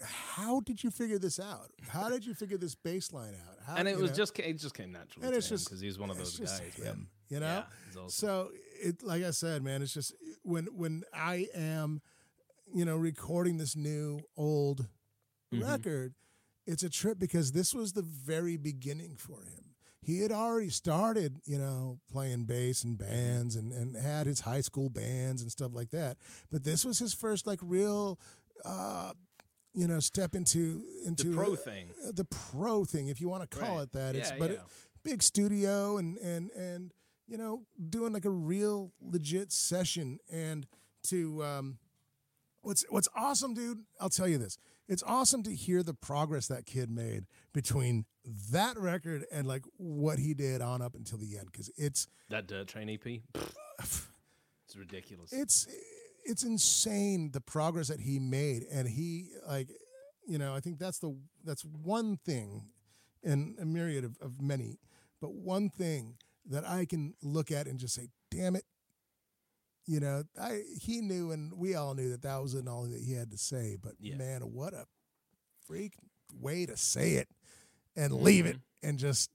how 0.05 0.59
did 0.61 0.83
you 0.83 0.91
figure 0.91 1.17
this 1.19 1.39
out? 1.39 1.71
How 1.87 2.09
did 2.09 2.25
you 2.25 2.33
figure 2.33 2.57
this 2.57 2.75
baseline 2.75 3.33
out? 3.33 3.57
How, 3.65 3.75
And 3.75 3.87
it 3.87 3.97
was 3.97 4.11
know? 4.11 4.17
just 4.17 4.37
it 4.39 4.53
just 4.59 4.75
came 4.75 4.91
naturally 4.91 5.25
and 5.27 5.33
to 5.33 5.37
it's 5.37 5.49
him 5.49 5.55
just 5.57 5.65
because 5.69 5.81
he's 5.81 5.97
one 5.99 6.09
of 6.09 6.17
those 6.17 6.37
guys. 6.39 6.59
him, 6.75 7.07
you 7.29 7.39
know. 7.39 7.45
Yeah, 7.45 7.63
awesome. 7.99 8.09
So 8.09 8.49
it, 8.81 9.01
like 9.03 9.23
I 9.23 9.31
said, 9.31 9.63
man, 9.63 9.81
it's 9.81 9.93
just 9.93 10.13
when 10.43 10.65
when 10.75 11.03
I 11.13 11.47
am, 11.55 12.01
you 12.73 12.85
know, 12.85 12.95
recording 12.97 13.57
this 13.57 13.75
new 13.75 14.21
old 14.37 14.87
Mm-hmm. 15.53 15.63
record, 15.69 16.13
it's 16.65 16.81
a 16.81 16.89
trip 16.89 17.19
because 17.19 17.51
this 17.51 17.75
was 17.75 17.93
the 17.93 18.01
very 18.01 18.57
beginning 18.57 19.17
for 19.17 19.43
him. 19.43 19.75
He 20.01 20.19
had 20.21 20.31
already 20.31 20.69
started, 20.69 21.37
you 21.45 21.59
know, 21.59 21.99
playing 22.11 22.45
bass 22.45 22.83
in 22.83 22.95
bands 22.95 23.55
and, 23.55 23.71
and 23.71 23.95
had 23.95 24.25
his 24.25 24.39
high 24.41 24.61
school 24.61 24.89
bands 24.89 25.43
and 25.43 25.51
stuff 25.51 25.71
like 25.75 25.91
that. 25.91 26.17
But 26.51 26.63
this 26.63 26.83
was 26.83 26.97
his 26.97 27.13
first 27.13 27.45
like 27.45 27.59
real 27.61 28.19
uh 28.65 29.13
you 29.73 29.87
know, 29.87 29.99
step 29.99 30.35
into 30.35 30.83
into 31.05 31.29
the 31.29 31.35
pro 31.35 31.53
uh, 31.53 31.55
thing. 31.55 31.87
the 32.13 32.25
pro 32.25 32.85
thing, 32.85 33.07
if 33.07 33.19
you 33.21 33.29
want 33.29 33.49
to 33.49 33.57
call 33.57 33.77
Right. 33.77 33.83
it 33.83 33.91
that. 33.93 34.15
It's 34.15 34.31
but 34.37 34.51
yeah. 34.51 34.55
It, 34.57 34.61
big 35.03 35.21
studio 35.23 35.97
and 35.97 36.17
and 36.17 36.49
and 36.51 36.91
you 37.27 37.37
know 37.37 37.63
doing 37.89 38.13
like 38.13 38.25
a 38.25 38.29
real 38.29 38.91
legit 39.01 39.51
session 39.51 40.19
and 40.31 40.65
to 41.03 41.43
um 41.43 41.77
what's 42.61 42.85
what's 42.89 43.09
awesome 43.13 43.53
dude 43.53 43.79
i'll 43.99 44.07
tell 44.09 44.27
you 44.29 44.37
this 44.37 44.57
it's 44.87 45.03
awesome 45.03 45.43
to 45.43 45.53
hear 45.53 45.83
the 45.83 45.93
progress 45.93 46.47
that 46.47 46.65
kid 46.65 46.89
made 46.89 47.25
between 47.53 48.05
that 48.51 48.77
record 48.77 49.25
and 49.31 49.45
like 49.45 49.63
what 49.75 50.19
he 50.19 50.33
did 50.33 50.61
on 50.61 50.81
up 50.81 50.95
until 50.95 51.17
the 51.17 51.37
end 51.37 51.47
because 51.51 51.69
it's 51.75 52.07
That 52.29 52.47
Dirt 52.47 52.67
Train 52.67 52.89
EP, 52.89 53.05
it's 53.81 54.75
ridiculous. 54.77 55.33
it's 55.33 55.67
it's 56.25 56.43
insane 56.43 57.31
the 57.31 57.41
progress 57.41 57.87
that 57.87 57.99
he 57.99 58.19
made 58.19 58.63
and 58.71 58.87
he 58.87 59.29
like 59.47 59.69
you 60.27 60.37
know 60.37 60.53
i 60.55 60.59
think 60.59 60.79
that's 60.79 60.99
the 60.99 61.15
that's 61.43 61.63
one 61.65 62.17
thing 62.25 62.65
and 63.23 63.57
a 63.59 63.65
myriad 63.65 64.03
of, 64.03 64.17
of 64.21 64.41
many 64.41 64.79
but 65.21 65.33
one 65.33 65.69
thing 65.69 66.15
that 66.49 66.67
i 66.67 66.85
can 66.85 67.13
look 67.21 67.51
at 67.51 67.67
and 67.67 67.79
just 67.79 67.93
say 67.95 68.07
damn 68.31 68.55
it 68.55 68.63
you 69.85 69.99
know 69.99 70.23
i 70.41 70.61
he 70.81 71.01
knew 71.01 71.31
and 71.31 71.53
we 71.57 71.75
all 71.75 71.93
knew 71.93 72.09
that 72.09 72.21
that 72.21 72.39
wasn't 72.41 72.67
all 72.67 72.83
that 72.83 73.01
he 73.01 73.13
had 73.13 73.29
to 73.31 73.37
say 73.37 73.77
but 73.81 73.93
Yeah. 73.99 74.15
man 74.15 74.41
what 74.53 74.73
a 74.73 74.85
freak 75.67 75.93
way 76.39 76.65
to 76.65 76.77
say 76.77 77.13
it 77.13 77.27
and 77.95 78.13
leave 78.13 78.45
it 78.45 78.57
and 78.81 78.97
just 78.97 79.29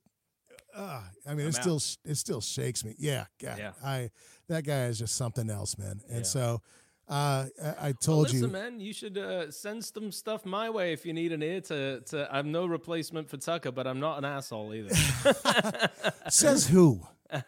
uh, 0.75 1.01
I 1.27 1.31
mean, 1.31 1.41
it 1.41 1.47
I'm 1.47 1.53
still 1.53 1.81
it 2.05 2.15
still 2.17 2.41
shakes 2.41 2.85
me. 2.85 2.95
Yeah, 2.99 3.25
God, 3.43 3.59
Yeah. 3.59 3.73
I 3.83 4.11
that 4.49 4.65
guy 4.65 4.85
is 4.87 4.99
just 4.99 5.15
something 5.17 5.49
else, 5.51 5.79
man. 5.79 6.01
And 6.09 6.19
Yeah. 6.19 6.23
so 6.25 6.63
uh, 7.09 7.47
I, 7.63 7.69
I 7.69 7.73
Well, 7.87 7.93
told 8.03 8.23
listen, 8.25 8.43
you, 8.43 8.49
man, 8.49 8.81
you 8.81 8.93
should 8.93 9.17
uh, 9.17 9.51
send 9.51 9.85
some 9.85 10.13
stuff 10.13 10.45
my 10.45 10.69
way 10.69 10.93
if 10.93 11.07
you 11.07 11.13
need 11.15 11.33
an 11.33 11.43
ear 11.43 11.61
to, 11.63 12.01
to. 12.01 12.29
I'm 12.35 12.53
no 12.53 12.67
replacement 12.67 13.31
for 13.31 13.37
Tucker, 13.39 13.73
but 13.73 13.87
I'm 13.87 13.99
not 14.01 14.19
an 14.19 14.25
asshole 14.27 14.75
either. 14.75 14.95
says 16.29 16.67
who? 16.69 17.01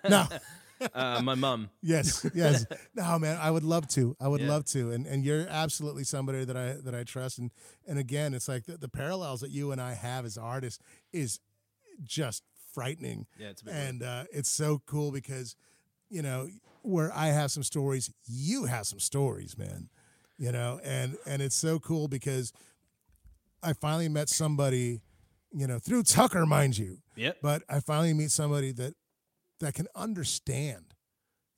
No, 0.09 0.27
uh, 0.95 1.21
my 1.23 1.35
mom. 1.35 1.69
yes, 1.83 2.25
yes. 2.35 2.65
No, 2.95 3.19
man, 3.19 3.37
I 3.41 3.51
would 3.51 3.65
love 3.65 3.87
to. 3.89 4.17
I 4.21 4.29
would 4.29 4.41
Yeah. 4.41 4.49
love 4.49 4.65
to. 4.67 4.93
And 4.93 5.07
and 5.07 5.25
you're 5.25 5.47
absolutely 5.49 6.05
somebody 6.05 6.45
that 6.45 6.57
I 6.57 6.73
that 6.85 6.95
I 6.95 7.05
trust. 7.05 7.39
And 7.39 7.51
and 7.87 7.99
again, 7.99 8.35
it's 8.35 8.49
like 8.49 8.65
the, 8.65 8.77
the 8.79 8.89
parallels 8.89 9.41
that 9.41 9.51
you 9.51 9.73
and 9.73 9.81
I 9.81 9.95
have 9.95 10.25
as 10.25 10.39
artists 10.39 10.83
is 11.13 11.39
just 12.03 12.45
frightening. 12.73 13.27
Yeah, 13.39 13.49
it's 13.51 13.63
and 13.67 14.03
uh, 14.03 14.25
it's 14.33 14.51
so 14.51 14.81
cool 14.87 15.13
because 15.13 15.55
you 16.09 16.23
know 16.23 16.49
where 16.83 17.13
I 17.15 17.29
have 17.29 17.51
some 17.51 17.63
stories, 17.63 18.11
you 18.27 18.65
have 18.65 18.87
some 18.87 19.01
stories, 19.01 19.57
man. 19.59 19.89
You 20.39 20.53
know, 20.53 20.81
and 20.83 21.19
and 21.27 21.43
it's 21.43 21.57
so 21.57 21.79
cool 21.79 22.09
because 22.09 22.53
I 23.63 23.75
finally 23.75 24.09
met 24.09 24.29
somebody, 24.31 25.01
you 25.53 25.67
know, 25.67 25.79
through 25.79 26.05
Tucker, 26.05 26.47
mind 26.47 26.79
you, 26.79 26.99
Yep. 27.17 27.39
but 27.43 27.63
I 27.69 27.81
finally 27.81 28.15
meet 28.15 28.31
somebody 28.31 28.73
that 28.73 28.95
that 29.61 29.75
can 29.75 29.87
understand, 29.95 30.95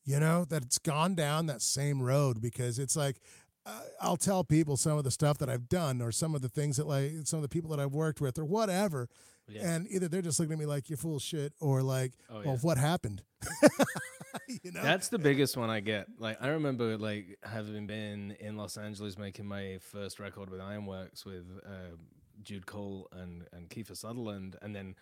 you 0.04 0.18
know, 0.18 0.44
that 0.46 0.64
it's 0.64 0.78
gone 0.78 1.14
down 1.14 1.46
that 1.46 1.62
same 1.62 2.02
road 2.02 2.40
because 2.42 2.80
it's 2.80 2.96
like 2.96 3.20
uh, 3.64 3.80
I'll 4.00 4.16
tell 4.16 4.42
people 4.42 4.76
some 4.76 4.98
of 4.98 5.04
the 5.04 5.12
stuff 5.12 5.38
that 5.38 5.48
I've 5.48 5.68
done 5.68 6.02
or 6.02 6.10
some 6.10 6.34
of 6.34 6.42
the 6.42 6.48
things 6.48 6.78
that 6.78 6.86
like 6.88 7.12
some 7.24 7.36
of 7.38 7.42
the 7.44 7.48
people 7.48 7.70
that 7.70 7.78
I've 7.78 7.94
worked 7.94 8.20
with 8.20 8.36
or 8.36 8.44
whatever, 8.44 9.08
Yeah. 9.52 9.74
and 9.74 9.86
either 9.90 10.08
they're 10.08 10.22
just 10.22 10.38
looking 10.40 10.54
at 10.54 10.58
me 10.58 10.66
like 10.66 10.88
you're 10.88 10.96
full 10.96 11.16
of 11.16 11.22
shit 11.22 11.52
or 11.60 11.82
like, 11.82 12.12
Oh, 12.30 12.42
well, 12.44 12.58
what 12.62 12.78
happened? 12.78 13.22
you 14.62 14.70
know, 14.72 14.82
That's 14.82 15.08
the 15.08 15.18
biggest 15.18 15.56
one 15.56 15.70
I 15.70 15.80
get. 15.80 16.06
Like 16.18 16.38
I 16.40 16.48
remember 16.48 16.96
like 16.96 17.38
having 17.42 17.86
been 17.86 18.36
in 18.40 18.56
Los 18.56 18.76
Angeles 18.76 19.18
making 19.18 19.46
my 19.46 19.78
first 19.80 20.18
record 20.20 20.50
with 20.50 20.60
Ironworks 20.60 21.24
with 21.24 21.44
uh, 21.66 21.96
Jude 22.42 22.66
Cole 22.66 23.08
and 23.12 23.44
and 23.52 23.68
Kiefer 23.68 23.96
Sutherland, 23.96 24.56
and 24.62 24.74
then 24.74 24.94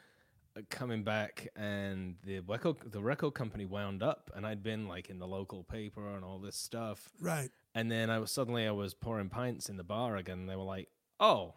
uh, 0.56 0.62
coming 0.68 1.04
back 1.04 1.48
and 1.56 2.16
the 2.24 2.40
record 2.40 2.76
the 2.90 3.00
record 3.02 3.32
company 3.34 3.64
wound 3.64 4.02
up, 4.02 4.30
and 4.34 4.46
I'd 4.46 4.62
been 4.62 4.88
like 4.88 5.08
in 5.10 5.18
the 5.18 5.26
local 5.28 5.62
paper 5.64 6.14
and 6.14 6.24
all 6.24 6.38
this 6.38 6.56
stuff, 6.56 7.08
right? 7.20 7.50
and 7.74 7.90
then 7.90 8.10
I 8.10 8.18
was 8.18 8.30
suddenly 8.32 8.66
I 8.66 8.72
was 8.72 8.94
pouring 8.94 9.28
pints 9.30 9.68
in 9.68 9.76
the 9.76 9.84
bar 9.84 10.16
again. 10.16 10.40
And 10.40 10.48
they 10.48 10.56
were 10.56 10.64
like, 10.64 10.88
"Oh." 11.18 11.54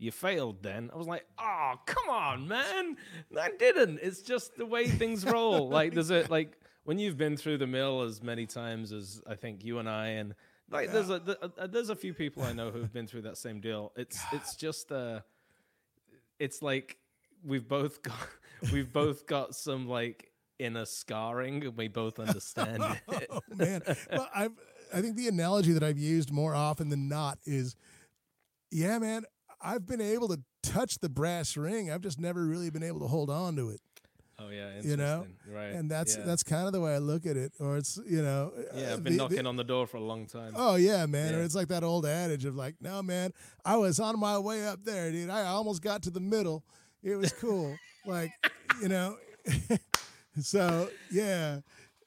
You 0.00 0.10
failed 0.10 0.62
then. 0.62 0.90
I 0.94 0.96
was 0.96 1.06
like, 1.06 1.26
oh, 1.38 1.74
come 1.84 2.08
on, 2.08 2.48
man. 2.48 2.96
I 3.38 3.50
didn't. 3.58 4.00
It's 4.02 4.22
just 4.22 4.56
the 4.56 4.64
way 4.64 4.88
things 4.88 5.24
roll. 5.26 5.68
like, 5.68 5.92
there's 5.92 6.10
a, 6.10 6.24
like, 6.30 6.58
when 6.84 6.98
you've 6.98 7.18
been 7.18 7.36
through 7.36 7.58
the 7.58 7.66
mill 7.66 8.00
as 8.00 8.22
many 8.22 8.46
times 8.46 8.92
as 8.92 9.20
I 9.26 9.34
think 9.34 9.62
you 9.62 9.78
and 9.78 9.88
I, 9.88 10.06
and 10.08 10.34
like, 10.70 10.90
there's 10.90 11.10
a, 11.10 11.20
uh, 11.42 11.66
there's 11.66 11.90
a 11.90 11.96
few 11.96 12.14
people 12.14 12.42
I 12.42 12.54
know 12.54 12.70
who've 12.70 12.90
been 12.90 13.06
through 13.06 13.22
that 13.22 13.36
same 13.36 13.60
deal. 13.60 13.92
It's, 13.94 14.18
it's 14.32 14.56
just, 14.56 14.90
uh, 14.90 15.20
it's 16.38 16.62
like 16.62 16.96
we've 17.44 17.68
both 17.68 18.02
got, 18.02 18.16
we've 18.72 18.90
both 18.90 19.26
got 19.26 19.54
some 19.54 19.86
like 19.86 20.32
inner 20.58 20.86
scarring 20.86 21.62
and 21.62 21.76
we 21.76 21.88
both 21.88 22.18
understand 22.18 22.82
it. 23.08 23.26
Oh 23.30 23.40
man, 23.54 23.82
well, 24.10 24.28
I've 24.34 24.52
I 24.92 25.00
think 25.02 25.16
the 25.16 25.28
analogy 25.28 25.72
that 25.72 25.82
I've 25.82 25.98
used 25.98 26.32
more 26.32 26.54
often 26.54 26.88
than 26.88 27.08
not 27.08 27.38
is, 27.44 27.76
yeah, 28.70 28.98
man, 28.98 29.24
I've 29.60 29.86
been 29.86 30.00
able 30.00 30.28
to 30.28 30.40
touch 30.62 30.98
the 31.00 31.08
brass 31.08 31.56
ring. 31.56 31.90
I've 31.90 32.00
just 32.00 32.18
never 32.20 32.44
really 32.44 32.70
been 32.70 32.82
able 32.82 33.00
to 33.00 33.06
hold 33.06 33.30
on 33.30 33.56
to 33.56 33.70
it. 33.70 33.80
Oh 34.42 34.48
yeah, 34.48 34.80
You 34.80 34.96
know, 34.96 35.26
right? 35.52 35.66
And 35.74 35.90
that's 35.90 36.16
yeah. 36.16 36.24
that's 36.24 36.42
kind 36.42 36.66
of 36.66 36.72
the 36.72 36.80
way 36.80 36.94
I 36.94 36.98
look 36.98 37.26
at 37.26 37.36
it. 37.36 37.52
Or 37.60 37.76
it's 37.76 37.98
you 38.08 38.22
know, 38.22 38.52
yeah. 38.74 38.90
uh, 38.90 38.92
I've 38.94 39.04
been 39.04 39.12
the- 39.12 39.18
knocking 39.18 39.42
the- 39.42 39.48
on 39.50 39.56
the 39.56 39.64
door 39.64 39.86
for 39.86 39.98
a 39.98 40.02
long 40.02 40.26
time. 40.26 40.54
Oh 40.56 40.76
yeah, 40.76 41.04
man. 41.04 41.34
Or 41.34 41.42
it's 41.42 41.54
like 41.54 41.68
that 41.68 41.84
old 41.84 42.06
adage 42.06 42.46
of 42.46 42.56
like, 42.56 42.76
no 42.80 43.02
man, 43.02 43.32
I 43.66 43.76
was 43.76 44.00
on 44.00 44.18
my 44.18 44.38
way 44.38 44.66
up 44.66 44.82
there, 44.82 45.12
dude. 45.12 45.28
I 45.28 45.42
almost 45.44 45.82
got 45.82 46.02
to 46.04 46.10
the 46.10 46.20
middle. 46.20 46.64
It 47.02 47.16
was 47.16 47.32
cool. 47.34 47.76
like, 48.06 48.32
you 48.80 48.88
know. 48.88 49.18
so 50.40 50.88
yeah. 51.10 51.60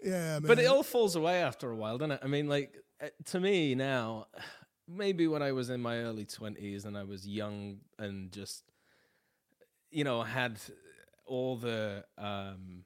Yeah, 0.04 0.40
man. 0.40 0.48
But 0.48 0.60
it 0.60 0.66
all 0.66 0.84
falls 0.84 1.16
away 1.16 1.42
after 1.42 1.70
a 1.72 1.76
while, 1.76 1.98
doesn't 1.98 2.12
it? 2.14 2.20
I 2.24 2.28
mean, 2.28 2.50
like 2.50 2.74
uh, 3.02 3.08
to 3.26 3.40
me 3.40 3.74
now, 3.76 4.26
maybe 4.88 5.28
when 5.28 5.42
I 5.42 5.52
was 5.52 5.70
in 5.70 5.82
my 5.82 5.98
early 5.98 6.26
twenties 6.26 6.86
and 6.86 6.98
I 6.98 7.04
was 7.04 7.28
young 7.28 7.80
and 7.98 8.32
just, 8.32 8.64
you 9.92 10.04
know, 10.04 10.24
had 10.24 10.60
all 11.26 11.56
the 11.56 12.06
um, 12.18 12.86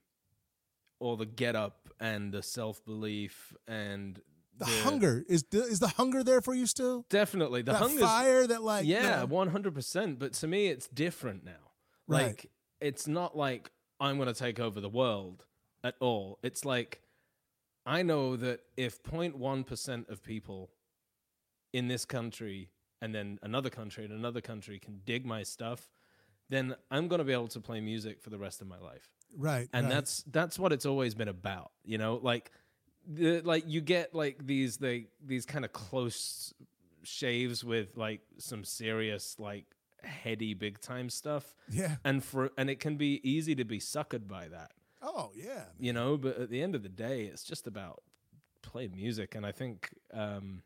all 1.00 1.16
the 1.16 1.26
get 1.26 1.56
up 1.56 1.90
and 2.00 2.32
the 2.32 2.44
self 2.44 2.84
belief 2.86 3.54
and 3.68 4.20
the 4.58 4.66
hunger 4.66 5.24
is 5.30 5.44
the, 5.52 5.62
is 5.64 5.80
the 5.80 5.88
hunger 5.88 6.24
there 6.24 6.42
for 6.42 6.54
you 6.54 6.66
still? 6.66 7.06
Definitely, 7.10 7.62
the 7.62 7.76
hunger. 7.76 8.02
fire 8.02 8.48
that 8.48 8.64
like 8.64 8.86
yeah, 8.86 9.24
one 9.24 9.50
hundred 9.50 9.76
percent. 9.76 10.20
But 10.20 10.34
to 10.34 10.48
me, 10.48 10.68
it's 10.68 10.88
different 10.88 11.44
now. 11.44 11.52
Right. 12.08 12.28
Like 12.28 12.52
it's 12.82 13.08
not 13.08 13.38
like 13.38 13.72
I'm 14.00 14.18
going 14.18 14.28
to 14.28 14.34
take 14.34 14.60
over 14.60 14.80
the 14.82 14.90
world 14.90 15.46
at 15.84 15.96
all. 16.00 16.40
It's 16.44 16.66
like 16.66 17.02
I 17.86 18.04
know 18.04 18.36
that 18.36 18.62
if 18.76 19.02
0.1 19.04 19.66
percent 19.66 20.10
of 20.10 20.24
people 20.24 20.72
in 21.74 21.88
this 21.88 22.06
country 22.06 22.70
and 23.02 23.14
then 23.14 23.40
another 23.44 23.70
country 23.70 24.04
and 24.06 24.14
another 24.14 24.42
country 24.42 24.80
can 24.80 25.02
dig 25.06 25.26
my 25.26 25.44
stuff, 25.44 25.90
then 26.50 26.76
I'm 26.90 27.08
going 27.08 27.20
to 27.20 27.26
be 27.26 27.34
able 27.34 27.50
to 27.50 27.60
play 27.60 27.82
music 27.82 28.22
for 28.22 28.30
the 28.30 28.38
rest 28.38 28.62
of 28.62 28.68
my 28.68 28.80
life 28.80 29.12
right. 29.36 29.68
and 29.74 29.86
right. 29.86 29.94
that's 29.94 30.24
that's 30.32 30.60
what 30.60 30.72
it's 30.72 30.86
always 30.86 31.16
been 31.16 31.28
about 31.28 31.72
you 31.84 31.98
know 31.98 32.20
like 32.22 32.52
the 33.08 33.42
like 33.42 33.64
you 33.68 33.82
get 33.82 34.14
like 34.14 34.46
these 34.46 34.78
they 34.78 35.08
these 35.26 35.46
kind 35.46 35.66
of 35.66 35.72
close 35.72 36.54
shaves 37.04 37.64
with 37.64 37.96
like 37.96 38.22
some 38.38 38.64
serious 38.64 39.38
like 39.40 39.66
heady 40.04 40.54
big 40.54 40.80
time 40.80 41.10
stuff 41.10 41.56
yeah. 41.70 41.96
and 42.04 42.24
for 42.24 42.52
and 42.58 42.70
it 42.70 42.80
can 42.80 42.98
be 42.98 43.20
easy 43.28 43.56
to 43.56 43.64
be 43.64 43.80
suckered 43.80 44.28
by 44.28 44.48
that 44.48 44.72
Oh 45.02 45.32
yeah. 45.36 45.66
you 45.80 45.94
know 45.94 46.18
but 46.18 46.38
at 46.38 46.50
the 46.50 46.62
end 46.62 46.76
of 46.76 46.84
the 46.84 46.90
day 46.90 47.24
it's 47.24 47.44
just 47.44 47.68
about 47.68 48.04
play 48.62 48.88
music 48.88 49.36
and 49.36 49.46
i 49.46 49.52
think 49.52 49.90
um 50.14 50.62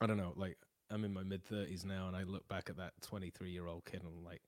i 0.00 0.06
don't 0.06 0.16
know 0.16 0.32
like 0.36 0.56
i'm 0.90 1.04
in 1.04 1.12
my 1.12 1.22
mid 1.22 1.44
30s 1.46 1.84
now 1.84 2.08
and 2.08 2.16
i 2.16 2.22
look 2.22 2.46
back 2.48 2.68
at 2.70 2.76
that 2.76 2.92
23 3.02 3.50
year 3.50 3.66
old 3.66 3.84
kid 3.84 4.00
and 4.02 4.10
i'm 4.16 4.24
like 4.24 4.42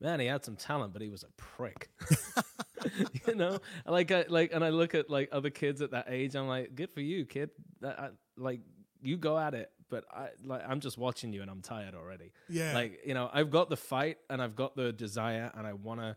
man 0.00 0.20
he 0.20 0.26
had 0.26 0.44
some 0.44 0.56
talent 0.56 0.92
but 0.92 1.02
he 1.02 1.08
was 1.08 1.22
a 1.22 1.30
prick. 1.36 1.88
You 3.26 3.34
know? 3.34 3.58
Like 3.84 4.12
I, 4.12 4.26
like 4.28 4.52
and 4.52 4.64
i 4.64 4.68
look 4.68 4.94
at 4.94 5.10
like 5.10 5.28
other 5.32 5.50
kids 5.50 5.82
at 5.82 5.90
that 5.90 6.06
age 6.08 6.36
i'm 6.36 6.46
like 6.46 6.74
good 6.74 6.90
for 6.90 7.00
you 7.00 7.24
kid. 7.24 7.50
That 7.80 7.98
I, 7.98 8.08
like 8.36 8.60
you 9.02 9.16
go 9.16 9.38
at 9.38 9.54
it 9.54 9.70
but 9.90 10.04
i 10.12 10.28
like 10.44 10.62
i'm 10.68 10.80
just 10.80 10.96
watching 10.98 11.32
you 11.32 11.42
and 11.42 11.50
i'm 11.50 11.62
tired 11.62 11.94
already. 11.94 12.32
Yeah. 12.48 12.74
like 12.74 13.00
you 13.04 13.14
know 13.14 13.28
i've 13.32 13.50
got 13.50 13.70
the 13.70 13.76
fight 13.76 14.18
and 14.30 14.40
i've 14.40 14.54
got 14.54 14.76
the 14.76 14.92
desire 14.92 15.50
and 15.54 15.66
i 15.66 15.72
want 15.72 16.00
to 16.00 16.16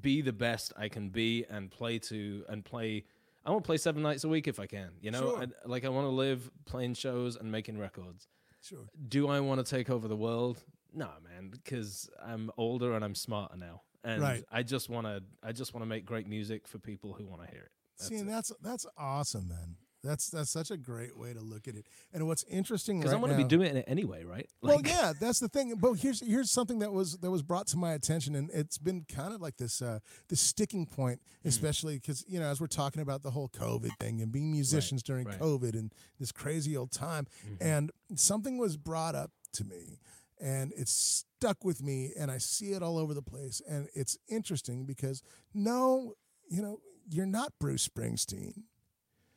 be 0.00 0.20
the 0.20 0.32
best 0.32 0.72
i 0.76 0.88
can 0.88 1.08
be 1.10 1.44
and 1.48 1.70
play 1.70 1.98
to 1.98 2.44
and 2.48 2.64
play 2.64 3.04
i 3.46 3.50
want 3.50 3.62
to 3.64 3.66
play 3.66 3.76
seven 3.78 4.02
nights 4.02 4.24
a 4.24 4.28
week 4.28 4.46
if 4.48 4.60
i 4.60 4.66
can 4.66 4.90
you 5.00 5.10
know 5.10 5.20
Sure. 5.32 5.42
and, 5.42 5.52
like 5.64 5.84
i 5.84 5.88
want 5.88 6.04
to 6.04 6.10
live 6.10 6.50
playing 6.66 6.94
shows 6.94 7.36
and 7.36 7.50
making 7.50 7.78
records 7.78 8.28
sure. 8.60 8.86
do 9.08 9.28
i 9.28 9.40
want 9.40 9.64
to 9.64 9.70
take 9.70 9.88
over 9.88 10.08
the 10.08 10.16
world 10.16 10.62
no 10.92 11.08
man 11.24 11.50
because 11.50 12.10
i'm 12.24 12.50
older 12.58 12.94
and 12.94 13.04
i'm 13.04 13.14
smarter 13.14 13.56
now 13.56 13.82
and 14.04 14.20
Right. 14.22 14.44
i 14.52 14.62
just 14.62 14.88
want 14.90 15.06
to 15.06 15.22
i 15.42 15.52
just 15.52 15.72
want 15.72 15.82
to 15.82 15.88
make 15.88 16.04
great 16.04 16.26
music 16.28 16.66
for 16.68 16.78
people 16.78 17.12
who 17.14 17.24
want 17.26 17.42
to 17.44 17.48
hear 17.50 17.62
it 17.62 17.70
That's 17.98 18.08
See, 18.08 18.16
and 18.16 18.28
it. 18.28 18.32
that's 18.32 18.52
that's 18.62 18.86
awesome, 18.98 19.48
man. 19.48 19.76
That's 20.06 20.28
that's 20.28 20.50
such 20.50 20.70
a 20.70 20.76
great 20.76 21.16
way 21.16 21.32
to 21.32 21.40
look 21.40 21.66
at 21.68 21.74
it. 21.74 21.86
And 22.12 22.26
what's 22.26 22.44
interesting 22.44 22.98
because 23.00 23.12
right 23.12 23.16
i'm 23.16 23.22
going 23.22 23.36
to 23.36 23.42
be 23.42 23.48
doing 23.48 23.76
it 23.76 23.84
anyway 23.88 24.24
right 24.24 24.48
well, 24.62 24.80
yeah, 24.84 25.12
that's 25.20 25.40
the 25.40 25.48
thing. 25.48 25.74
But 25.76 25.94
here's 25.94 26.20
here's 26.20 26.50
something 26.50 26.78
that 26.80 26.92
was 26.92 27.18
that 27.18 27.30
was 27.30 27.42
brought 27.42 27.66
to 27.68 27.76
my 27.76 27.92
attention, 27.92 28.34
and 28.34 28.50
it's 28.52 28.78
been 28.78 29.04
kind 29.08 29.34
of 29.34 29.40
like 29.40 29.56
this 29.56 29.82
uh, 29.82 29.98
this 30.28 30.40
sticking 30.40 30.86
point, 30.86 31.20
Hmm. 31.42 31.48
especially 31.48 31.96
because 31.96 32.24
you 32.26 32.40
know 32.40 32.46
as 32.46 32.60
we're 32.60 32.66
talking 32.66 33.02
about 33.02 33.22
the 33.22 33.30
whole 33.30 33.48
COVID 33.48 33.90
thing 34.00 34.20
and 34.22 34.32
being 34.32 34.50
musicians 34.50 35.02
during 35.02 35.26
right. 35.26 35.38
Mm-hmm. 35.38 35.44
COVID 35.44 35.74
and 35.74 35.92
this 36.18 36.32
crazy 36.32 36.76
old 36.76 36.92
time, 36.92 37.26
and 37.60 37.90
something 38.14 38.58
was 38.58 38.76
brought 38.76 39.14
up 39.14 39.30
to 39.52 39.64
me, 39.64 39.98
and 40.40 40.72
it's 40.76 40.92
stuck 40.92 41.64
with 41.64 41.82
me, 41.82 42.12
and 42.18 42.30
I 42.30 42.38
see 42.38 42.72
it 42.72 42.82
all 42.82 42.98
over 42.98 43.14
the 43.14 43.22
place, 43.22 43.60
and 43.68 43.88
it's 43.94 44.18
interesting 44.28 44.84
because 44.86 45.22
no, 45.54 46.14
you 46.48 46.62
know, 46.62 46.80
you're 47.08 47.26
not 47.26 47.52
Bruce 47.60 47.86
Springsteen. 47.88 48.62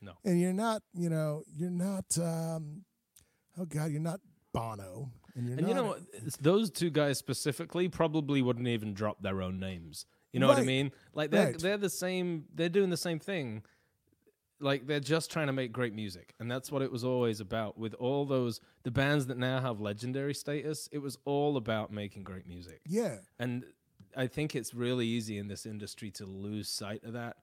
No. 0.01 0.13
And 0.23 0.39
you're 0.39 0.53
not, 0.53 0.81
you 0.93 1.09
know, 1.09 1.43
you're 1.55 1.69
not 1.69 2.17
um 2.17 2.83
oh 3.57 3.65
god, 3.65 3.91
you're 3.91 4.01
not 4.01 4.19
Bono. 4.53 5.11
And 5.35 5.47
you're 5.47 5.57
and 5.57 5.67
not 5.67 5.69
you 5.69 5.75
know 5.75 5.95
those 6.41 6.71
two 6.71 6.89
guys 6.89 7.17
specifically 7.17 7.87
probably 7.87 8.41
wouldn't 8.41 8.67
even 8.67 8.93
drop 8.93 9.21
their 9.21 9.41
own 9.41 9.59
names. 9.59 10.05
You 10.31 10.39
know 10.39 10.47
what 10.47 10.57
I 10.59 10.63
mean? 10.63 10.91
Like 11.13 11.31
they're 11.31 11.47
Right. 11.47 11.59
they're 11.59 11.77
the 11.77 11.89
same. 11.89 12.45
They're 12.53 12.69
doing 12.69 12.89
the 12.89 12.97
same 12.97 13.19
thing. 13.19 13.63
Like 14.61 14.85
they're 14.87 14.99
just 14.99 15.31
trying 15.31 15.47
to 15.47 15.53
make 15.53 15.71
great 15.71 15.93
music, 15.93 16.33
and 16.39 16.51
that's 16.51 16.71
what 16.71 16.81
it 16.81 16.91
was 16.91 17.03
always 17.03 17.39
about. 17.39 17.77
With 17.77 17.93
all 17.95 18.25
those 18.25 18.59
the 18.83 18.91
bands 18.91 19.27
that 19.27 19.37
now 19.37 19.61
have 19.61 19.79
legendary 19.79 20.33
status, 20.33 20.89
it 20.91 20.97
was 20.99 21.17
all 21.25 21.55
about 21.57 21.91
making 21.91 22.23
great 22.23 22.45
music. 22.45 22.81
Yeah. 22.85 23.19
And 23.39 23.63
I 24.17 24.27
think 24.27 24.55
it's 24.55 24.73
really 24.73 25.07
easy 25.07 25.37
in 25.37 25.47
this 25.47 25.65
industry 25.65 26.11
to 26.11 26.25
lose 26.25 26.67
sight 26.69 27.03
of 27.05 27.13
that 27.13 27.37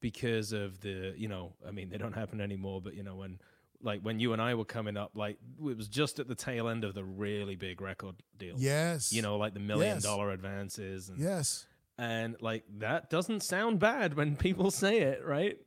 because 0.00 0.52
of 0.52 0.80
the, 0.80 1.14
you 1.16 1.28
know, 1.28 1.52
I 1.66 1.70
mean, 1.70 1.90
they 1.90 1.98
don't 1.98 2.14
happen 2.14 2.40
anymore, 2.40 2.80
but 2.80 2.94
you 2.94 3.02
know, 3.02 3.16
when 3.16 3.38
like 3.82 4.00
when 4.02 4.20
you 4.20 4.32
and 4.32 4.42
I 4.42 4.54
were 4.54 4.64
coming 4.64 4.96
up, 4.96 5.12
like 5.14 5.38
it 5.66 5.76
was 5.76 5.88
just 5.88 6.18
at 6.18 6.28
the 6.28 6.34
tail 6.34 6.68
end 6.68 6.84
of 6.84 6.94
the 6.94 7.04
really 7.04 7.56
big 7.56 7.80
record 7.80 8.16
deal 8.38 8.54
Yes. 8.58 9.12
You 9.12 9.22
know, 9.22 9.36
like 9.36 9.54
the 9.54 9.60
million 9.60 9.96
Yes. 9.96 10.02
dollar 10.02 10.30
advances 10.30 11.08
and 11.08 11.18
Yes. 11.18 11.66
and 11.98 12.36
like 12.40 12.64
that 12.78 13.08
doesn't 13.10 13.42
sound 13.42 13.78
bad 13.78 14.14
when 14.14 14.36
people 14.36 14.70
say 14.84 15.00
it, 15.00 15.24
right? 15.24 15.58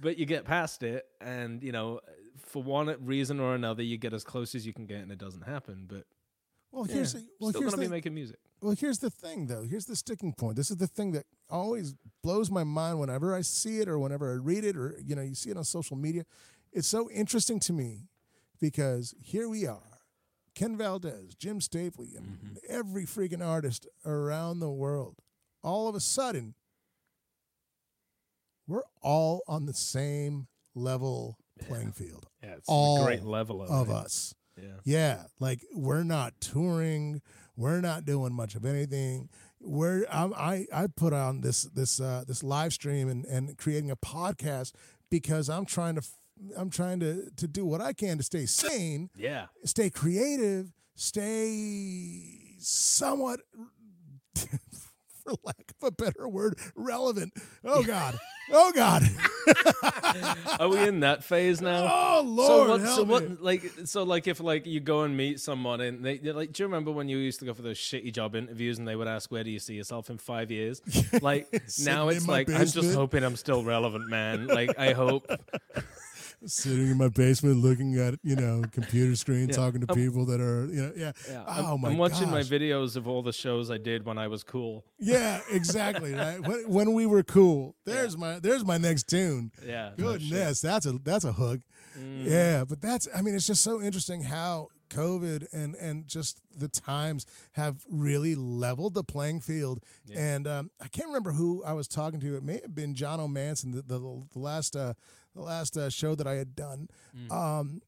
But 0.00 0.18
you 0.18 0.26
get 0.26 0.44
past 0.44 0.82
it 0.82 1.06
and 1.20 1.62
you 1.62 1.72
know, 1.72 2.00
for 2.38 2.62
one 2.62 2.94
reason 3.04 3.40
or 3.40 3.54
another 3.54 3.82
you 3.82 3.96
get 3.96 4.12
as 4.12 4.24
close 4.24 4.54
as 4.54 4.66
you 4.66 4.72
can 4.72 4.86
get 4.86 4.98
and 4.98 5.10
it 5.12 5.18
doesn't 5.18 5.42
happen, 5.42 5.84
but 5.88 6.04
Well, 6.72 6.86
yeah, 6.86 6.94
here's 6.94 7.12
the, 7.14 7.26
well 7.40 7.50
still 7.50 7.62
here's 7.62 7.72
gonna 7.74 7.82
the, 7.84 7.88
be 7.88 7.94
making 7.96 8.14
music. 8.14 8.38
Well 8.64 8.74
here's 8.78 8.98
the 8.98 9.10
thing 9.10 9.46
though. 9.46 9.62
Here's 9.62 9.86
the 9.86 9.96
sticking 9.96 10.32
point. 10.32 10.56
This 10.56 10.70
is 10.70 10.76
the 10.78 10.86
thing 10.86 11.12
that 11.12 11.26
always 11.50 11.94
blows 12.22 12.50
my 12.50 12.64
mind 12.64 12.98
whenever 12.98 13.34
I 13.34 13.42
see 13.42 13.78
it 13.80 13.88
or 13.88 13.98
whenever 13.98 14.32
I 14.32 14.36
read 14.36 14.64
it 14.64 14.76
or 14.76 14.96
you 15.04 15.14
know, 15.14 15.22
you 15.22 15.34
see 15.34 15.50
it 15.50 15.56
on 15.56 15.64
social 15.64 15.96
media. 15.96 16.24
It's 16.72 16.88
so 16.88 17.10
interesting 17.10 17.60
to 17.60 17.72
me 17.72 18.08
because 18.60 19.14
here 19.22 19.48
we 19.48 19.66
are. 19.66 20.00
Ken 20.54 20.76
Valdez, 20.76 21.34
Jim 21.34 21.58
Stapley, 21.60 22.16
and 22.16 22.26
Mm-hmm. 22.26 22.54
every 22.68 23.04
freaking 23.06 23.44
artist 23.44 23.86
around 24.06 24.60
the 24.60 24.70
world. 24.70 25.16
All 25.62 25.88
of 25.88 25.94
a 25.94 26.00
sudden, 26.00 26.54
we're 28.66 28.82
all 29.02 29.42
on 29.46 29.66
the 29.66 29.74
same 29.74 30.46
level 30.74 31.36
playing 31.66 31.92
field. 31.92 32.26
Yeah, 32.42 32.54
it's 32.56 32.68
all 32.68 33.02
a 33.02 33.04
great 33.04 33.24
level 33.24 33.62
of, 33.62 33.70
of 33.70 33.90
us. 33.90 34.34
Yeah. 34.56 34.68
Yeah, 34.84 35.22
like 35.40 35.60
we're 35.74 36.04
not 36.04 36.34
touring, 36.40 37.20
we're 37.56 37.80
not 37.80 38.04
doing 38.04 38.32
much 38.32 38.54
of 38.54 38.64
anything. 38.64 39.28
We're 39.60 40.04
I'm, 40.10 40.34
I 40.34 40.66
I 40.72 40.86
put 40.88 41.12
on 41.12 41.40
this 41.40 41.62
this 41.64 42.00
uh, 42.00 42.24
this 42.26 42.42
live 42.42 42.72
stream 42.72 43.08
and 43.08 43.24
and 43.26 43.56
creating 43.56 43.90
a 43.90 43.96
podcast 43.96 44.72
because 45.10 45.48
I'm 45.48 45.64
trying 45.64 45.94
to 45.94 46.02
I'm 46.56 46.68
trying 46.70 47.00
to 47.00 47.30
to 47.36 47.46
do 47.48 47.64
what 47.64 47.80
I 47.80 47.92
can 47.92 48.18
to 48.18 48.22
stay 48.24 48.46
sane, 48.46 49.08
Yeah. 49.16 49.46
stay 49.64 49.88
creative, 49.90 50.72
stay 50.94 52.56
somewhat. 52.58 53.40
For 55.24 55.32
lack 55.42 55.72
of 55.80 55.88
a 55.88 55.90
better 55.90 56.28
word, 56.28 56.58
relevant. 56.76 57.32
Oh 57.64 57.82
God! 57.82 58.18
Oh 58.52 58.72
God! 58.74 59.02
Are 60.60 60.68
we 60.68 60.78
in 60.86 61.00
that 61.00 61.24
phase 61.24 61.60
now? 61.60 61.84
Oh 62.14 62.22
Lord! 62.22 62.46
so 62.46 62.68
what? 62.68 62.96
So 62.96 63.02
what? 63.04 63.30
me. 63.30 63.36
Like, 63.40 63.72
so 63.86 64.02
like, 64.02 64.26
if 64.26 64.38
like 64.40 64.66
you 64.66 64.80
go 64.80 65.02
and 65.02 65.16
meet 65.16 65.40
someone 65.40 65.80
and 65.80 66.04
they 66.04 66.18
like, 66.18 66.52
do 66.52 66.62
you 66.62 66.66
remember 66.66 66.92
when 66.92 67.08
you 67.08 67.16
used 67.16 67.40
to 67.40 67.46
go 67.46 67.54
for 67.54 67.62
those 67.62 67.78
shitty 67.78 68.12
job 68.12 68.36
interviews 68.36 68.78
and 68.78 68.86
they 68.86 68.94
would 68.96 69.08
ask, 69.08 69.32
"Where 69.32 69.42
do 69.42 69.50
you 69.50 69.58
see 69.58 69.74
yourself 69.74 70.10
in 70.10 70.18
five 70.18 70.50
years?" 70.50 70.82
Like 71.22 71.48
now 71.80 72.08
it's 72.08 72.28
like, 72.28 72.50
I'm 72.50 72.66
just 72.66 72.94
hoping 72.94 73.24
I'm 73.24 73.36
still 73.36 73.64
relevant, 73.64 74.08
man. 74.10 74.46
Like 74.46 74.78
I 74.78 74.92
hope. 74.92 75.26
Sitting 76.46 76.90
in 76.90 76.98
my 76.98 77.08
basement 77.08 77.56
looking 77.58 77.96
at 77.98 78.14
you 78.22 78.36
know 78.36 78.62
computer 78.72 79.16
screen 79.16 79.48
Yeah. 79.48 79.54
talking 79.56 79.80
to 79.80 79.90
Um, 79.92 79.96
people 79.98 80.26
that 80.26 80.40
are 80.40 80.66
you 80.66 80.82
know 80.82 80.92
yeah, 80.96 81.12
Yeah, 81.28 81.44
oh 81.46 81.74
I'm, 81.74 81.80
my 81.80 81.88
I'm 81.90 81.98
watching 81.98 82.30
my 82.30 82.40
videos 82.42 82.96
of 82.96 83.06
all 83.08 83.22
the 83.22 83.32
shows 83.32 83.70
I 83.70 83.78
did 83.78 84.04
when 84.04 84.18
I 84.18 84.28
was 84.28 84.42
cool. 84.42 84.84
yeah 84.98 85.40
exactly 85.50 86.14
right 86.14 86.40
when, 86.46 86.68
when 86.68 86.92
we 86.94 87.06
were 87.06 87.22
cool 87.22 87.74
there's 87.84 88.16
my 88.16 88.38
there's 88.38 88.64
my 88.64 88.78
next 88.78 89.08
tune 89.08 89.52
Yeah. 89.66 89.90
no 89.96 90.12
goodness 90.12 90.60
that's 90.60 90.86
a 90.86 90.92
that's 90.92 91.24
a 91.24 91.32
hook 91.32 91.60
Mm. 91.96 92.24
yeah 92.28 92.64
but 92.64 92.80
that's 92.80 93.06
i 93.14 93.22
mean 93.22 93.36
it's 93.36 93.46
just 93.46 93.62
so 93.62 93.80
interesting 93.80 94.22
how 94.22 94.66
COVID 94.90 95.46
and 95.52 95.76
and 95.76 96.08
just 96.08 96.40
the 96.56 96.66
times 96.68 97.24
have 97.52 97.84
really 97.88 98.34
leveled 98.34 98.94
the 98.94 99.02
playing 99.02 99.40
field. 99.40 99.80
And 100.14 100.46
um, 100.46 100.70
I 100.80 100.86
can't 100.88 101.08
remember 101.08 101.32
who 101.32 101.64
I 101.64 101.72
was 101.72 101.88
talking 101.88 102.20
to. 102.20 102.36
It 102.36 102.42
may 102.44 102.60
have 102.60 102.74
been 102.74 102.94
John 102.94 103.18
O'Manson, 103.18 103.72
the 103.72 103.82
the, 103.82 103.98
the 104.32 104.38
last 104.38 104.76
uh, 104.76 104.94
the 105.34 105.42
last 105.42 105.76
uh, 105.76 105.90
show 105.90 106.14
that 106.14 106.26
I 106.26 106.34
had 106.34 106.54
done. 106.54 106.88
Um, 107.30 107.80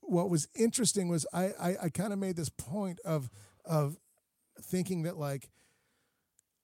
what 0.00 0.28
was 0.30 0.48
interesting 0.54 1.08
was 1.08 1.26
I 1.32 1.44
I, 1.60 1.76
I 1.84 1.88
kind 1.88 2.12
of 2.12 2.18
made 2.18 2.36
this 2.36 2.48
point 2.50 3.00
of 3.04 3.30
of 3.64 3.96
thinking 4.60 5.02
that 5.04 5.16
like 5.16 5.48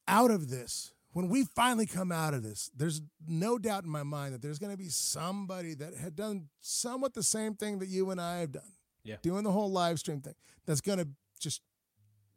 out 0.08 0.30
of 0.30 0.48
this 0.50 0.92
when 1.12 1.28
we 1.28 1.44
finally 1.44 1.86
come 1.86 2.12
out 2.12 2.34
of 2.34 2.42
this 2.42 2.70
there's 2.76 3.00
no 3.26 3.58
doubt 3.58 3.84
in 3.84 3.90
my 3.90 4.02
mind 4.02 4.34
that 4.34 4.42
there's 4.42 4.58
going 4.58 4.72
to 4.72 4.76
be 4.78 4.88
somebody 4.88 5.74
that 5.74 5.94
had 5.94 6.14
done 6.16 6.48
somewhat 6.60 7.14
the 7.14 7.22
same 7.22 7.54
thing 7.54 7.78
that 7.78 7.88
you 7.88 8.10
and 8.10 8.20
I 8.20 8.38
have 8.38 8.52
done 8.52 8.72
Yeah. 9.04 9.16
doing 9.22 9.44
the 9.44 9.52
whole 9.52 9.70
live 9.70 9.98
stream 9.98 10.20
thing 10.20 10.34
that's 10.66 10.80
going 10.80 10.98
to 10.98 11.08
just 11.40 11.60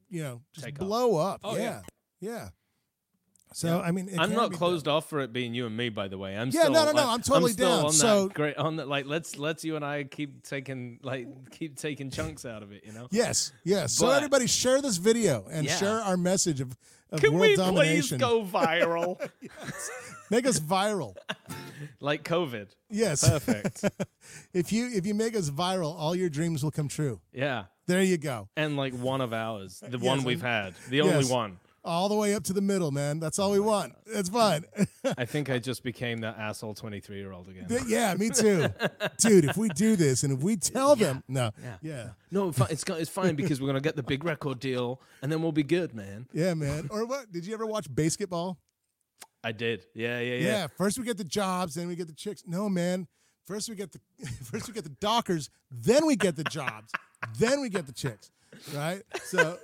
you 0.09 0.23
know 0.23 0.41
just 0.53 0.65
Take 0.65 0.79
off. 0.81 0.87
blow 0.87 1.17
up 1.17 1.41
Oh, 1.43 1.55
yeah 1.55 1.81
yeah. 2.21 2.31
yeah 2.31 2.49
so 3.53 3.67
Yeah. 3.67 3.79
I 3.81 3.91
mean 3.91 4.09
I'm 4.17 4.33
not 4.33 4.51
closed 4.53 4.85
done. 4.85 4.95
off 4.95 5.09
for 5.09 5.19
it 5.21 5.33
being 5.33 5.53
you 5.53 5.65
and 5.65 5.75
me, 5.75 5.89
by 5.89 6.07
the 6.07 6.17
way. 6.17 6.37
I'm 6.37 6.49
Yeah, 6.49 6.61
still, 6.61 6.71
no, 6.73 6.85
no, 6.85 6.91
no, 6.91 6.97
like, 7.01 7.07
I'm 7.07 7.21
totally 7.21 7.51
still 7.53 7.69
down. 7.77 7.85
On 7.85 7.91
So- 7.93 8.27
that 8.27 8.33
great, 8.35 8.57
on 8.57 8.75
that, 8.77 8.87
like, 8.87 9.05
let's 9.05 9.37
let's 9.37 9.63
you 9.65 9.75
and 9.75 9.83
I 9.85 10.03
keep 10.03 10.43
taking 10.43 10.99
like 11.03 11.27
keep 11.51 11.75
taking 11.77 12.09
chunks 12.11 12.45
out 12.45 12.63
of 12.63 12.71
it. 12.71 12.83
You 12.85 12.93
know? 12.93 13.07
yes 13.11 13.51
yes 13.63 13.93
so 13.93 14.09
everybody 14.09 14.47
share 14.47 14.81
this 14.81 14.97
video 14.97 15.45
and 15.51 15.65
Yeah. 15.65 15.75
share 15.77 15.99
our 16.01 16.17
message 16.17 16.61
of, 16.61 16.77
of 17.11 17.21
Can 17.21 17.33
world 17.33 17.41
we 17.41 17.55
domination 17.55 18.17
please 18.19 18.25
go 18.27 18.43
viral 18.43 19.19
make 20.29 20.45
us 20.45 20.59
viral 20.59 21.15
like 21.99 22.23
COVID? 22.23 22.67
yes 22.89 23.27
Perfect. 23.27 23.83
if 24.53 24.71
you 24.71 24.89
if 24.93 25.05
you 25.05 25.13
make 25.15 25.35
us 25.35 25.49
viral 25.49 25.93
all 25.97 26.15
your 26.15 26.29
dreams 26.29 26.63
will 26.63 26.71
come 26.71 26.87
true 26.87 27.19
yeah, 27.33 27.65
there 27.87 28.03
you 28.03 28.17
go 28.17 28.47
and 28.55 28.77
like 28.77 28.93
one 28.93 29.21
of 29.21 29.33
ours, 29.33 29.79
the 29.81 29.97
Yes, 29.97 30.01
one 30.01 30.23
we've 30.23 30.41
had, 30.41 30.73
the 30.89 30.97
yes. 30.97 31.05
only 31.07 31.25
one. 31.31 31.59
All 31.83 32.09
the 32.09 32.15
way 32.15 32.33
up 32.35 32.43
to 32.45 32.53
the 32.53 32.61
middle, 32.61 32.91
man. 32.91 33.19
That's 33.19 33.39
all 33.39 33.49
oh 33.49 33.53
we 33.53 33.59
want. 33.59 33.95
It's 34.05 34.29
fine. 34.29 34.65
I 35.17 35.25
think 35.25 35.49
I 35.49 35.59
just 35.59 35.83
became 35.83 36.19
that 36.19 36.37
asshole 36.37 36.73
23 36.73 37.17
year 37.17 37.31
old 37.31 37.47
again. 37.49 37.67
yeah, 37.87 38.13
me 38.15 38.29
too, 38.29 38.67
dude. 39.17 39.45
If 39.45 39.57
we 39.57 39.69
do 39.69 39.95
this 39.95 40.23
and 40.23 40.33
if 40.37 40.43
we 40.43 40.55
tell 40.57 40.95
them, 40.95 41.23
no, 41.27 41.51
Yeah. 41.63 41.77
yeah, 41.81 42.09
No, 42.31 42.49
it's 42.69 42.83
it's 42.87 43.09
fine 43.09 43.35
because 43.35 43.61
we're 43.61 43.67
gonna 43.67 43.81
get 43.81 43.95
the 43.95 44.03
big 44.03 44.23
record 44.23 44.59
deal, 44.59 45.01
and 45.21 45.31
then 45.31 45.41
we'll 45.41 45.51
be 45.51 45.63
good, 45.63 45.93
man. 45.93 46.27
yeah, 46.33 46.53
man. 46.53 46.87
Or 46.91 47.05
what? 47.05 47.31
Did 47.31 47.45
you 47.45 47.53
ever 47.53 47.65
watch 47.65 47.87
basketball? 47.93 48.57
I 49.43 49.53
did. 49.53 49.85
Yeah, 49.95 50.19
yeah, 50.19 50.35
Yeah. 50.35 50.47
yeah. 50.47 50.67
First 50.77 50.99
we 50.99 51.05
get 51.05 51.17
the 51.17 51.23
jobs, 51.23 51.75
then 51.75 51.87
we 51.87 51.95
get 51.95 52.07
the 52.07 52.13
chicks. 52.13 52.43
No, 52.45 52.67
man. 52.69 53.07
First 53.47 53.69
we 53.69 53.75
get 53.75 53.91
the 53.91 53.99
first 54.43 54.67
we 54.67 54.73
get 54.73 54.83
the 54.83 54.89
Dockers, 54.99 55.49
then 55.71 56.05
we 56.05 56.15
get 56.15 56.35
the 56.35 56.43
jobs, 56.43 56.91
then 57.39 57.61
we 57.61 57.69
get 57.69 57.87
the 57.87 57.93
chicks. 57.93 58.31
Right? 58.75 59.01
So 59.23 59.57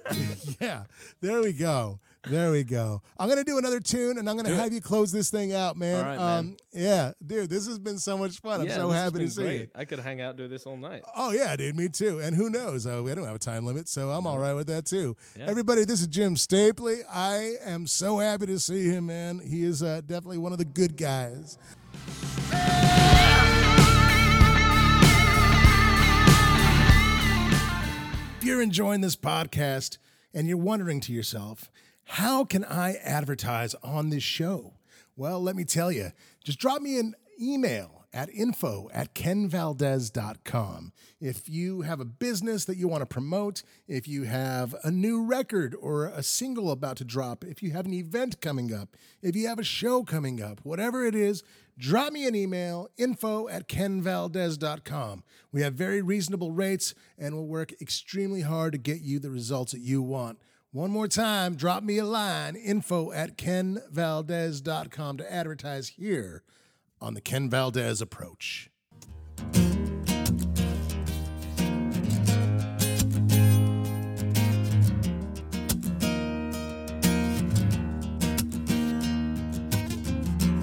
yeah, 0.61 0.83
there 1.19 1.41
we 1.41 1.51
go. 1.53 1.99
There 2.27 2.51
we 2.51 2.63
go. 2.63 3.01
I'm 3.19 3.29
gonna 3.29 3.43
do 3.43 3.57
another 3.59 3.79
tune 3.79 4.17
and 4.17 4.27
I'm 4.29 4.35
gonna 4.35 4.49
Do 4.49 4.55
it. 4.55 4.59
have 4.59 4.73
you 4.73 4.81
close 4.81 5.11
this 5.11 5.29
thing 5.29 5.53
out, 5.53 5.77
man. 5.77 5.97
All 5.97 6.03
right, 6.03 6.17
man. 6.17 6.37
um 6.39 6.57
yeah, 6.73 7.11
dude, 7.25 7.49
this 7.49 7.67
has 7.67 7.77
been 7.77 7.99
so 7.99 8.17
much 8.17 8.39
fun. 8.39 8.61
I'm 8.61 8.67
Yeah, 8.67 8.75
so 8.75 8.89
happy 8.89 9.19
to 9.19 9.29
see 9.29 9.41
great. 9.43 9.59
you. 9.61 9.67
I 9.75 9.85
could 9.85 9.99
hang 9.99 10.21
out 10.21 10.35
do 10.35 10.47
this 10.47 10.65
all 10.65 10.75
night. 10.77 11.03
Oh 11.15 11.31
yeah, 11.31 11.55
dude, 11.55 11.75
me 11.75 11.87
too. 11.87 12.19
And 12.19 12.35
who 12.35 12.49
knows? 12.49 12.87
Uh, 12.87 13.01
we 13.03 13.13
don't 13.13 13.25
have 13.25 13.35
a 13.35 13.39
time 13.39 13.65
limit, 13.65 13.87
so 13.87 14.09
I'm 14.09 14.25
all 14.25 14.39
right 14.39 14.53
with 14.53 14.67
that 14.67 14.85
too. 14.85 15.15
Yeah. 15.37 15.45
Everybody, 15.47 15.85
this 15.85 16.01
is 16.01 16.07
Jim 16.07 16.35
Stapley. 16.35 17.01
I 17.13 17.53
am 17.63 17.85
so 17.85 18.17
happy 18.17 18.47
to 18.47 18.59
see 18.59 18.85
him, 18.85 19.05
man. 19.05 19.39
He 19.39 19.63
is 19.63 19.83
uh, 19.83 20.01
definitely 20.05 20.39
one 20.39 20.51
of 20.51 20.57
the 20.57 20.65
good 20.65 20.97
guys. 20.97 21.57
If 28.37 28.43
you're 28.49 28.61
enjoying 28.61 29.01
this 29.01 29.15
podcast 29.15 29.97
and 30.33 30.47
you're 30.47 30.57
wondering 30.57 30.99
to 31.01 31.11
yourself, 31.13 31.71
how 32.05 32.45
can 32.45 32.63
I 32.63 32.95
advertise 33.03 33.75
on 33.83 34.09
this 34.09 34.23
show? 34.23 34.73
Well, 35.15 35.41
let 35.41 35.55
me 35.55 35.65
tell 35.65 35.91
you, 35.91 36.11
just 36.43 36.59
drop 36.59 36.81
me 36.81 36.99
an 36.99 37.15
email 37.41 38.05
at 38.15 38.29
info 38.29 38.89
at 38.93 39.13
kenvaldez.com. 39.13 40.93
If 41.19 41.49
you 41.49 41.81
have 41.81 41.99
a 41.99 42.05
business 42.05 42.63
that 42.65 42.77
you 42.77 42.87
want 42.87 43.01
to 43.01 43.05
promote, 43.05 43.63
if 43.87 44.07
you 44.07 44.23
have 44.23 44.73
a 44.83 44.89
new 44.89 45.25
record 45.25 45.75
or 45.79 46.05
a 46.05 46.23
single 46.23 46.71
about 46.71 46.95
to 46.97 47.03
drop, 47.03 47.43
if 47.43 47.61
you 47.61 47.71
have 47.71 47.85
an 47.85 47.93
event 47.93 48.39
coming 48.39 48.73
up, 48.73 48.95
if 49.21 49.35
you 49.35 49.47
have 49.47 49.59
a 49.59 49.63
show 49.63 50.03
coming 50.03 50.41
up, 50.41 50.61
whatever 50.63 51.05
it 51.05 51.13
is, 51.13 51.43
drop 51.77 52.13
me 52.13 52.25
an 52.25 52.35
email, 52.35 52.87
info 52.97 53.49
at 53.49 53.67
kenvaldez.com. 53.67 55.23
We 55.51 55.61
have 55.61 55.73
very 55.73 56.01
reasonable 56.01 56.51
rates 56.51 56.95
and 57.17 57.35
we'll 57.35 57.47
work 57.47 57.73
extremely 57.81 58.41
hard 58.41 58.71
to 58.71 58.77
get 58.77 59.01
you 59.01 59.19
the 59.19 59.31
results 59.31 59.73
that 59.73 59.81
you 59.81 60.01
want. 60.01 60.39
One 60.75 60.91
more 60.91 61.07
time, 61.07 61.55
drop 61.55 61.83
me 61.83 61.99
a 61.99 62.03
line, 62.03 62.57
info 62.57 63.13
at 63.13 63.37
kenvaldez.com 63.37 65.17
to 65.19 65.33
advertise 65.33 65.87
here 65.87 66.43
on 66.99 67.13
the 67.13 67.21
Ken 67.21 67.49
Valdez 67.49 68.01
Approach. 68.01 68.69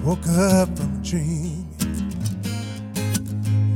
Woke 0.03 0.27
up 0.27 0.77
from 0.77 0.99
a 0.99 1.03
dream. 1.03 1.75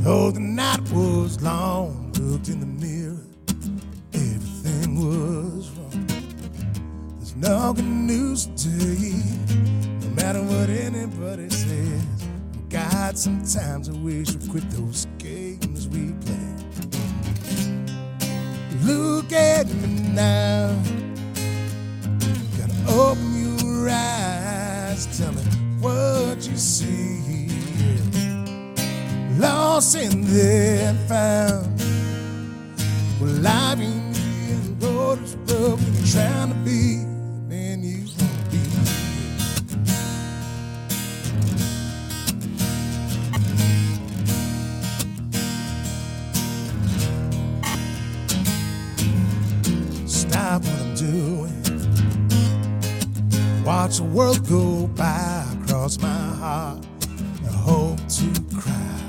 Though 0.04 0.30
the 0.30 0.40
night 0.40 0.88
was 0.92 1.42
long, 1.42 2.14
looked 2.20 2.50
in 2.50 2.60
the 2.60 2.68
mirror, 2.68 3.26
everything 4.14 5.04
was 5.04 5.77
no 7.40 7.72
good 7.74 7.86
news 7.86 8.48
today, 8.56 9.22
no 10.02 10.10
matter 10.16 10.42
what 10.42 10.70
anybody 10.70 11.50
says. 11.50 12.04
God, 12.70 13.18
sometimes 13.18 13.90
I 13.90 13.94
wish 13.94 14.36
we 14.36 14.48
quit 14.50 14.70
those 14.72 15.06
games 15.20 15.88
we 15.88 16.14
play. 16.26 16.36
Look 18.84 19.32
at 19.32 19.68
me 19.68 20.02
now. 20.14 20.76
Gotta 22.58 22.74
open 22.90 23.34
your 23.36 23.90
eyes. 23.90 25.06
Tell 25.18 25.32
me 25.32 25.42
what 25.80 26.48
you 26.48 26.58
see. 26.58 27.50
Lost 29.38 29.96
and 29.96 30.24
then 30.24 30.98
found. 31.08 31.80
Well, 33.22 33.48
I've 33.48 33.78
been 33.78 34.08
the 34.80 34.88
road 34.88 35.20
is 35.24 36.14
trying 36.14 36.50
to 36.50 36.56
be 36.64 36.97
Watch 53.88 53.98
the 54.00 54.04
world 54.04 54.50
go 54.50 54.86
by 54.98 55.46
across 55.64 55.98
my 56.02 56.10
heart. 56.10 56.86
I 57.46 57.52
hope 57.54 58.06
to 58.10 58.28
cry. 58.54 59.00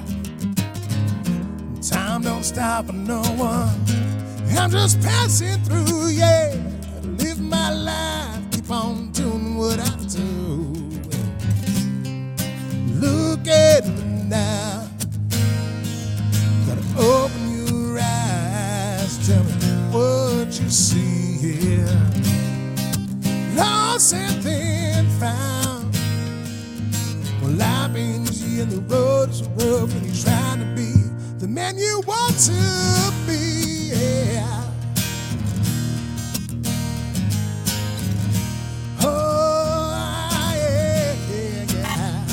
Time 1.82 2.22
don't 2.22 2.44
stop 2.44 2.86
for 2.86 2.92
no 2.92 3.20
one. 3.34 3.74
I'm 4.56 4.70
just 4.70 5.00
passing 5.00 5.58
through, 5.64 6.10
yeah. 6.10 6.54
Live 7.02 7.40
my 7.40 7.72
life, 7.72 8.50
keep 8.52 8.70
on 8.70 9.10
doing 9.10 9.56
what 9.56 9.80
I 9.80 9.96
do. 10.06 10.72
Look 13.00 13.48
at 13.48 13.84
me 13.84 14.28
now. 14.28 14.88
Gotta 16.68 16.84
open 17.00 17.66
your 17.66 17.98
eyes, 18.00 19.26
tell 19.26 19.42
me 19.42 19.50
what 19.90 20.60
you 20.60 20.70
see 20.70 21.48
here. 21.48 22.07
Lost 23.58 24.14
and 24.14 24.42
then 24.42 25.06
found. 25.18 25.92
Well, 27.42 27.60
I've 27.60 27.92
been 27.92 28.22
easy 28.22 28.60
and 28.60 28.70
the 28.70 28.80
road's 28.82 29.42
rough, 29.42 29.92
and 29.96 30.06
you're 30.06 30.14
trying 30.24 30.60
to 30.60 30.66
be 30.76 30.92
the 31.38 31.48
man 31.48 31.76
you 31.76 32.00
want 32.06 32.38
to 32.46 33.12
be. 33.26 33.90
Yeah. 33.94 34.62
Oh, 39.00 40.54
yeah. 40.54 42.24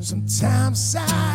Sometimes 0.00 0.96
I 0.96 1.27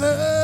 For 0.00 0.39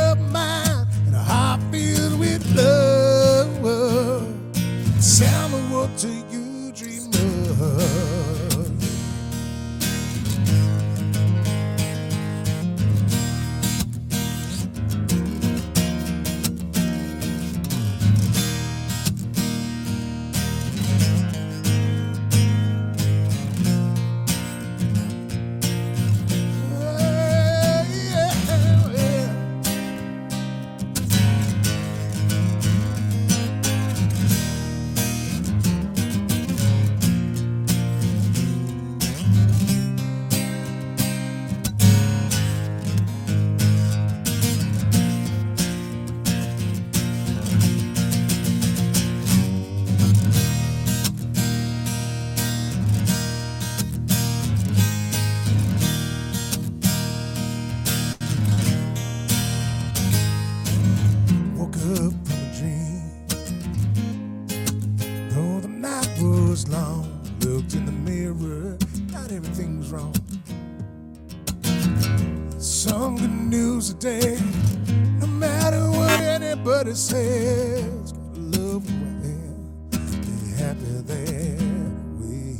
says, 76.96 78.14
love 78.34 78.88
am. 78.88 79.90
Be 79.90 80.52
happy 80.56 81.02
that 81.04 81.60
way. 82.18 82.58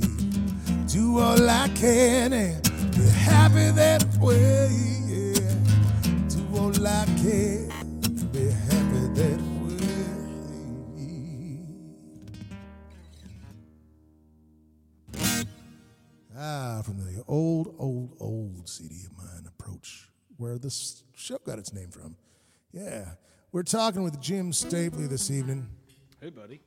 Do 0.87 1.19
all 1.19 1.49
I 1.49 1.69
can 1.75 2.35
and 2.35 2.63
be 2.95 3.09
happy 3.09 3.71
that 3.71 4.05
way. 4.21 4.69
Do 6.29 6.59
all 6.59 6.87
I 6.87 7.07
can, 7.17 7.71
be 8.31 8.51
happy 8.51 9.09
that 9.15 9.41
way. 9.65 9.97
Ah, 16.37 16.83
from 16.85 16.99
the 16.99 17.25
old, 17.27 17.75
old, 17.79 18.15
old 18.21 18.69
CD 18.69 19.07
of 19.07 19.17
mine, 19.17 19.47
Approach, 19.47 20.11
where 20.37 20.59
this 20.59 21.05
show 21.15 21.39
got 21.39 21.59
its 21.59 21.73
name 21.73 21.89
from. 21.89 22.17
Yeah. 22.71 23.15
We're 23.53 23.63
talking 23.63 24.03
with 24.03 24.21
Jim 24.21 24.53
Stapley 24.53 25.09
this 25.09 25.31
evening. 25.31 25.67
Hey, 26.21 26.31
buddy. 26.31 26.61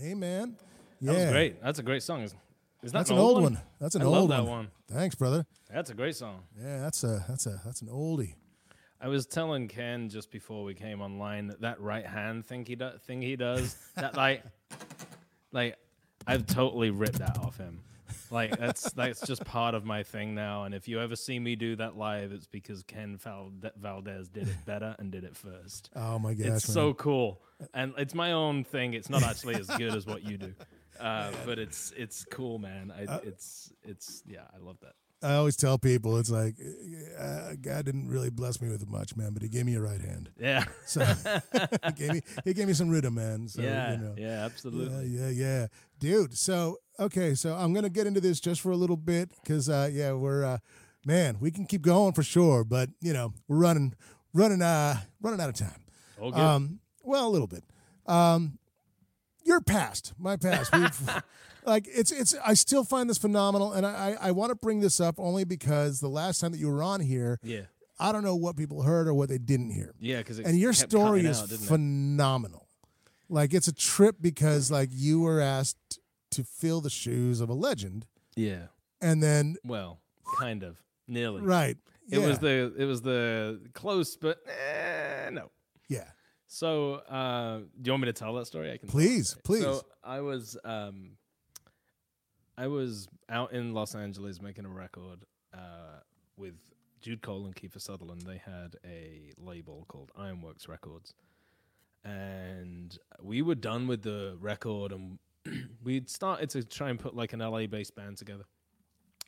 Hey, 0.00 0.14
man. 0.14 0.56
That 1.00 1.14
was 1.14 1.30
great. 1.30 1.62
That's 1.62 1.78
a 1.78 1.82
great 1.82 2.02
song. 2.02 2.22
Is 2.22 2.32
that 2.82 2.92
That's 2.92 3.10
an 3.10 3.18
old 3.18 3.42
one. 3.42 3.58
That's 3.80 3.94
an 3.94 4.02
I 4.02 4.04
old 4.04 4.14
love 4.14 4.28
that 4.28 4.40
one. 4.42 4.50
one. 4.50 4.70
Thanks, 4.90 5.14
brother. 5.14 5.46
That's 5.72 5.90
a 5.90 5.94
great 5.94 6.16
song. 6.16 6.42
Yeah, 6.60 6.80
that's 6.80 7.02
a 7.04 7.24
that's 7.28 7.46
a 7.46 7.60
that's 7.64 7.80
an 7.82 7.88
oldie. 7.88 8.34
I 9.00 9.08
was 9.08 9.26
telling 9.26 9.68
Ken 9.68 10.08
just 10.08 10.30
before 10.30 10.64
we 10.64 10.74
came 10.74 11.00
online 11.00 11.48
that 11.48 11.60
that 11.62 11.80
right 11.80 12.06
hand 12.06 12.44
thing 12.46 12.64
he 12.66 12.74
do, 12.74 12.90
thing 13.06 13.22
he 13.22 13.36
does 13.36 13.76
that 13.96 14.16
like 14.16 14.44
like 15.52 15.76
I've 16.26 16.46
totally 16.46 16.90
ripped 16.90 17.18
that 17.18 17.38
off 17.38 17.56
him. 17.56 17.80
Like 18.34 18.58
that's 18.58 18.92
that's 18.92 19.26
just 19.26 19.44
part 19.44 19.74
of 19.74 19.84
my 19.84 20.02
thing 20.02 20.34
now. 20.34 20.64
And 20.64 20.74
if 20.74 20.88
you 20.88 21.00
ever 21.00 21.14
see 21.16 21.38
me 21.38 21.54
do 21.56 21.76
that 21.76 21.96
live, 21.96 22.32
it's 22.32 22.48
because 22.48 22.82
Ken 22.82 23.16
Valde- 23.16 23.70
Valdez 23.80 24.28
did 24.28 24.48
it 24.48 24.56
better 24.66 24.94
and 24.98 25.10
did 25.12 25.24
it 25.24 25.36
first. 25.36 25.90
Oh 25.96 26.18
my 26.18 26.34
gosh, 26.34 26.46
it's 26.46 26.68
man. 26.68 26.74
so 26.74 26.94
cool, 26.94 27.40
and 27.72 27.94
it's 27.96 28.14
my 28.14 28.32
own 28.32 28.64
thing. 28.64 28.94
It's 28.94 29.08
not 29.08 29.22
actually 29.22 29.54
as 29.54 29.68
good 29.68 29.94
as 29.94 30.04
what 30.06 30.22
you 30.28 30.36
do, 30.36 30.52
uh, 31.00 31.30
but 31.46 31.58
it's 31.58 31.92
it's 31.96 32.24
cool, 32.30 32.58
man. 32.58 32.92
I, 32.96 33.04
Uh, 33.04 33.20
it's 33.24 33.72
it's 33.84 34.22
yeah, 34.26 34.42
I 34.54 34.58
love 34.58 34.76
that. 34.82 34.94
I 35.24 35.34
always 35.36 35.56
tell 35.56 35.78
people 35.78 36.18
it's 36.18 36.30
like 36.30 36.56
uh, 37.18 37.54
God 37.60 37.86
didn't 37.86 38.08
really 38.08 38.30
bless 38.30 38.60
me 38.60 38.68
with 38.68 38.86
much, 38.88 39.16
man, 39.16 39.32
but 39.32 39.42
He 39.42 39.48
gave 39.48 39.64
me 39.64 39.74
a 39.74 39.80
right 39.80 40.00
hand. 40.00 40.30
Yeah, 40.38 40.64
So 40.86 41.04
he 41.86 41.92
gave 41.96 42.12
me 42.12 42.20
he 42.44 42.52
gave 42.54 42.66
me 42.66 42.74
some 42.74 42.90
rhythm, 42.90 43.14
man. 43.14 43.48
So, 43.48 43.62
yeah, 43.62 43.92
you 43.92 43.98
know. 43.98 44.14
yeah, 44.18 44.44
absolutely. 44.44 45.06
Yeah, 45.06 45.28
yeah, 45.28 45.30
yeah, 45.30 45.66
dude. 45.98 46.36
So 46.36 46.78
okay, 47.00 47.34
so 47.34 47.54
I'm 47.54 47.72
gonna 47.72 47.88
get 47.88 48.06
into 48.06 48.20
this 48.20 48.38
just 48.40 48.60
for 48.60 48.70
a 48.70 48.76
little 48.76 48.96
bit 48.98 49.30
because 49.42 49.68
uh, 49.68 49.88
yeah, 49.90 50.12
we're 50.12 50.44
uh, 50.44 50.58
man, 51.06 51.38
we 51.40 51.50
can 51.50 51.66
keep 51.66 51.82
going 51.82 52.12
for 52.12 52.22
sure, 52.22 52.64
but 52.64 52.90
you 53.00 53.12
know 53.12 53.32
we're 53.48 53.58
running, 53.58 53.94
running, 54.32 54.62
uh, 54.62 55.00
running 55.22 55.40
out 55.40 55.48
of 55.48 55.54
time. 55.56 55.82
Good. 56.20 56.34
Um, 56.34 56.80
well, 57.02 57.26
a 57.26 57.30
little 57.30 57.46
bit. 57.48 57.64
Um, 58.06 58.58
your 59.54 59.60
past, 59.60 60.12
my 60.18 60.36
past. 60.36 60.72
We've, 60.72 61.22
like 61.64 61.86
it's 61.88 62.10
it's. 62.12 62.34
I 62.44 62.54
still 62.54 62.84
find 62.84 63.08
this 63.08 63.18
phenomenal, 63.18 63.72
and 63.72 63.86
I 63.86 64.16
I, 64.20 64.28
I 64.28 64.30
want 64.32 64.50
to 64.50 64.56
bring 64.56 64.80
this 64.80 65.00
up 65.00 65.14
only 65.18 65.44
because 65.44 66.00
the 66.00 66.08
last 66.08 66.40
time 66.40 66.52
that 66.52 66.58
you 66.58 66.68
were 66.70 66.82
on 66.82 67.00
here, 67.00 67.38
yeah, 67.42 67.62
I 67.98 68.12
don't 68.12 68.24
know 68.24 68.34
what 68.36 68.56
people 68.56 68.82
heard 68.82 69.06
or 69.08 69.14
what 69.14 69.28
they 69.28 69.38
didn't 69.38 69.70
hear 69.70 69.94
yeah, 70.00 70.18
because 70.18 70.38
and 70.40 70.58
your 70.58 70.72
story 70.72 71.24
is 71.24 71.40
phenomenal. 71.68 72.68
Like 73.28 73.54
it's 73.54 73.68
a 73.68 73.72
trip 73.72 74.16
because 74.20 74.70
like 74.70 74.90
you 74.92 75.20
were 75.20 75.40
asked 75.40 75.98
to 76.32 76.44
fill 76.44 76.80
the 76.80 76.90
shoes 76.90 77.40
of 77.40 77.48
a 77.48 77.54
legend, 77.54 78.06
Yeah. 78.36 78.66
and 79.00 79.22
then 79.22 79.56
Well, 79.64 80.00
kind 80.40 80.62
of, 80.64 80.76
nearly. 81.06 81.40
right, 81.42 81.76
It 82.10 82.18
was 82.18 82.38
the 82.40 82.74
it 82.76 82.84
was 82.84 83.02
the 83.02 83.60
close, 83.72 84.16
but 84.16 84.38
eh, 84.46 85.30
no. 85.30 85.50
yeah, 85.88 86.10
So, 86.54 86.94
uh, 87.10 87.58
do 87.58 87.66
you 87.82 87.90
want 87.90 88.02
me 88.02 88.06
to 88.06 88.12
tell 88.12 88.32
that 88.34 88.46
story? 88.46 88.70
I 88.70 88.76
can. 88.76 88.88
Please, 88.88 89.36
please. 89.42 89.62
So 89.62 89.82
I 90.04 90.20
was 90.20 90.56
um, 90.64 91.16
I 92.56 92.68
was 92.68 93.08
out 93.28 93.52
in 93.52 93.74
Los 93.74 93.96
Angeles 93.96 94.40
making 94.40 94.64
a 94.64 94.68
record 94.68 95.24
uh, 95.52 95.98
with 96.36 96.54
Jude 97.00 97.22
Cole 97.22 97.46
and 97.46 97.56
Kiefer 97.56 97.80
Sutherland. 97.80 98.22
They 98.22 98.38
had 98.38 98.76
a 98.86 99.32
label 99.36 99.84
called 99.88 100.12
Ironworks 100.16 100.68
Records, 100.68 101.12
and 102.04 102.96
we 103.20 103.42
were 103.42 103.56
done 103.56 103.88
with 103.88 104.02
the 104.02 104.36
record, 104.40 104.92
and 104.92 105.18
we'd 105.82 106.08
started 106.08 106.50
to 106.50 106.62
try 106.62 106.88
and 106.88 107.00
put 107.00 107.16
like 107.16 107.32
an 107.32 107.40
LA 107.40 107.66
based 107.66 107.96
band 107.96 108.16
together. 108.16 108.44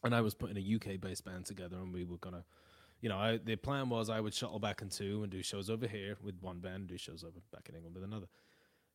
And 0.04 0.14
I 0.14 0.20
was 0.20 0.36
putting 0.36 0.56
a 0.58 0.76
UK 0.76 1.00
based 1.00 1.24
band 1.24 1.46
together, 1.46 1.78
and 1.78 1.92
we 1.92 2.04
were 2.04 2.18
gonna 2.18 2.44
you 3.00 3.08
know, 3.08 3.18
I, 3.18 3.38
the 3.38 3.56
plan 3.56 3.88
was 3.88 4.08
I 4.08 4.20
would 4.20 4.34
shuttle 4.34 4.58
back 4.58 4.82
in 4.82 4.88
two 4.88 5.22
and 5.22 5.30
do 5.30 5.42
shows 5.42 5.68
over 5.68 5.86
here 5.86 6.16
with 6.22 6.40
one 6.40 6.60
band, 6.60 6.88
do 6.88 6.96
shows 6.96 7.22
over 7.24 7.38
back 7.52 7.68
in 7.68 7.74
England 7.74 7.94
with 7.94 8.04
another. 8.04 8.26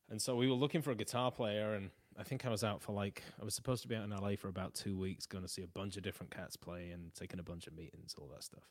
And 0.09 0.21
so 0.21 0.35
we 0.35 0.47
were 0.47 0.55
looking 0.55 0.81
for 0.81 0.91
a 0.91 0.95
guitar 0.95 1.31
player, 1.31 1.73
and 1.73 1.89
I 2.19 2.23
think 2.23 2.45
I 2.45 2.49
was 2.49 2.63
out 2.63 2.81
for 2.81 2.91
like 2.91 3.23
I 3.39 3.45
was 3.45 3.55
supposed 3.55 3.81
to 3.83 3.87
be 3.87 3.95
out 3.95 4.03
in 4.03 4.09
LA 4.09 4.35
for 4.37 4.49
about 4.49 4.73
two 4.73 4.97
weeks, 4.97 5.25
going 5.25 5.43
to 5.43 5.47
see 5.47 5.63
a 5.63 5.67
bunch 5.67 5.95
of 5.95 6.03
different 6.03 6.35
cats 6.35 6.57
play 6.57 6.89
and 6.89 7.13
taking 7.13 7.39
a 7.39 7.43
bunch 7.43 7.67
of 7.67 7.73
meetings, 7.73 8.15
all 8.19 8.29
that 8.33 8.43
stuff. 8.43 8.67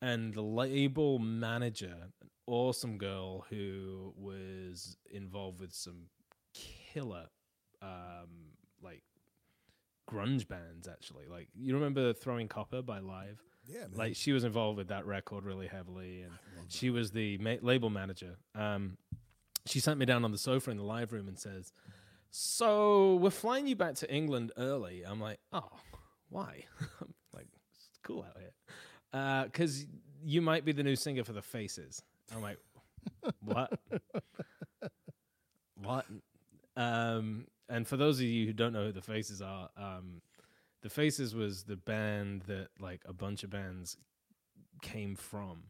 And 0.00 0.34
the 0.34 0.42
label 0.42 1.18
manager, 1.18 1.96
an 2.20 2.28
awesome 2.46 2.98
girl 2.98 3.44
who 3.50 4.12
was 4.16 4.96
involved 5.10 5.58
with 5.58 5.72
some 5.72 6.04
killer, 6.92 7.26
um, 7.82 8.52
like 8.82 9.02
grunge 10.08 10.46
bands 10.46 10.86
actually. 10.86 11.26
Like 11.28 11.48
you 11.54 11.74
remember 11.74 12.12
Throwing 12.12 12.46
Copper 12.46 12.82
by 12.82 13.00
Live? 13.00 13.42
Yeah, 13.66 13.80
man. 13.80 13.90
like 13.94 14.16
she 14.16 14.32
was 14.32 14.44
involved 14.44 14.76
with 14.78 14.88
that 14.88 15.06
record 15.06 15.44
really 15.44 15.66
heavily 15.66 16.22
and 16.22 16.32
she 16.68 16.90
was 16.90 17.10
the 17.12 17.38
ma- 17.38 17.56
label 17.62 17.90
manager. 17.90 18.36
Um, 18.54 18.96
she 19.66 19.80
sent 19.80 19.98
me 19.98 20.06
down 20.06 20.24
on 20.24 20.32
the 20.32 20.38
sofa 20.38 20.70
in 20.70 20.76
the 20.76 20.84
live 20.84 21.12
room 21.12 21.28
and 21.28 21.38
says 21.38 21.72
so 22.30 23.16
we're 23.16 23.30
flying 23.30 23.66
you 23.66 23.76
back 23.76 23.94
to 23.96 24.12
england 24.12 24.52
early. 24.56 25.02
I'm 25.06 25.20
like 25.20 25.38
oh 25.52 25.70
why? 26.28 26.64
I'm 27.00 27.14
like 27.32 27.46
it's 27.74 27.98
cool 28.02 28.24
out 28.28 28.36
here. 28.38 29.44
Because 29.44 29.86
you 30.24 30.42
might 30.42 30.64
be 30.64 30.72
the 30.72 30.82
new 30.82 30.96
singer 30.96 31.24
for 31.24 31.32
the 31.32 31.42
faces. 31.42 32.02
I'm 32.34 32.42
like 32.42 32.58
what? 33.40 33.72
What? 35.82 36.06
Um, 36.76 37.46
and 37.68 37.86
for 37.86 37.96
those 37.96 38.18
of 38.18 38.24
you 38.24 38.46
who 38.46 38.52
don't 38.52 38.72
know 38.72 38.86
who 38.86 38.92
the 38.92 39.02
faces 39.02 39.42
are 39.42 39.68
um, 39.76 40.20
the 40.86 40.90
Faces 40.90 41.34
was 41.34 41.64
the 41.64 41.74
band 41.74 42.42
that 42.42 42.68
like 42.78 43.02
a 43.08 43.12
bunch 43.12 43.42
of 43.42 43.50
bands 43.50 43.96
came 44.82 45.16
from, 45.16 45.64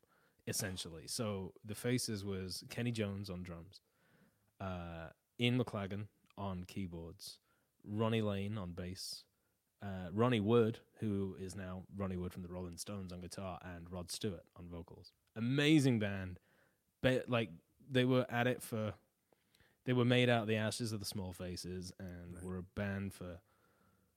essentially. 0.46 1.04
So 1.06 1.54
the 1.64 1.74
Faces 1.74 2.22
was 2.22 2.62
Kenney 2.68 2.90
Jones 2.90 3.30
on 3.30 3.42
drums, 3.42 3.80
uh, 4.60 5.08
Ian 5.40 5.58
McLagan 5.58 6.08
on 6.36 6.64
keyboards, 6.64 7.38
Ronnie 7.82 8.20
Lane 8.20 8.58
on 8.58 8.72
bass, 8.72 9.24
uh, 9.82 10.10
Ronnie 10.12 10.40
Wood, 10.40 10.80
who 11.00 11.34
is 11.40 11.56
now 11.56 11.84
Ronnie 11.96 12.18
Wood 12.18 12.34
from 12.34 12.42
the 12.42 12.52
Rolling 12.52 12.76
Stones 12.76 13.10
on 13.10 13.22
guitar, 13.22 13.58
and 13.64 13.90
Rod 13.90 14.10
Stewart 14.10 14.44
on 14.54 14.68
vocals. 14.68 15.12
Amazing 15.34 15.98
band, 15.98 16.40
but 17.02 17.26
like 17.26 17.48
they 17.90 18.04
were 18.04 18.26
at 18.28 18.46
it 18.46 18.62
for. 18.62 18.92
They 19.86 19.94
were 19.94 20.04
made 20.04 20.28
out 20.28 20.42
of 20.42 20.48
the 20.48 20.56
ashes 20.56 20.92
of 20.92 21.00
the 21.00 21.06
Small 21.06 21.32
Faces, 21.32 21.90
and 21.98 22.36
were 22.42 22.58
a 22.58 22.62
band 22.62 23.14
for 23.14 23.38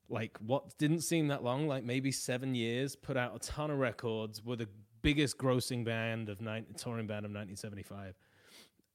like 0.09 0.37
what 0.39 0.77
didn't 0.77 1.01
seem 1.01 1.27
that 1.27 1.43
long, 1.43 1.67
like 1.67 1.83
maybe 1.83 2.11
seven 2.11 2.55
years, 2.55 2.95
put 2.95 3.17
out 3.17 3.35
a 3.35 3.39
ton 3.39 3.71
of 3.71 3.79
records, 3.79 4.43
were 4.43 4.55
the 4.55 4.67
biggest 5.01 5.37
grossing 5.37 5.85
band 5.85 6.29
of 6.29 6.39
touring 6.39 7.07
band 7.07 7.25
of 7.25 7.31
1975. 7.31 8.15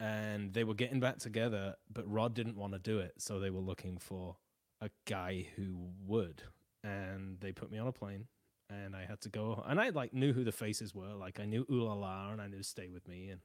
And 0.01 0.53
they 0.53 0.65
were 0.65 0.75
getting 0.75 1.01
back 1.01 1.19
together, 1.19 1.77
but 1.93 2.11
Rod 2.11 2.35
didn't 2.35 2.57
want 2.57 2.73
to 2.73 2.79
do 2.79 2.99
it, 2.99 3.15
so 3.19 3.39
they 3.39 3.51
were 3.51 3.61
looking 3.61 3.97
for 3.97 4.37
a 4.81 4.91
guy 5.05 5.47
who 5.57 5.77
would. 6.07 6.43
And 6.83 7.39
they 7.41 7.53
put 7.53 7.71
me 7.71 7.79
on 7.79 7.87
a 7.87 7.93
plane, 7.93 8.27
and 8.69 8.95
I 8.95 9.07
had 9.07 9.21
to 9.23 9.29
go. 9.29 9.63
And 9.67 9.81
I 9.81 9.91
like 9.91 10.13
knew 10.13 10.33
who 10.33 10.45
the 10.45 10.53
faces 10.53 10.95
were, 10.95 11.15
like 11.15 11.39
I 11.39 11.47
knew 11.47 11.65
Ooh 11.71 11.85
La 11.85 11.95
La, 11.95 12.33
and 12.33 12.41
I 12.43 12.49
knew 12.49 12.63
Stay 12.63 12.89
with 12.89 13.07
Me, 13.09 13.29
and 13.31 13.41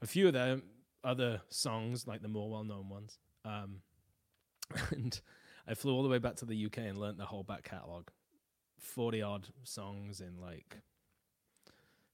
a 0.00 0.06
few 0.06 0.28
of 0.28 0.32
their 0.32 0.60
other 1.02 1.42
songs, 1.48 2.06
like 2.06 2.22
the 2.22 2.28
more 2.28 2.50
well-known 2.50 2.88
ones. 2.88 3.18
Um, 3.44 3.80
and 4.90 5.20
I 5.70 5.74
flew 5.74 5.94
all 5.94 6.02
the 6.02 6.08
way 6.08 6.18
back 6.18 6.34
to 6.36 6.44
the 6.44 6.66
UK 6.66 6.78
and 6.78 6.98
learnt 6.98 7.16
the 7.18 7.24
whole 7.26 7.44
back 7.44 7.62
catalogue. 7.62 8.10
40 8.80 9.22
odd 9.22 9.48
songs 9.62 10.20
in 10.20 10.40
like 10.40 10.78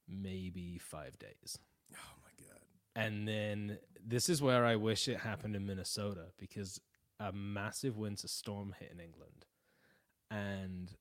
maybe 0.08 0.78
five 0.78 1.18
days. 1.18 1.58
oh 1.94 2.14
my 2.22 2.44
god, 2.44 2.60
And 2.94 3.26
then 3.26 3.78
this 4.04 4.28
is 4.28 4.42
where 4.42 4.64
I 4.64 4.76
wish 4.76 5.08
it 5.08 5.18
happened 5.20 5.56
in 5.56 5.66
Minnesota 5.66 6.26
because 6.38 6.80
a 7.18 7.32
massive 7.32 7.96
winter 7.96 8.28
storm 8.28 8.74
hit 8.78 8.92
in 8.92 9.00
England. 9.00 9.46
And 10.30 10.92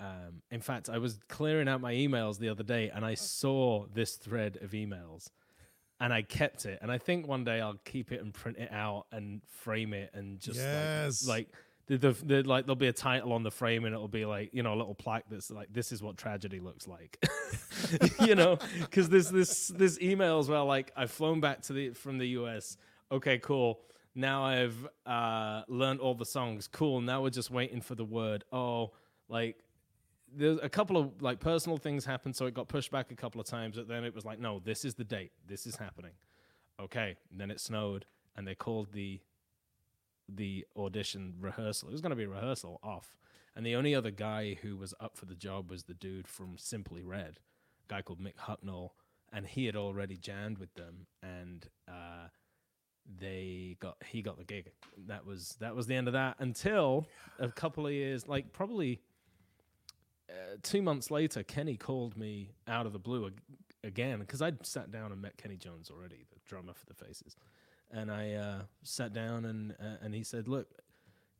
um, 0.00 0.42
in 0.50 0.60
fact, 0.60 0.88
I 0.88 0.98
was 0.98 1.18
clearing 1.28 1.68
out 1.68 1.80
my 1.80 1.92
emails 1.92 2.38
the 2.38 2.48
other 2.48 2.62
day 2.64 2.90
and 2.90 3.04
I 3.04 3.14
saw 3.14 3.86
this 3.92 4.14
thread 4.16 4.58
of 4.62 4.70
emails 4.70 5.30
and 6.00 6.12
I 6.12 6.22
kept 6.22 6.64
it. 6.64 6.78
And 6.80 6.90
I 6.92 6.98
think 6.98 7.26
one 7.26 7.44
day 7.44 7.60
I'll 7.60 7.80
keep 7.84 8.12
it 8.12 8.20
and 8.22 8.32
print 8.32 8.58
it 8.58 8.72
out 8.72 9.06
and 9.12 9.42
frame 9.48 9.92
it 9.92 10.10
and 10.14 10.38
just 10.40 10.58
Yes. 10.60 11.26
like, 11.26 11.48
like 11.48 11.48
The, 11.88 12.12
the, 12.12 12.42
like 12.42 12.66
there'll 12.66 12.76
be 12.76 12.88
a 12.88 12.92
title 12.92 13.32
on 13.32 13.42
the 13.42 13.50
frame 13.50 13.86
and 13.86 13.94
it'll 13.94 14.08
be 14.08 14.26
like 14.26 14.50
you 14.52 14.62
know 14.62 14.74
a 14.74 14.76
little 14.76 14.94
plaque 14.94 15.24
that's 15.30 15.50
like 15.50 15.72
this 15.72 15.90
is 15.90 16.02
what 16.02 16.18
tragedy 16.18 16.60
looks 16.60 16.86
like. 16.86 17.18
You 18.20 18.34
know? 18.34 18.58
Because 18.80 19.08
there's 19.08 19.30
this 19.30 19.68
this 19.68 19.96
emails 19.98 20.48
where 20.48 20.60
like 20.60 20.92
i've 20.96 21.10
flown 21.10 21.40
back 21.40 21.62
to 21.62 21.72
the 21.72 21.90
from 21.90 22.18
the 22.18 22.26
us 22.26 22.76
okay 23.10 23.38
cool. 23.38 23.80
Now 24.14 24.44
i've 24.44 24.86
uh 25.06 25.62
learned 25.68 26.00
all 26.00 26.14
the 26.14 26.26
songs. 26.26 26.68
Cool. 26.68 27.00
Now 27.00 27.22
we're 27.22 27.30
just 27.30 27.50
waiting 27.50 27.80
for 27.80 27.94
the 27.94 28.04
word. 28.04 28.44
Oh 28.52 28.92
like 29.30 29.64
there's 30.36 30.58
a 30.62 30.68
couple 30.68 30.98
of 30.98 31.22
like 31.22 31.40
personal 31.40 31.78
things 31.78 32.04
happened 32.04 32.36
so 32.36 32.44
it 32.44 32.52
got 32.52 32.68
pushed 32.68 32.90
back 32.90 33.10
a 33.10 33.14
couple 33.14 33.40
of 33.40 33.46
times 33.46 33.76
but 33.76 33.88
then 33.88 34.04
it 34.04 34.14
was 34.14 34.26
like 34.26 34.38
no 34.38 34.60
this 34.62 34.84
is 34.84 34.94
the 34.94 35.04
date. 35.04 35.32
This 35.46 35.66
is 35.66 35.76
happening. 35.76 36.12
Okay. 36.78 37.16
And 37.30 37.40
then 37.40 37.50
it 37.50 37.60
snowed 37.60 38.04
and 38.36 38.46
they 38.46 38.54
called 38.54 38.92
the 38.92 39.20
the 40.28 40.66
audition 40.76 41.34
rehearsal. 41.40 41.88
It 41.88 41.92
was 41.92 42.00
going 42.00 42.10
to 42.10 42.16
be 42.16 42.24
a 42.24 42.28
rehearsal 42.28 42.80
off. 42.82 43.16
And 43.56 43.66
the 43.66 43.74
only 43.74 43.94
other 43.94 44.10
guy 44.10 44.56
who 44.62 44.76
was 44.76 44.94
up 45.00 45.16
for 45.16 45.24
the 45.26 45.34
job 45.34 45.70
was 45.70 45.84
the 45.84 45.94
dude 45.94 46.28
from 46.28 46.56
Simply 46.56 47.02
Red, 47.02 47.40
a 47.88 47.92
guy 47.92 48.02
called 48.02 48.20
Mick 48.20 48.36
Hucknall. 48.36 48.90
And 49.32 49.46
he 49.46 49.66
had 49.66 49.76
already 49.76 50.16
jammed 50.16 50.58
with 50.58 50.72
them. 50.74 51.06
And 51.22 51.66
uh, 51.88 52.28
they 53.20 53.76
got 53.80 53.96
he 54.06 54.22
got 54.22 54.38
the 54.38 54.44
gig. 54.44 54.70
That 55.06 55.26
was 55.26 55.56
that 55.60 55.74
was 55.74 55.86
the 55.86 55.94
end 55.94 56.08
of 56.08 56.12
that 56.12 56.36
until 56.38 57.06
a 57.38 57.48
couple 57.48 57.86
of 57.86 57.92
years, 57.92 58.28
like 58.28 58.52
probably 58.52 59.00
uh, 60.30 60.56
two 60.62 60.82
months 60.82 61.10
later, 61.10 61.42
Kenney 61.42 61.76
called 61.76 62.16
me 62.16 62.52
out 62.66 62.86
of 62.86 62.92
the 62.92 62.98
blue 62.98 63.26
ag- 63.26 63.40
again 63.82 64.20
because 64.20 64.42
I'd 64.42 64.64
sat 64.66 64.90
down 64.90 65.10
and 65.12 65.22
met 65.22 65.36
Kenney 65.38 65.56
Jones 65.56 65.90
already, 65.90 66.26
the 66.30 66.38
drummer 66.46 66.74
for 66.74 66.86
the 66.86 66.94
Faces, 66.94 67.36
and 67.90 68.10
I 68.10 68.32
uh, 68.34 68.62
sat 68.82 69.12
down 69.12 69.44
and 69.44 69.72
uh, 69.80 69.96
and 70.02 70.14
he 70.14 70.22
said, 70.22 70.48
"Look, 70.48 70.68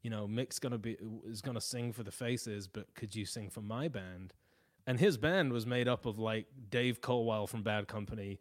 you 0.03 0.11
know, 0.11 0.27
Mick's 0.27 0.59
gonna 0.59 0.79
be 0.79 0.97
is 1.27 1.41
gonna 1.43 1.61
sing 1.61 1.93
for 1.93 2.03
the 2.03 2.11
Faces, 2.13 2.67
but 2.69 2.95
could 2.95 3.15
you 3.15 3.25
sing 3.25 3.51
for 3.51 3.61
my 3.61 3.89
band?" 3.89 4.33
And 4.87 4.99
his 4.99 5.19
band 5.19 5.53
was 5.53 5.67
made 5.67 5.87
up 5.89 6.07
of 6.07 6.19
like 6.19 6.47
Dave 6.71 7.01
Colwell 7.03 7.47
from 7.47 7.63
Bad 7.63 7.89
Company, 7.89 8.39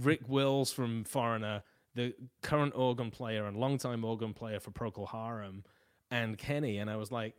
Rick 0.00 0.28
Wills 0.28 0.72
from 0.72 1.04
Foreigner, 1.04 1.62
the 1.94 2.14
current 2.42 2.72
organ 2.74 3.10
player 3.10 3.46
and 3.46 3.56
longtime 3.56 4.04
organ 4.04 4.34
player 4.34 4.58
for 4.60 4.70
Procol 4.70 5.08
Harum, 5.08 5.64
and 6.10 6.36
Kenney. 6.38 6.78
And 6.78 6.90
I 6.90 6.96
was 6.96 7.12
like, 7.12 7.34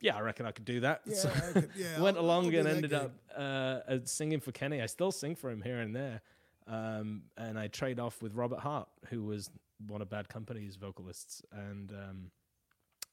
"Yeah, 0.00 0.16
I 0.16 0.20
reckon 0.20 0.46
I 0.46 0.52
could 0.52 0.64
do 0.64 0.80
that." 0.80 1.02
Yeah, 1.04 1.14
So 1.16 1.28
could- 1.52 1.70
yeah, 1.76 2.00
went 2.00 2.16
I'll- 2.16 2.24
along 2.24 2.46
I'll 2.54 2.60
and 2.60 2.68
ended 2.68 2.94
up 2.94 3.12
uh, 3.36 3.40
uh, 3.40 3.98
singing 4.04 4.40
for 4.40 4.52
Kenney. 4.52 4.80
I 4.80 4.86
still 4.86 5.12
sing 5.12 5.34
for 5.34 5.50
him 5.50 5.60
here 5.62 5.80
and 5.80 5.94
there. 5.94 6.22
Um, 6.66 7.22
and 7.36 7.58
I 7.58 7.68
trade 7.68 7.98
off 7.98 8.22
with 8.22 8.34
Robert 8.34 8.60
Hart, 8.60 8.88
who 9.08 9.24
was 9.24 9.50
one 9.86 10.02
of 10.02 10.10
Bad 10.10 10.28
Company's 10.28 10.76
vocalists. 10.76 11.42
And 11.52 11.90
um, 11.92 12.30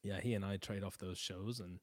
yeah, 0.04 0.20
he 0.20 0.34
and 0.34 0.46
I 0.46 0.58
trade 0.58 0.84
off 0.84 0.98
those 0.98 1.18
shows 1.18 1.60
and 1.60 1.80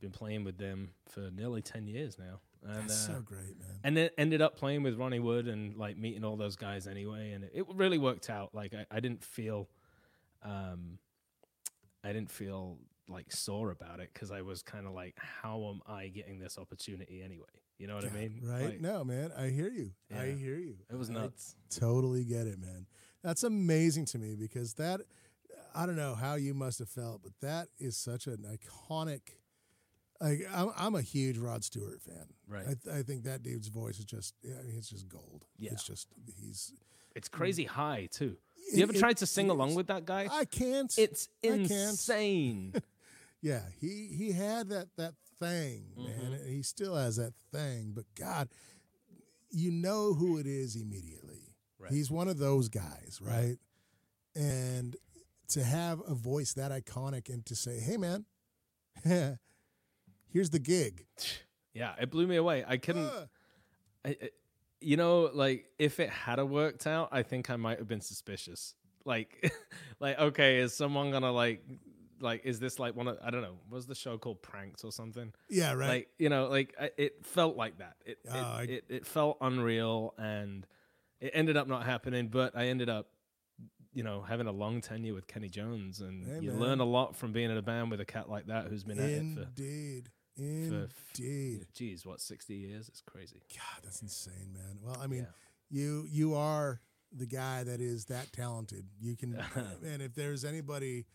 been 0.00 0.10
playing 0.10 0.44
with 0.44 0.58
them 0.58 0.90
for 1.08 1.30
nearly 1.32 1.62
10 1.62 1.86
years 1.86 2.18
now. 2.18 2.40
And, 2.64 2.88
That's 2.88 3.08
uh, 3.08 3.14
so 3.14 3.20
great, 3.20 3.58
man. 3.58 3.78
and 3.84 3.96
then 3.96 4.10
ended 4.18 4.42
up 4.42 4.56
playing 4.56 4.82
with 4.82 4.96
Ronnie 4.96 5.20
Wood 5.20 5.46
and 5.46 5.76
like 5.76 5.96
meeting 5.96 6.24
all 6.24 6.36
those 6.36 6.56
guys 6.56 6.86
anyway. 6.86 7.32
And 7.32 7.44
it, 7.44 7.52
it 7.54 7.66
really 7.74 7.98
worked 7.98 8.30
out. 8.30 8.54
Like 8.54 8.74
I, 8.74 8.86
I 8.90 9.00
didn't 9.00 9.22
feel, 9.22 9.68
um, 10.42 10.98
I 12.02 12.12
didn't 12.12 12.30
feel 12.30 12.78
like 13.08 13.32
sore 13.32 13.70
about 13.70 14.00
it 14.00 14.10
because 14.12 14.30
I 14.30 14.42
was 14.42 14.62
kind 14.62 14.86
of 14.86 14.92
like, 14.92 15.16
how 15.16 15.68
am 15.70 15.80
I 15.86 16.08
getting 16.08 16.38
this 16.38 16.58
opportunity 16.58 17.22
anyway? 17.24 17.46
You 17.78 17.86
know 17.86 17.94
what 17.94 18.04
I 18.04 18.10
mean? 18.10 18.40
Right? 18.42 18.64
Like, 18.64 18.80
no, 18.80 19.04
man. 19.04 19.30
I 19.38 19.48
hear 19.48 19.68
you. 19.70 19.92
I 20.12 20.26
hear 20.26 20.56
you. 20.56 20.74
It 20.90 20.96
was 20.96 21.10
I 21.10 21.14
nuts. 21.14 21.54
totally 21.70 22.24
get 22.24 22.46
it, 22.46 22.58
man. 22.58 22.86
That's 23.22 23.42
amazing 23.44 24.06
to 24.06 24.18
me 24.18 24.34
because 24.34 24.74
that 24.74 25.00
I 25.74 25.86
don't 25.86 25.96
know 25.96 26.14
how 26.14 26.34
you 26.34 26.54
must 26.54 26.80
have 26.80 26.88
felt, 26.88 27.22
but 27.22 27.32
that 27.40 27.68
is 27.78 27.96
such 27.96 28.26
an 28.26 28.44
iconic. 28.52 29.20
Like 30.20 30.40
I'm, 30.52 30.70
I'm 30.76 30.94
a 30.96 31.02
huge 31.02 31.38
Rod 31.38 31.62
Stewart 31.62 32.00
fan. 32.02 32.26
Right. 32.48 32.64
I, 32.68 32.74
th- 32.74 32.96
I 32.96 33.02
think 33.02 33.22
that 33.24 33.42
dude's 33.44 33.68
voice 33.68 33.98
is 34.00 34.04
just. 34.04 34.34
I 34.44 34.62
mean, 34.64 34.74
it's 34.76 34.88
just 34.90 35.08
gold. 35.08 35.44
Yeah. 35.56 35.70
It's 35.72 35.84
just 35.84 36.08
he's. 36.40 36.72
It's 37.14 37.28
crazy 37.28 37.64
high 37.64 38.08
too. 38.10 38.36
It- 38.72 38.78
you 38.78 38.82
ever 38.82 38.92
it 38.92 38.98
tried 38.98 39.18
to 39.18 39.26
sing 39.26 39.50
along 39.50 39.76
with 39.76 39.86
that 39.86 40.04
guy? 40.04 40.26
I 40.30 40.44
can't. 40.44 40.92
it's 40.98 41.28
I 41.44 41.48
can't. 41.48 41.70
insane. 41.70 42.74
Yeah, 43.40 43.60
he 43.80 44.08
he 44.12 44.32
had 44.32 44.70
that 44.70 44.88
that 44.96 45.14
thing, 45.40 45.84
man, 45.96 46.06
Mm-hmm. 46.32 46.48
he 46.48 46.62
still 46.62 46.94
has 46.96 47.16
that 47.16 47.34
thing. 47.52 47.92
But 47.94 48.04
God, 48.18 48.48
you 49.50 49.70
know 49.70 50.14
who 50.14 50.38
it 50.38 50.46
is 50.46 50.76
immediately. 50.76 51.54
Right. 51.78 51.92
He's 51.92 52.10
one 52.10 52.28
of 52.28 52.38
those 52.38 52.68
guys, 52.68 53.20
right? 53.22 53.56
And 54.34 54.96
to 55.48 55.62
have 55.64 56.00
a 56.06 56.14
voice 56.14 56.52
that 56.54 56.70
iconic 56.72 57.28
and 57.28 57.44
to 57.46 57.54
say, 57.56 57.78
"Hey, 57.80 57.96
man, 57.96 58.26
here's 59.04 60.50
the 60.50 60.58
gig," 60.58 61.06
yeah, 61.74 61.94
it 62.00 62.10
blew 62.10 62.26
me 62.26 62.36
away. 62.36 62.64
I 62.66 62.76
couldn't. 62.76 63.06
Uh, 63.06 63.26
I, 64.04 64.08
I- 64.22 64.30
you 64.80 64.96
know, 64.96 65.28
like 65.34 65.64
if 65.80 65.98
it 65.98 66.08
had 66.08 66.38
a 66.38 66.46
worked 66.46 66.86
out, 66.86 67.08
I 67.10 67.24
think 67.24 67.50
I 67.50 67.56
might 67.56 67.78
have 67.78 67.88
been 67.88 68.00
suspicious. 68.00 68.76
Like, 69.04 69.52
like 70.00 70.16
okay, 70.20 70.58
is 70.58 70.72
someone 70.72 71.10
gonna 71.10 71.32
like, 71.32 71.64
like, 72.20 72.44
is 72.44 72.58
this 72.60 72.78
like 72.78 72.94
one 72.96 73.08
of 73.08 73.18
I 73.22 73.30
don't 73.30 73.42
know, 73.42 73.58
was 73.70 73.86
the 73.86 73.94
show 73.94 74.18
called 74.18 74.42
Pranks 74.42 74.84
or 74.84 74.92
something? 74.92 75.32
yeah, 75.48 75.72
right. 75.72 75.88
Like, 75.88 76.08
you 76.18 76.28
know, 76.28 76.48
like 76.48 76.74
I, 76.80 76.90
it 76.96 77.24
felt 77.26 77.56
like 77.56 77.78
that. 77.78 77.96
It, 78.04 78.18
Oh, 78.28 78.32
it, 78.34 78.42
I- 78.42 78.62
it 78.64 78.84
it 78.88 79.06
felt 79.06 79.38
unreal, 79.40 80.14
and 80.18 80.66
it 81.20 81.30
ended 81.34 81.56
up 81.56 81.66
not 81.68 81.84
happening. 81.84 82.28
But 82.28 82.56
I 82.56 82.66
ended 82.66 82.88
up, 82.88 83.08
you 83.92 84.02
know, 84.04 84.22
having 84.22 84.46
a 84.46 84.52
long 84.52 84.80
tenure 84.80 85.14
with 85.14 85.26
Kenney 85.26 85.48
Jones, 85.48 86.00
and 86.00 86.26
Hey, 86.26 86.40
you 86.40 86.50
man. 86.52 86.60
learn 86.60 86.80
a 86.80 86.84
lot 86.84 87.16
from 87.16 87.32
being 87.32 87.50
in 87.50 87.56
a 87.56 87.62
band 87.62 87.90
with 87.90 88.00
a 88.00 88.04
cat 88.04 88.28
like 88.28 88.46
that 88.46 88.66
who's 88.68 88.84
been 88.84 88.98
at 88.98 89.08
it 89.10 89.34
for, 89.34 89.42
Indeed, 89.42 90.10
for 90.36 90.42
indeed. 90.42 91.66
geez, 91.74 92.06
what 92.06 92.20
sixty 92.20 92.54
years? 92.56 92.88
It's 92.88 93.00
crazy. 93.00 93.42
God, 93.54 93.82
that's 93.84 94.02
insane, 94.02 94.52
man. 94.52 94.78
Well, 94.82 94.96
I 95.00 95.06
mean, 95.06 95.20
Yeah. 95.20 95.26
you 95.70 96.06
you 96.08 96.34
are 96.34 96.80
the 97.10 97.26
guy 97.26 97.64
that 97.64 97.80
is 97.80 98.04
that 98.06 98.30
talented. 98.32 98.84
You 99.00 99.16
can, 99.16 99.34
and 99.84 100.02
if 100.02 100.14
there's 100.14 100.44
anybody 100.44 101.06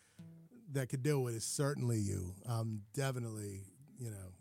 that 0.73 0.89
could 0.89 1.03
do 1.03 1.27
it, 1.27 1.35
it's 1.35 1.45
certainly 1.45 1.97
you. 1.97 2.33
Um, 2.47 2.81
definitely, 2.93 3.61
you 3.99 4.09
know, 4.09 4.31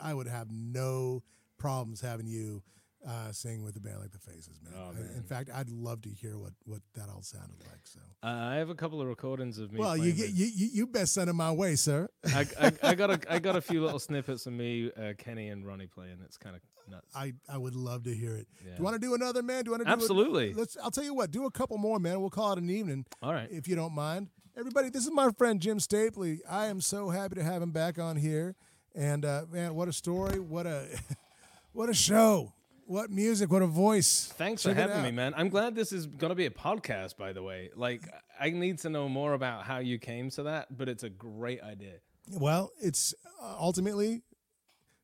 I 0.00 0.14
would 0.14 0.26
have 0.28 0.48
no 0.50 1.22
problems 1.58 2.00
having 2.00 2.26
you 2.26 2.62
uh, 3.06 3.32
sing 3.32 3.62
with 3.64 3.74
a 3.76 3.80
band 3.80 3.98
like 4.00 4.10
the 4.12 4.18
Faces, 4.18 4.60
man. 4.62 4.74
Oh, 4.76 4.90
I- 4.94 5.16
in 5.16 5.22
fact, 5.22 5.48
I'd 5.54 5.70
love 5.70 6.02
to 6.02 6.10
hear 6.10 6.36
what 6.38 6.52
what 6.66 6.82
that 6.94 7.08
all 7.08 7.22
sounded 7.22 7.58
like. 7.60 7.80
So, 7.86 7.98
Uh, 8.22 8.26
I 8.26 8.56
have 8.56 8.68
a 8.68 8.74
couple 8.74 9.00
of 9.00 9.06
recordings 9.08 9.58
of 9.58 9.72
me. 9.72 9.80
well, 9.80 9.96
you 9.96 10.12
get 10.12 10.30
you, 10.30 10.46
you 10.54 10.86
best 10.86 11.14
send 11.14 11.28
them 11.28 11.36
my 11.36 11.50
way, 11.50 11.76
sir. 11.76 12.08
I, 12.26 12.46
I, 12.60 12.72
I 12.82 12.94
got 13.02 13.10
a 13.10 13.32
I 13.32 13.38
got 13.38 13.56
a 13.56 13.62
few 13.62 13.82
little 13.82 13.98
snippets 13.98 14.44
of 14.46 14.52
me, 14.52 14.90
uh, 14.94 15.14
Kenney 15.16 15.48
and 15.48 15.66
Ronnie 15.66 15.86
playing. 15.86 16.18
It's 16.26 16.36
kind 16.36 16.54
of 16.56 16.60
nuts. 16.90 17.06
I, 17.14 17.32
I 17.48 17.56
would 17.56 17.74
love 17.74 18.02
to 18.04 18.14
hear 18.14 18.36
it. 18.36 18.48
Do 18.62 18.70
you 18.76 18.82
want 18.84 18.96
to 18.96 19.00
do 19.00 19.14
another, 19.14 19.42
man? 19.42 19.64
Do 19.64 19.68
you 19.68 19.72
want 19.72 19.80
to 19.82 19.84
do 19.86 19.90
a- 19.90 19.94
Absolutely. 19.94 20.52
let's. 20.52 20.76
I'll 20.82 20.90
tell 20.90 21.04
you 21.04 21.14
what. 21.14 21.30
Do 21.30 21.46
a 21.46 21.50
couple 21.50 21.78
more, 21.78 21.98
man. 21.98 22.20
We'll 22.20 22.28
call 22.28 22.52
it 22.52 22.58
an 22.58 22.68
evening. 22.68 23.06
All 23.22 23.32
right. 23.32 23.48
if 23.50 23.66
you 23.66 23.76
don't 23.76 23.94
mind. 23.94 24.28
Everybody, 24.60 24.90
this 24.90 25.04
is 25.06 25.10
my 25.10 25.30
friend 25.30 25.58
Jim 25.58 25.78
Stapley. 25.78 26.40
I 26.46 26.66
am 26.66 26.82
so 26.82 27.08
happy 27.08 27.36
to 27.36 27.42
have 27.42 27.62
him 27.62 27.70
back 27.70 27.98
on 27.98 28.16
here. 28.16 28.56
And 28.94 29.24
uh, 29.24 29.46
man, 29.50 29.74
what 29.74 29.88
a 29.88 29.92
story! 29.92 30.38
What 30.38 30.66
a 30.66 30.86
what 31.72 31.88
a 31.88 31.94
show! 31.94 32.52
What 32.84 33.08
music! 33.08 33.50
What 33.50 33.62
a 33.62 33.66
voice! 33.66 34.30
Thanks 34.36 34.64
Check 34.64 34.74
for 34.74 34.80
having 34.82 35.02
me, 35.02 35.12
man. 35.12 35.32
I'm 35.34 35.48
glad 35.48 35.74
this 35.74 35.94
is 35.94 36.06
going 36.06 36.28
to 36.28 36.34
be 36.34 36.44
a 36.44 36.50
podcast, 36.50 37.16
by 37.16 37.32
the 37.32 37.42
way. 37.42 37.70
Like, 37.74 38.06
I 38.38 38.50
need 38.50 38.80
to 38.80 38.90
know 38.90 39.08
more 39.08 39.32
about 39.32 39.64
how 39.64 39.78
you 39.78 39.98
came 39.98 40.28
to 40.32 40.42
that, 40.42 40.76
but 40.76 40.90
it's 40.90 41.04
a 41.04 41.10
great 41.10 41.62
idea. 41.62 41.94
Well, 42.30 42.70
it's 42.82 43.14
uh, 43.42 43.56
ultimately 43.58 44.20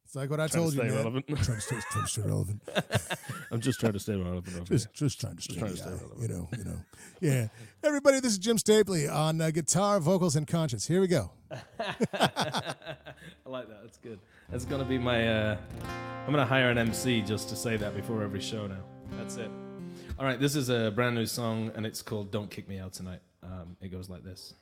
it's 0.07 0.15
like 0.15 0.31
what 0.31 0.39
I 0.39 0.47
told 0.47 0.71
to 0.73 0.77
you, 0.77 0.83
stay 0.83 0.89
man. 0.89 0.99
relevant. 0.99 1.27
Trying 1.27 1.57
to 1.57 1.61
stay, 1.61 1.77
trying 1.91 2.05
to 2.05 2.11
stay 2.11 2.23
relevant. 2.23 2.63
I'm 3.51 3.61
just 3.61 3.81
trying 3.81 3.93
to 3.95 3.99
stay 3.99 4.15
relevant. 4.15 4.55
over 4.55 4.65
Just, 4.65 4.95
just 4.95 5.21
trying 5.21 5.35
to 5.35 5.43
stay, 5.43 5.57
trying 5.57 5.73
to 5.73 5.77
stay 5.77 5.91
relevant. 5.91 6.21
you 6.23 6.29
know, 6.29 6.49
you 6.57 6.65
know. 6.65 6.79
Yeah, 7.21 7.49
everybody, 7.83 8.21
this 8.21 8.31
is 8.31 8.39
Jim 8.39 8.57
Stapley 8.57 9.13
on 9.13 9.41
uh, 9.41 9.51
guitar, 9.51 9.99
vocals, 9.99 10.37
and 10.37 10.47
conscience. 10.47 10.87
Here 10.87 11.01
we 11.01 11.09
go. 11.09 11.33
I 11.51 12.75
like 13.47 13.67
that. 13.69 13.81
That's 13.83 13.99
good. 13.99 14.21
That's 14.49 14.65
going 14.65 14.81
to 14.81 14.89
be 14.89 14.97
my. 14.97 15.27
Uh, 15.29 15.57
I'm 16.25 16.33
going 16.33 16.39
to 16.39 16.49
hire 16.49 16.71
an 16.71 16.79
MC 16.79 17.23
just 17.23 17.49
to 17.49 17.57
say 17.57 17.77
that 17.77 17.97
before 17.97 18.23
every 18.23 18.41
show 18.41 18.69
now. 18.69 18.85
That's 19.19 19.37
it. 19.39 19.51
All 20.21 20.25
right. 20.25 20.39
This 20.39 20.55
is 20.55 20.69
a 20.69 20.93
brand 20.95 21.17
new 21.17 21.27
song, 21.27 21.73
and 21.75 21.85
it's 21.85 22.01
called 22.01 22.31
"Don't 22.31 22.49
Kick 22.49 22.69
Me 22.69 22.79
Out 22.79 22.93
Tonight." 22.93 23.21
Um, 23.43 23.77
it 23.81 23.89
goes 23.89 24.09
like 24.09 24.23
this. 24.23 24.55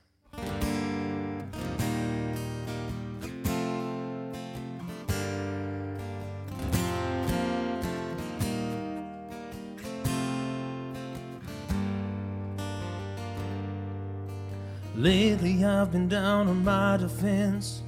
Lately 14.97 15.65
I've 15.65 15.91
been 15.91 16.09
down 16.09 16.47
on 16.47 16.63
my 16.63 16.97
defense, 16.97 17.83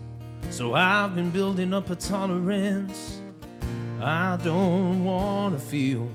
so 0.51 0.75
I've 0.75 1.15
been 1.15 1.31
building 1.31 1.73
up 1.73 1.89
a 1.89 1.95
tolerance. 1.95 3.21
I 4.01 4.37
don't 4.43 5.05
wanna 5.05 5.59
feel. 5.61 6.09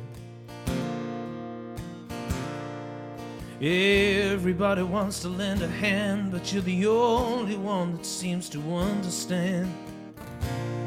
Everybody 3.62 4.84
wants 4.84 5.22
to 5.22 5.30
lend 5.30 5.62
a 5.62 5.68
hand, 5.68 6.34
but 6.34 6.52
you're 6.52 6.62
the 6.62 6.88
only 6.88 7.56
one 7.56 7.94
that 7.94 8.06
seems 8.06 8.50
to 8.50 8.60
understand 8.76 9.74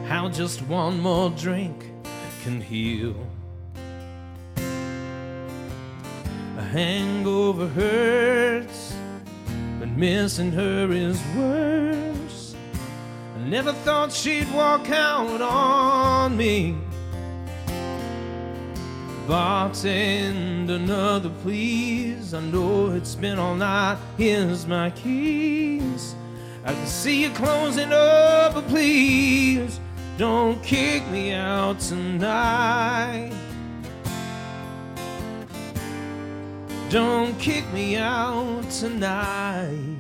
how 0.06 0.28
just 0.28 0.60
one 0.62 1.01
more 1.01 1.31
drink 1.31 1.86
can 2.43 2.60
heal. 2.60 3.16
A 6.59 6.62
hangover 6.62 7.68
hurts, 7.68 8.84
missing 9.97 10.53
her 10.53 10.91
is 10.91 11.21
worse. 11.37 12.55
I 13.37 13.49
never 13.49 13.73
thought 13.73 14.12
she'd 14.12 14.53
walk 14.53 14.91
out 14.91 15.41
on 15.41 16.37
me. 16.37 16.77
Bartend 19.27 20.69
another, 20.69 21.31
please. 21.43 22.35
I 22.35 22.41
know 22.41 22.91
it's 22.91 23.15
been 23.15 23.39
all 23.39 23.55
night. 23.55 23.99
Here's 24.19 24.66
my 24.66 24.91
keys. 24.91 26.15
I 26.65 26.73
can 26.75 26.87
see 26.87 27.23
you 27.23 27.31
closing 27.31 27.93
up, 27.93 28.55
but 28.55 28.66
please 28.69 29.81
don't 30.19 30.62
kick 30.62 31.07
me 31.09 31.33
out 31.33 31.81
tonight. 31.81 33.33
Don't 36.95 37.37
kick 37.41 37.65
me 37.73 37.97
out 37.97 38.71
tonight. 38.71 39.97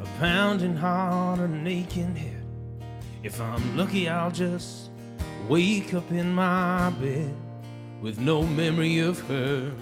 A 0.00 0.06
pounding 0.18 0.74
heart, 0.74 1.38
an 1.38 1.64
aching 1.68 2.16
head. 2.16 2.44
If 3.22 3.40
I'm 3.40 3.76
lucky, 3.76 4.08
I'll 4.08 4.32
just 4.32 4.90
wake 5.48 5.94
up 5.94 6.10
in 6.10 6.34
my 6.34 6.90
bed 7.00 7.32
with 8.02 8.18
no 8.18 8.42
memory 8.42 8.98
of 8.98 9.20
her. 9.28 9.72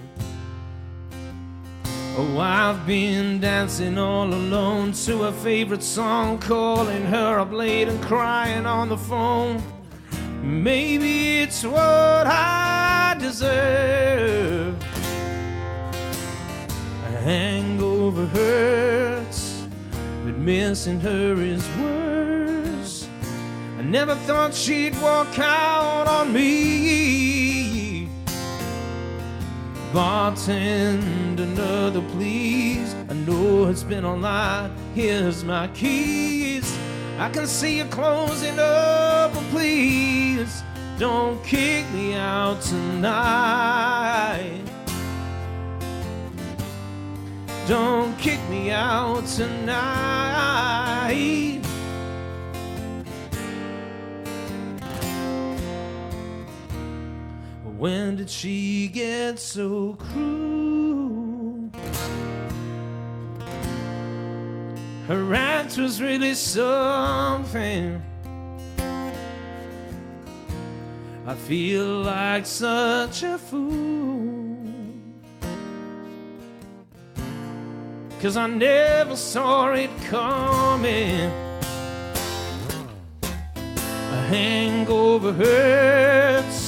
Oh, 2.15 2.37
I've 2.37 2.85
been 2.85 3.39
dancing 3.39 3.97
all 3.97 4.31
alone 4.31 4.91
to 4.91 5.23
a 5.23 5.31
favorite 5.31 5.81
song, 5.81 6.37
calling 6.37 7.03
her 7.05 7.39
up 7.39 7.51
late 7.51 7.87
and 7.87 7.99
crying 8.03 8.67
on 8.67 8.89
the 8.89 8.97
phone. 8.97 9.63
Maybe 10.43 11.39
it's 11.39 11.63
what 11.63 12.27
I 12.27 13.15
deserve. 13.19 14.79
A 17.07 17.17
hangover 17.23 18.27
hurts, 18.27 19.65
but 20.23 20.37
missing 20.37 20.99
her 20.99 21.33
is 21.41 21.67
worse. 21.79 23.07
I 23.79 23.81
never 23.81 24.13
thought 24.27 24.53
she'd 24.53 24.95
walk 25.01 25.39
out 25.39 26.07
on 26.07 26.31
me. 26.31 27.52
Bartend 29.93 31.39
another, 31.39 32.01
please. 32.13 32.95
I 33.09 33.13
know 33.13 33.67
it's 33.67 33.83
been 33.83 34.03
a 34.03 34.17
night. 34.17 34.71
Here's 34.95 35.43
my 35.43 35.67
keys. 35.67 36.75
I 37.19 37.29
can 37.29 37.45
see 37.45 37.77
you 37.77 37.85
closing 37.85 38.57
up, 38.57 39.35
but 39.35 39.43
please 39.51 40.63
don't 40.97 41.43
kick 41.43 41.87
me 41.91 42.15
out 42.15 42.59
tonight. 42.63 44.63
Don't 47.67 48.17
kick 48.17 48.39
me 48.49 48.71
out 48.71 49.27
tonight. 49.27 50.73
When 57.83 58.15
did 58.15 58.29
she 58.29 58.87
get 58.87 59.37
so 59.39 59.95
cruel? 59.95 61.69
Her 65.09 65.33
act 65.35 65.77
was 65.77 66.01
really 66.01 66.33
something. 66.33 68.01
I 71.27 71.35
feel 71.35 72.03
like 72.03 72.45
such 72.45 73.23
a 73.23 73.37
fool. 73.37 74.55
Cause 78.21 78.37
I 78.37 78.47
never 78.47 79.17
saw 79.17 79.73
it 79.73 79.91
coming. 80.07 81.29
A 83.23 84.21
hangover 84.29 85.33
hurts, 85.33 86.62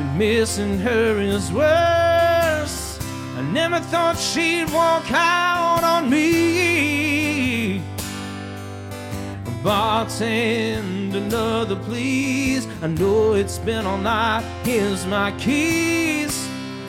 but 0.00 0.14
missing 0.16 0.78
her 0.78 1.20
is 1.20 1.52
worse. 1.52 2.98
I 3.36 3.42
never 3.52 3.80
thought 3.80 4.16
she'd 4.16 4.70
walk 4.70 5.10
out 5.12 5.84
on 5.84 6.08
me. 6.08 7.82
Bartend 9.62 11.14
another, 11.14 11.76
please. 11.76 12.66
I 12.82 12.86
know 12.86 13.34
it's 13.34 13.58
been 13.58 13.84
all 13.84 13.98
night. 13.98 14.42
Here's 14.64 15.04
my 15.06 15.32
keys. 15.32 16.48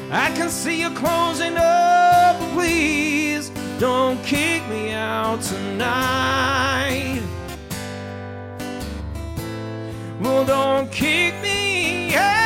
I 0.10 0.32
can 0.36 0.50
see 0.50 0.80
you 0.82 0.90
closing 0.92 1.58
up, 1.58 2.38
please 2.54 3.50
don't 3.80 4.22
kick 4.24 4.66
me 4.70 4.92
out 4.92 5.42
tonight. 5.42 7.22
Well, 10.22 10.46
don't 10.46 10.92
kick 10.92 11.34
me 11.42 12.16
out 12.16 12.41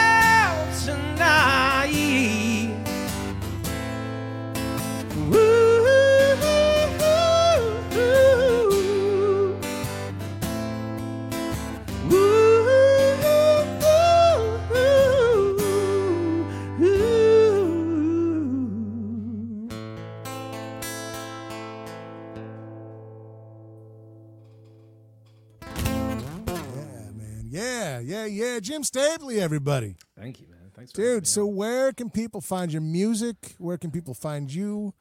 Jim 28.65 28.81
Stapley, 28.81 29.37
everybody. 29.37 29.95
Thank 30.17 30.41
you, 30.41 30.47
man. 30.47 30.55
Thanks, 30.85 30.93
Dude, 30.93 31.27
so 31.27 31.47
where 31.47 31.91
can 31.93 32.11
people 32.11 32.41
find 32.41 32.71
your 32.71 32.81
music? 32.81 33.55
Where 33.57 33.75
can 33.75 33.89
people 33.89 34.13
find 34.13 34.53
you? 34.53 34.93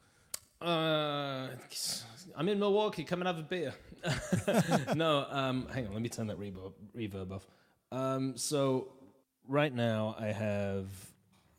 uh, 0.59 1.49
I'm 2.35 2.49
in 2.49 2.57
Milwaukee. 2.57 3.03
Come 3.03 3.21
and 3.21 3.27
have 3.27 3.37
a 3.37 3.43
beer. 3.43 3.71
no, 4.95 5.27
um, 5.29 5.67
hang 5.71 5.85
on. 5.85 5.93
Let 5.93 6.01
me 6.01 6.09
turn 6.09 6.25
that 6.27 6.39
reverb, 6.39 6.73
reverb 6.97 7.31
off. 7.31 7.45
Um, 7.91 8.35
so 8.35 8.93
right 9.47 9.71
now 9.71 10.15
I 10.17 10.27
have 10.27 10.87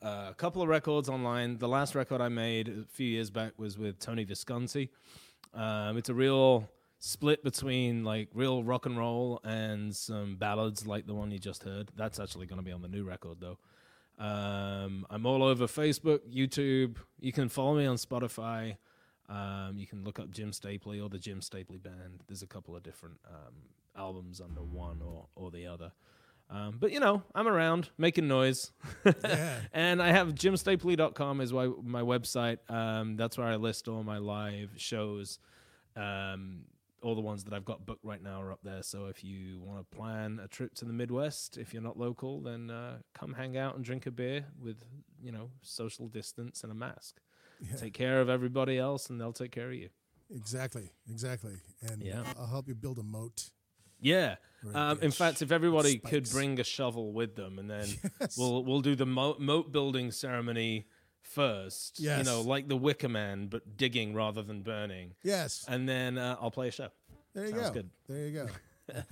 uh, 0.02 0.26
a 0.30 0.34
couple 0.34 0.60
of 0.60 0.68
records 0.68 1.08
online. 1.08 1.58
The 1.58 1.68
last 1.68 1.94
record 1.94 2.20
I 2.20 2.28
made 2.28 2.68
a 2.68 2.84
few 2.90 3.06
years 3.06 3.30
back 3.30 3.52
was 3.58 3.78
with 3.78 4.00
Tony 4.00 4.24
Visconti. 4.24 4.90
Um, 5.54 5.98
it's 5.98 6.08
a 6.08 6.14
real 6.14 6.68
split 6.98 7.44
between 7.44 8.02
like 8.02 8.28
real 8.34 8.64
rock 8.64 8.86
and 8.86 8.98
roll 8.98 9.40
and 9.44 9.94
some 9.94 10.34
ballads 10.34 10.84
like 10.84 11.06
the 11.06 11.14
one 11.14 11.30
you 11.30 11.38
just 11.38 11.62
heard. 11.62 11.92
That's 11.94 12.18
actually 12.18 12.46
going 12.46 12.58
to 12.58 12.64
be 12.64 12.72
on 12.72 12.82
the 12.82 12.88
new 12.88 13.04
record 13.04 13.36
though. 13.40 13.58
Um, 14.18 15.06
I'm 15.10 15.26
all 15.26 15.43
over 15.43 15.66
Facebook, 15.66 16.20
YouTube. 16.32 16.97
You 17.20 17.32
can 17.32 17.48
follow 17.48 17.76
me 17.76 17.86
on 17.86 17.97
Spotify. 17.97 18.76
Um, 19.28 19.74
you 19.76 19.86
can 19.86 20.05
look 20.05 20.18
up 20.18 20.30
Jim 20.30 20.52
Stapley 20.52 21.02
or 21.02 21.09
the 21.09 21.18
Jim 21.18 21.40
Stapley 21.40 21.82
Band. 21.82 22.22
There's 22.26 22.43
a 22.43 22.47
couple 22.47 22.76
of 22.76 22.82
different 22.82 23.18
um, 23.28 23.55
albums 23.97 24.40
under 24.40 24.62
one 24.62 25.02
or, 25.05 25.26
or 25.34 25.51
the 25.51 25.66
other. 25.66 25.93
Um, 26.48 26.76
but 26.78 26.93
you 26.93 27.01
know, 27.01 27.22
I'm 27.34 27.48
around 27.48 27.90
making 27.98 28.28
noise. 28.28 28.70
and 29.72 30.01
I 30.01 30.12
have 30.12 30.34
jimstapley.com 30.34 31.40
is 31.40 31.52
my, 31.52 31.68
my 31.82 32.02
website. 32.02 32.59
Um, 32.68 33.16
that's 33.16 33.36
where 33.36 33.48
I 33.48 33.56
list 33.56 33.88
all 33.88 34.05
my 34.05 34.18
live 34.18 34.70
shows. 34.76 35.40
Um, 35.97 36.66
all 37.06 37.14
the 37.14 37.20
ones 37.20 37.44
that 37.44 37.52
I've 37.54 37.64
got 37.64 37.86
booked 37.86 38.04
right 38.04 38.22
now 38.22 38.42
are 38.42 38.50
up 38.52 38.58
there. 38.62 38.82
So 38.82 39.06
if 39.06 39.22
you 39.22 39.60
want 39.60 39.78
to 39.88 39.96
plan 39.96 40.40
a 40.42 40.48
trip 40.48 40.74
to 40.76 40.84
the 40.84 40.92
Midwest, 40.92 41.56
if 41.56 41.72
you're 41.72 41.82
not 41.82 41.96
local, 41.98 42.40
then 42.40 42.70
uh, 42.70 42.98
come 43.14 43.32
hang 43.32 43.56
out 43.56 43.76
and 43.76 43.84
drink 43.84 44.06
a 44.06 44.10
beer 44.10 44.44
with, 44.60 44.82
you 45.22 45.30
know, 45.32 45.50
social 45.62 46.08
distance 46.08 46.62
and 46.62 46.72
a 46.72 46.74
mask. 46.74 47.20
Take 47.78 47.94
care 47.94 48.20
of 48.20 48.28
everybody 48.28 48.76
else, 48.78 49.08
and 49.08 49.18
they'll 49.20 49.32
take 49.32 49.52
care 49.52 49.68
of 49.68 49.74
you. 49.74 49.88
Exactly, 50.34 50.90
exactly. 51.10 51.54
And 51.90 52.02
Yeah. 52.02 52.24
I'll 52.38 52.46
help 52.48 52.68
you 52.68 52.74
build 52.74 52.98
a 52.98 53.02
moat. 53.02 53.50
Yeah. 53.98 54.34
Um, 54.74 54.98
in 55.00 55.10
fact, 55.10 55.40
if 55.40 55.52
everybody 55.52 55.98
could 55.98 56.28
bring 56.30 56.60
a 56.60 56.64
shovel 56.64 57.12
with 57.12 57.34
them, 57.36 57.58
and 57.58 57.70
then 57.70 57.86
Yes. 58.20 58.36
we'll 58.36 58.62
we'll 58.64 58.82
do 58.82 58.94
the 58.96 59.06
mo- 59.06 59.36
moat 59.38 59.72
building 59.72 60.10
ceremony 60.10 60.86
first. 61.26 62.00
You 62.00 62.22
know, 62.24 62.40
like 62.42 62.68
the 62.68 62.76
Wicker 62.76 63.08
Man, 63.08 63.46
but 63.48 63.76
digging 63.76 64.14
rather 64.14 64.42
than 64.42 64.62
burning. 64.62 65.14
Yes. 65.22 65.64
And 65.68 65.88
then 65.88 66.18
uh, 66.18 66.36
I'll 66.40 66.50
play 66.50 66.68
a 66.68 66.72
show. 66.72 66.88
There 67.34 67.44
you 67.46 67.50
sounds 67.52 67.68
go. 67.68 67.72
good. 67.74 67.90
There 68.08 68.26
you 68.26 68.32
go. 68.32 68.48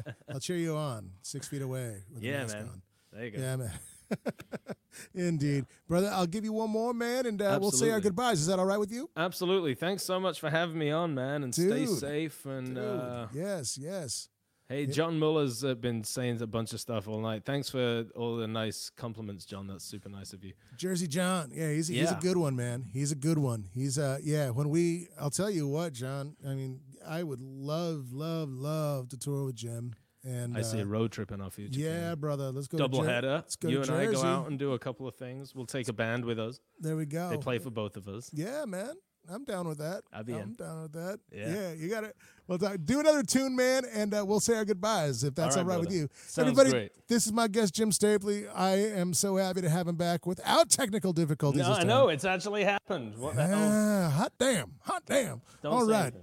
I'll 0.32 0.40
cheer 0.40 0.56
you 0.56 0.76
on, 0.76 1.10
six 1.22 1.48
feet 1.48 1.62
away 1.62 1.96
with 2.12 2.22
the 2.22 2.28
Yeah, 2.28 2.42
mask 2.42 2.56
man. 2.56 2.62
on. 2.72 2.82
There 3.12 3.24
you 3.26 3.30
go. 3.32 3.38
Yeah, 3.40 3.56
man. 3.56 3.72
Indeed, 5.14 5.66
brother. 5.88 6.10
I'll 6.12 6.26
give 6.26 6.44
you 6.44 6.52
one 6.52 6.70
more, 6.70 6.94
man, 6.94 7.26
and 7.26 7.40
uh, 7.42 7.58
we'll 7.60 7.72
say 7.72 7.90
our 7.90 8.00
goodbyes. 8.00 8.40
Is 8.40 8.46
that 8.46 8.58
all 8.58 8.66
right 8.66 8.78
with 8.78 8.92
you, 8.92 9.10
Absolutely. 9.16 9.74
Thanks 9.74 10.02
so 10.04 10.20
much 10.20 10.38
for 10.40 10.50
having 10.50 10.78
me 10.78 10.90
on, 10.90 11.14
man, 11.14 11.42
and 11.42 11.54
stay 11.54 11.86
safe. 11.86 12.44
And 12.46 12.76
Dude, 12.76 12.78
uh, 12.78 13.26
yes, 13.34 13.76
yes. 13.78 14.28
Hey, 14.68 14.86
John 14.86 15.18
Muller's 15.18 15.64
uh, 15.64 15.74
been 15.74 16.04
saying 16.04 16.40
a 16.42 16.46
bunch 16.46 16.72
of 16.72 16.80
stuff 16.80 17.08
all 17.08 17.20
night. 17.20 17.44
Thanks 17.44 17.68
for 17.70 18.04
all 18.16 18.36
the 18.36 18.46
nice 18.48 18.90
compliments, 18.96 19.44
John. 19.44 19.66
That's 19.66 19.84
super 19.84 20.08
nice 20.08 20.32
of 20.32 20.44
you. 20.44 20.52
Jersey 20.76 21.06
John. 21.06 21.50
Yeah, 21.52 21.70
he's 21.70 21.88
he's 21.88 22.10
a 22.10 22.18
good 22.20 22.36
one, 22.36 22.56
man. 22.56 22.84
He's 22.92 23.12
a 23.12 23.16
good 23.16 23.38
one. 23.38 23.68
He's 23.72 23.98
uh 23.98 24.18
yeah, 24.22 24.50
when 24.50 24.68
we 24.70 25.08
I'll 25.20 25.30
tell 25.30 25.50
you 25.50 25.68
what, 25.68 25.92
John, 25.92 26.36
I 26.46 26.54
mean, 26.54 26.80
I 27.06 27.22
would 27.22 27.40
love, 27.40 28.12
love, 28.12 28.50
love 28.50 29.08
to 29.10 29.18
tour 29.18 29.44
with 29.44 29.56
Jim. 29.56 29.94
And 30.26 30.56
I 30.56 30.62
see 30.62 30.78
uh, 30.80 30.84
a 30.84 30.86
road 30.86 31.12
trip 31.12 31.32
in 31.32 31.42
our 31.42 31.50
future. 31.50 31.78
Yeah, 31.78 32.14
brother. 32.14 32.50
Let's 32.50 32.66
go 32.66 32.78
double 32.78 33.00
to 33.00 33.04
Jer- 33.04 33.12
header. 33.12 33.32
Let's 33.34 33.56
go 33.56 33.68
You 33.68 33.82
to 33.82 33.92
and 33.92 34.00
I 34.00 34.04
go 34.06 34.12
Jersey. 34.12 34.26
out 34.26 34.48
and 34.48 34.58
do 34.58 34.72
a 34.72 34.78
couple 34.78 35.06
of 35.06 35.14
things. 35.16 35.54
We'll 35.54 35.66
take 35.66 35.86
a 35.88 35.92
band 35.92 36.24
with 36.24 36.38
us. 36.40 36.60
There 36.80 36.96
we 36.96 37.04
go. 37.04 37.28
They 37.28 37.36
play 37.36 37.58
for 37.58 37.68
both 37.68 37.98
of 37.98 38.08
us. 38.08 38.30
Yeah, 38.32 38.64
man. 38.64 38.94
I'm 39.32 39.44
down 39.44 39.66
with 39.68 39.78
that. 39.78 40.02
I'll 40.12 40.22
be 40.24 40.34
I'm 40.34 40.40
in. 40.40 40.54
down 40.54 40.82
with 40.82 40.92
that. 40.92 41.18
Yeah. 41.32 41.72
you 41.72 41.88
got 41.88 42.04
it. 42.04 42.14
Well, 42.46 42.58
th- 42.58 42.72
do 42.84 43.00
another 43.00 43.22
tune, 43.22 43.56
man, 43.56 43.84
and 43.94 44.12
uh, 44.12 44.22
we'll 44.26 44.40
say 44.40 44.54
our 44.56 44.64
goodbyes 44.66 45.24
if 45.24 45.34
that's 45.34 45.56
all 45.56 45.62
All 45.62 45.68
right, 45.68 45.74
right, 45.76 45.80
with 45.80 45.92
you. 45.92 46.08
Sounds 46.26 46.48
Everybody, 46.48 46.70
great. 46.70 46.92
this 47.08 47.26
is 47.26 47.32
my 47.32 47.48
guest, 47.48 47.74
Jim 47.74 47.90
Stapley. 47.90 48.46
I 48.54 48.72
am 48.76 49.14
so 49.14 49.36
happy 49.36 49.62
to 49.62 49.70
have 49.70 49.88
him 49.88 49.96
back 49.96 50.26
without 50.26 50.68
technical 50.68 51.12
difficulties. 51.14 51.62
No, 51.62 51.68
this 51.68 51.76
I 51.76 51.80
time. 51.80 51.88
know 51.88 52.08
it's 52.08 52.24
actually 52.26 52.64
happened. 52.64 53.16
What 53.16 53.36
the 53.36 53.46
hell? 53.46 53.58
Ah, 53.62 54.10
hot 54.10 54.32
damn, 54.38 54.72
hot 54.82 55.02
damn. 55.06 55.40
Don't 55.62 55.72
all 55.72 55.86
say 55.86 55.92
right. 55.92 56.00
anything, 56.02 56.22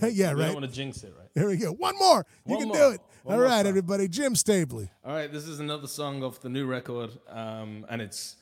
though. 0.00 0.06
yeah, 0.08 0.34
We 0.34 0.40
right. 0.40 0.46
don't 0.48 0.54
want 0.56 0.66
to 0.66 0.72
jinx 0.72 1.02
it, 1.04 1.14
right? 1.18 1.28
Here 1.34 1.48
we 1.48 1.56
go. 1.56 1.72
One 1.72 1.98
more. 1.98 2.26
You 2.46 2.52
One 2.56 2.58
can 2.60 2.68
more. 2.68 2.76
do 2.76 2.90
it. 2.94 3.00
One 3.24 3.34
all 3.36 3.40
more 3.40 3.44
right, 3.50 3.58
song. 3.60 3.66
everybody. 3.68 4.08
Jim 4.08 4.34
Stapley. 4.34 4.90
All 5.04 5.14
right, 5.14 5.32
this 5.32 5.46
is 5.48 5.58
another 5.60 5.86
song 5.86 6.22
off 6.22 6.40
the 6.40 6.48
new 6.50 6.66
record, 6.66 7.10
um, 7.30 7.86
and 7.88 8.02
it's 8.02 8.36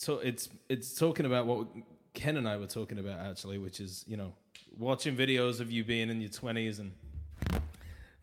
to, 0.00 0.14
it's 0.18 0.50
it's 0.68 0.94
talking 0.94 1.24
about 1.24 1.46
what 1.46 1.68
Ken 2.16 2.38
and 2.38 2.48
I 2.48 2.56
were 2.56 2.66
talking 2.66 2.98
about 2.98 3.20
actually, 3.20 3.58
which 3.58 3.78
is 3.78 4.02
you 4.08 4.16
know 4.16 4.32
watching 4.76 5.14
videos 5.14 5.60
of 5.60 5.70
you 5.70 5.84
being 5.84 6.08
in 6.08 6.20
your 6.20 6.30
twenties 6.30 6.78
and 6.78 6.92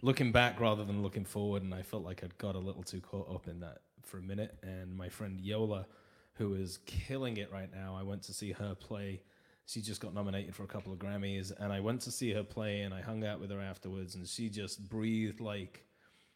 looking 0.01 0.31
back 0.31 0.59
rather 0.59 0.83
than 0.83 1.03
looking 1.03 1.23
forward. 1.23 1.61
And 1.61 1.73
I 1.73 1.83
felt 1.83 2.03
like 2.03 2.23
I'd 2.23 2.37
got 2.39 2.55
a 2.55 2.59
little 2.59 2.81
too 2.81 2.99
caught 2.99 3.33
up 3.33 3.47
in 3.47 3.59
that 3.59 3.81
for 4.01 4.17
a 4.17 4.21
minute. 4.21 4.57
And 4.63 4.97
my 4.97 5.09
friend 5.09 5.39
Yola, 5.39 5.85
who 6.33 6.55
is 6.55 6.79
killing 6.87 7.37
it 7.37 7.51
right 7.51 7.69
now, 7.71 7.95
I 7.95 8.01
went 8.01 8.23
to 8.23 8.33
see 8.33 8.51
her 8.51 8.73
play. 8.73 9.21
She 9.67 9.79
just 9.79 10.01
got 10.01 10.13
nominated 10.15 10.55
for 10.55 10.63
a 10.63 10.67
couple 10.67 10.91
of 10.91 10.99
Grammys, 10.99 11.53
and 11.57 11.71
I 11.71 11.79
went 11.79 12.01
to 12.01 12.11
see 12.11 12.33
her 12.33 12.43
play, 12.43 12.81
and 12.81 12.93
I 12.93 13.01
hung 13.01 13.23
out 13.23 13.39
with 13.39 13.49
her 13.51 13.61
afterwards, 13.61 14.15
and 14.15 14.27
she 14.27 14.49
just 14.49 14.89
breathed 14.89 15.39
like 15.39 15.85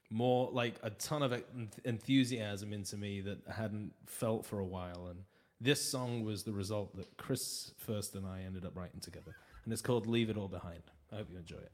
more 0.10 0.50
like 0.54 0.76
a 0.84 0.92
ton 0.92 1.24
of 1.24 1.44
enthusiasm 1.84 2.72
into 2.72 2.96
me 2.96 3.20
that 3.22 3.40
I 3.50 3.54
hadn't 3.54 3.94
felt 4.06 4.46
for 4.46 4.60
a 4.60 4.66
while. 4.66 5.08
And 5.10 5.24
this 5.60 5.84
song 5.84 6.24
was 6.24 6.44
the 6.44 6.52
result 6.52 6.96
that 6.96 7.18
Chris 7.18 7.72
first 7.78 8.16
and 8.16 8.26
I 8.26 8.42
ended 8.46 8.66
up 8.66 8.76
writing 8.76 9.00
together. 9.00 9.36
And 9.64 9.74
it's 9.74 9.82
called 9.82 10.06
Leave 10.06 10.30
It 10.30 10.38
All 10.38 10.48
Behind. 10.48 10.84
I 11.12 11.16
hope 11.18 11.28
you 11.32 11.38
enjoy 11.38 11.58
it. 11.58 11.72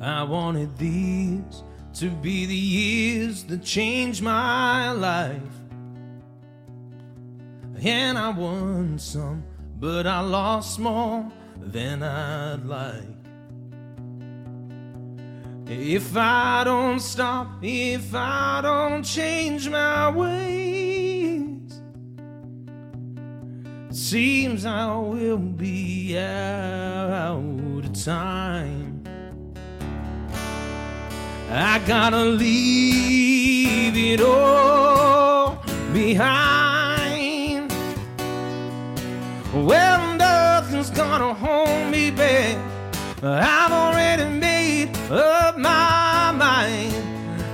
I 0.00 0.24
wanted 0.24 0.76
these 0.78 1.62
to 1.94 2.10
be 2.10 2.46
the 2.46 2.54
years 2.54 3.44
that 3.44 3.62
changed 3.62 4.22
my 4.22 4.90
life. 4.92 5.61
And 7.84 8.16
I 8.16 8.30
won 8.30 8.96
some, 8.96 9.42
but 9.80 10.06
I 10.06 10.20
lost 10.20 10.78
more 10.78 11.28
than 11.56 12.04
I'd 12.04 12.64
like. 12.64 13.02
If 15.66 16.16
I 16.16 16.62
don't 16.64 17.00
stop, 17.00 17.48
if 17.60 18.14
I 18.14 18.60
don't 18.62 19.02
change 19.02 19.68
my 19.68 20.10
ways, 20.10 21.80
seems 23.90 24.64
I 24.64 24.94
will 24.94 25.38
be 25.38 26.16
out 26.16 27.40
of 27.84 28.04
time. 28.04 29.02
I 31.50 31.80
gotta 31.84 32.24
leave 32.26 33.96
it 33.96 34.20
all 34.20 35.64
behind. 35.92 36.51
I've 43.24 43.70
already 43.70 44.24
made 44.24 44.96
up 45.08 45.56
my 45.56 46.32
mind. 46.32 46.92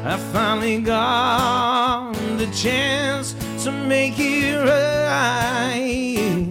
I 0.03 0.17
finally 0.33 0.81
got 0.81 2.15
the 2.39 2.47
chance 2.55 3.35
to 3.65 3.71
make 3.71 4.15
it 4.17 4.57
right. 4.65 6.47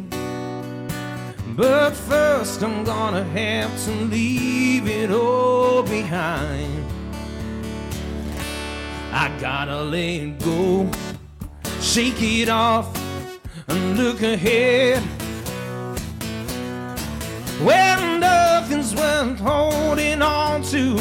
But 1.56 1.94
first, 1.96 2.62
I'm 2.62 2.84
gonna 2.84 3.24
have 3.24 3.72
to 3.86 3.92
leave 3.92 4.88
it 4.88 5.10
all 5.10 5.82
behind. 5.82 6.86
I 9.12 9.36
gotta 9.40 9.82
let 9.82 10.38
go, 10.44 10.88
shake 11.82 12.22
it 12.22 12.50
off, 12.50 12.88
and 13.68 13.98
look 13.98 14.22
ahead. 14.22 15.02
Nothing's 18.70 18.96
worth 18.96 19.40
holding 19.40 20.22
on 20.22 20.62
to 20.62 20.98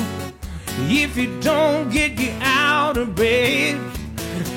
if 0.89 1.17
you 1.17 1.41
don't 1.41 1.91
get 1.91 2.13
you 2.13 2.33
out 2.41 2.97
of 2.97 3.17
bed. 3.17 3.81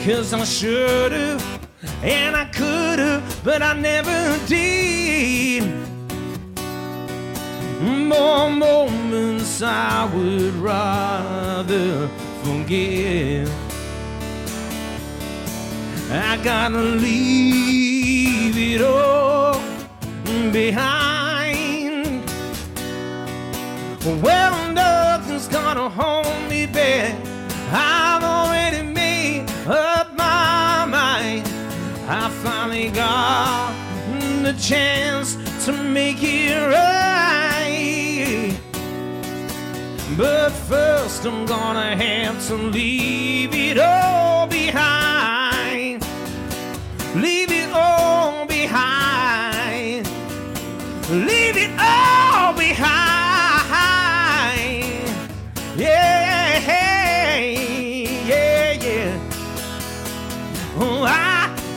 Cause 0.06 0.32
I 0.32 0.44
should've 0.44 1.44
and 2.04 2.36
I 2.36 2.46
could've, 2.46 3.42
but 3.44 3.64
I 3.64 3.74
never 3.74 4.38
did. 4.46 5.64
More 7.82 8.52
moments 8.52 9.62
I 9.64 10.06
would 10.14 10.54
rather 10.54 12.08
forget. 12.44 13.50
I 16.12 16.38
gotta 16.44 16.78
leave 16.78 18.56
it 18.56 18.82
all 18.82 19.60
behind. 20.52 21.19
Well, 24.06 24.72
nothing's 24.72 25.50
gonna 25.50 25.90
hold 25.90 26.50
me 26.50 26.66
back. 26.66 27.16
I've 27.70 28.24
already 28.24 28.82
made 28.82 29.46
up 29.68 30.14
my 30.16 30.86
mind. 30.86 31.46
I 32.08 32.30
finally 32.42 32.92
got 32.92 33.74
the 34.42 34.54
chance 34.54 35.36
to 35.66 35.74
make 35.74 36.24
it 36.24 36.56
right. 36.72 38.58
But 40.16 40.52
first, 40.52 41.26
I'm 41.26 41.46
gonna 41.46 41.94
have 41.98 42.48
to 42.48 42.56
leave 42.56 43.54
it 43.54 43.78
all 43.78 44.48
behind. 44.48 46.06
Leave 47.16 47.52
it 47.52 47.70
all 47.74 48.46
behind. 48.46 50.08
Leave 51.10 51.58
it 51.58 51.72
all 51.78 52.54
behind. 52.54 53.09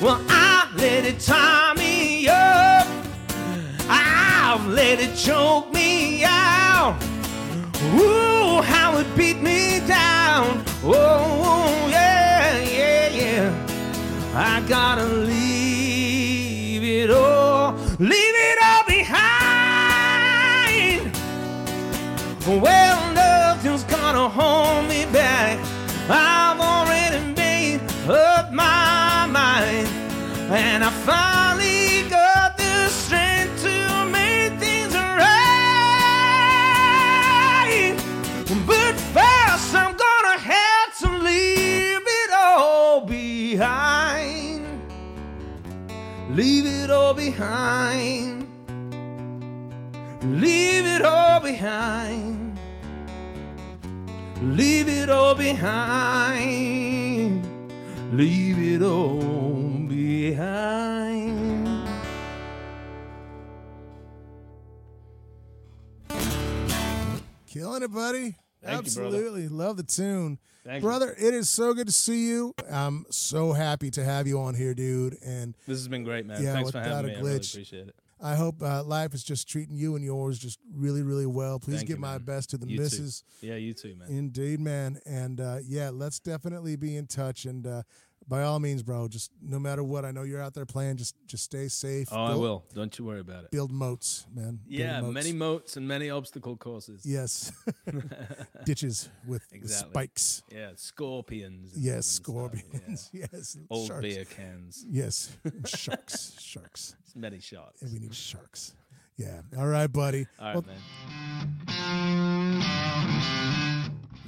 Well, 0.03 0.21
I 0.29 0.69
let 0.75 1.05
it 1.05 1.21
tie 1.21 1.75
me 1.75 2.27
up. 2.27 2.89
I've 3.89 4.67
let 4.67 4.99
it 4.99 5.15
choke 5.15 5.73
me 5.73 6.25
out. 6.25 7.01
Ooh, 7.95 8.61
how 8.63 8.99
it 8.99 9.07
beat 9.17 9.41
me 9.41 9.81
down. 9.87 10.65
Oh, 10.83 11.87
yeah, 11.89 12.59
yeah, 12.59 13.09
yeah. 13.11 13.53
I 14.35 14.61
gotta 14.69 15.05
leave 15.05 16.83
it 16.83 17.11
all, 17.11 17.75
leave 18.01 18.35
it 18.49 18.59
all 18.65 18.85
behind. 18.87 19.23
Well, 22.61 23.13
nothing's 23.13 23.85
gonna 23.85 24.29
hold 24.29 24.89
me 24.89 25.07
back. 25.13 25.61
I've 26.09 26.59
already 26.59 27.21
made 27.37 27.81
up 28.09 28.53
my 28.53 28.92
and 30.55 30.85
I 30.85 30.91
finally 30.91 32.07
got 32.11 32.59
the 32.59 32.89
strength 32.91 33.63
to 33.63 34.05
make 34.11 34.53
things 34.61 34.95
right. 34.95 35.17
But 38.67 38.95
first, 39.17 39.75
I'm 39.75 39.97
gonna 39.97 40.39
have 40.39 40.99
to 40.99 41.09
leave 41.25 42.03
it 42.07 42.31
all 42.35 43.01
behind. 43.07 44.67
Leave 46.37 46.67
it 46.67 46.91
all 46.91 47.15
behind. 47.15 48.47
Leave 50.23 50.85
it 50.85 51.03
all 51.03 51.41
behind. 51.41 52.59
Leave 54.43 54.89
it 54.89 55.09
all 55.09 55.35
behind. 55.35 56.43
Leave 58.13 58.59
it 58.59 58.83
all. 58.83 59.22
Killing 67.83 67.91
it, 67.91 67.95
buddy. 67.95 68.37
Thank 68.63 68.73
you. 68.73 68.79
Absolutely. 68.79 69.49
Love 69.49 69.77
the 69.77 69.83
tune. 69.83 70.39
Thank 70.65 70.83
you. 70.83 70.89
brother, 70.89 71.15
it 71.19 71.35
is 71.35 71.49
so 71.49 71.75
good 71.75 71.89
to 71.89 71.93
see 71.93 72.29
you. 72.29 72.55
I'm 72.71 73.05
so 73.11 73.53
happy 73.53 73.91
to 73.93 74.05
have 74.05 74.29
you 74.29 74.39
on 74.41 74.55
here, 74.55 74.75
dude. 74.75 75.17
And 75.25 75.57
This 75.67 75.79
has 75.79 75.89
been 75.89 76.05
great, 76.05 76.25
man. 76.27 76.41
Yeah, 76.43 76.53
Thanks 76.53 76.71
for 76.71 76.79
without 76.79 76.97
having 76.97 77.11
a 77.11 77.15
me. 77.15 77.19
I 77.19 77.23
really 77.23 77.39
glitch. 77.41 77.53
appreciate 77.55 77.89
it. 77.89 77.97
I 78.21 78.37
hope 78.37 78.63
uh, 78.63 78.85
life 78.85 79.15
is 79.15 79.25
just 79.25 79.49
treating 79.49 79.75
you 79.75 79.97
and 79.97 80.05
yours 80.05 80.39
just 80.39 80.61
really, 80.73 81.03
really 81.03 81.27
well. 81.27 81.59
Please 81.59 81.79
Thank 81.79 81.89
give 81.89 81.97
you, 81.99 82.03
my 82.03 82.19
best 82.19 82.51
to 82.51 82.57
the 82.57 82.69
You 82.69 82.89
too. 82.89 83.09
Yeah, 83.41 83.57
you 83.57 83.75
too, 83.75 83.97
man. 83.97 84.09
Indeed, 84.09 84.61
man. 84.61 85.01
And 85.05 85.41
uh, 85.41 85.59
yeah, 85.67 85.91
let's 85.93 86.21
definitely 86.21 86.77
be 86.77 86.97
in 86.97 87.09
touch. 87.09 87.47
And 87.47 87.67
uh, 87.67 87.83
by 88.29 88.43
all 88.45 88.61
means, 88.61 88.83
bro, 88.83 89.09
just 89.09 89.31
no 89.43 89.59
matter 89.59 89.83
what, 89.83 90.05
I 90.05 90.11
know 90.11 90.23
you're 90.23 90.43
out 90.43 90.55
there 90.55 90.67
playing. 90.67 90.97
Just 90.97 91.15
just 91.27 91.45
stay 91.45 91.69
safe. 91.69 92.09
Oh, 92.13 92.25
I 92.25 92.35
will. 92.35 92.65
Don't 92.75 92.97
you 92.99 93.05
worry 93.05 93.21
about 93.21 93.45
it. 93.45 93.51
Build 93.51 93.73
moats, 93.73 94.27
man. 94.35 94.61
Yeah, 94.67 95.01
moats. 95.01 95.15
many 95.15 95.33
moats 95.33 95.77
and 95.77 95.87
many 95.89 96.11
obstacle 96.11 96.57
courses. 96.57 97.05
Yes. 97.05 97.53
Ditches 98.65 99.09
with, 99.27 99.43
with 99.51 99.53
Exactly. 99.53 99.91
spikes. 99.91 100.43
Yeah, 100.51 100.71
scorpions. 100.77 101.73
Yes, 101.77 102.07
scorpions. 102.07 103.11
yeah. 103.13 103.27
yes. 103.33 103.57
Old 103.71 103.89
sharks. 103.89 104.03
beer 104.03 104.25
cans. 104.25 104.85
Yes. 104.89 105.37
sharks. 105.67 106.37
Sharks. 106.41 106.97
Many 107.15 107.41
sharks. 107.41 107.83
And 107.83 107.93
we 107.93 107.99
need 107.99 108.15
sharks. 108.15 108.75
Yeah. 109.17 109.43
All 109.59 109.67
right, 109.67 109.93
buddy. 109.93 110.27
All 110.41 110.55
well, 110.55 110.65
man. 110.67 110.77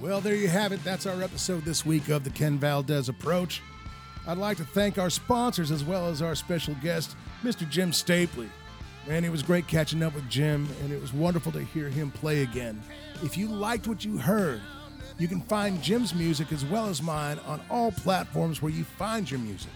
Well, 0.01 0.21
there 0.21 0.35
you 0.35 0.49
have 0.49 0.73
it. 0.73 0.85
That's 0.85 1.07
our 1.07 1.23
episode 1.23 1.65
this 1.65 1.87
week 1.87 2.09
of 2.11 2.25
the 2.25 2.31
Ken 2.31 2.59
Valdez 2.59 3.09
Approach. 3.09 3.63
I'd 4.27 4.39
like 4.39 4.57
to 4.57 4.65
thank 4.65 4.97
our 4.99 5.11
sponsors 5.11 5.71
as 5.71 5.85
well 5.85 6.07
as 6.07 6.23
our 6.23 6.35
special 6.35 6.75
guest, 6.83 7.15
Mr. 7.43 7.69
Jim 7.69 7.91
Stapley. 7.91 8.49
Man, 9.07 9.23
it 9.23 9.31
was 9.31 9.43
great 9.43 9.67
catching 9.67 10.03
up 10.03 10.15
with 10.15 10.27
Jim, 10.31 10.67
and 10.83 10.91
it 10.91 10.99
was 11.01 11.13
wonderful 11.13 11.53
to 11.53 11.61
hear 11.61 11.91
him 11.91 12.11
play 12.11 12.41
again. 12.43 12.81
If 13.23 13.37
you 13.37 13.49
liked 13.49 13.87
what 13.87 14.03
you 14.03 14.17
heard, 14.17 14.63
you 15.19 15.29
can 15.29 15.43
find 15.43 15.83
Jim's 15.83 16.15
music 16.15 16.53
as 16.53 16.65
well 16.65 16.87
as 16.87 17.03
mine 17.03 17.39
on 17.47 17.61
all 17.69 17.93
platforms 17.93 18.63
where 18.63 18.73
you 18.73 18.85
find 18.85 19.31
your 19.31 19.41
music. 19.41 19.71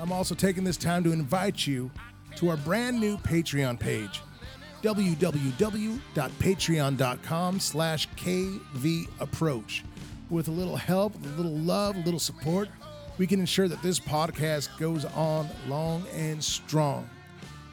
I'm 0.00 0.10
also 0.10 0.34
taking 0.34 0.64
this 0.64 0.76
time 0.76 1.04
to 1.04 1.12
invite 1.12 1.64
you 1.66 1.90
to 2.36 2.48
our 2.48 2.56
brand 2.56 2.98
new 3.00 3.16
Patreon 3.18 3.78
page, 3.78 4.22
www.patreon.com 4.82 7.60
slash 7.60 8.08
kvapproach. 8.16 9.82
With 10.30 10.48
a 10.48 10.52
little 10.52 10.76
help, 10.76 11.14
a 11.14 11.28
little 11.36 11.56
love, 11.56 11.96
a 11.96 12.00
little 12.00 12.20
support, 12.20 12.68
we 13.18 13.26
can 13.26 13.40
ensure 13.40 13.68
that 13.68 13.82
this 13.82 14.00
podcast 14.00 14.76
goes 14.78 15.04
on 15.04 15.48
long 15.66 16.04
and 16.14 16.42
strong. 16.42 17.08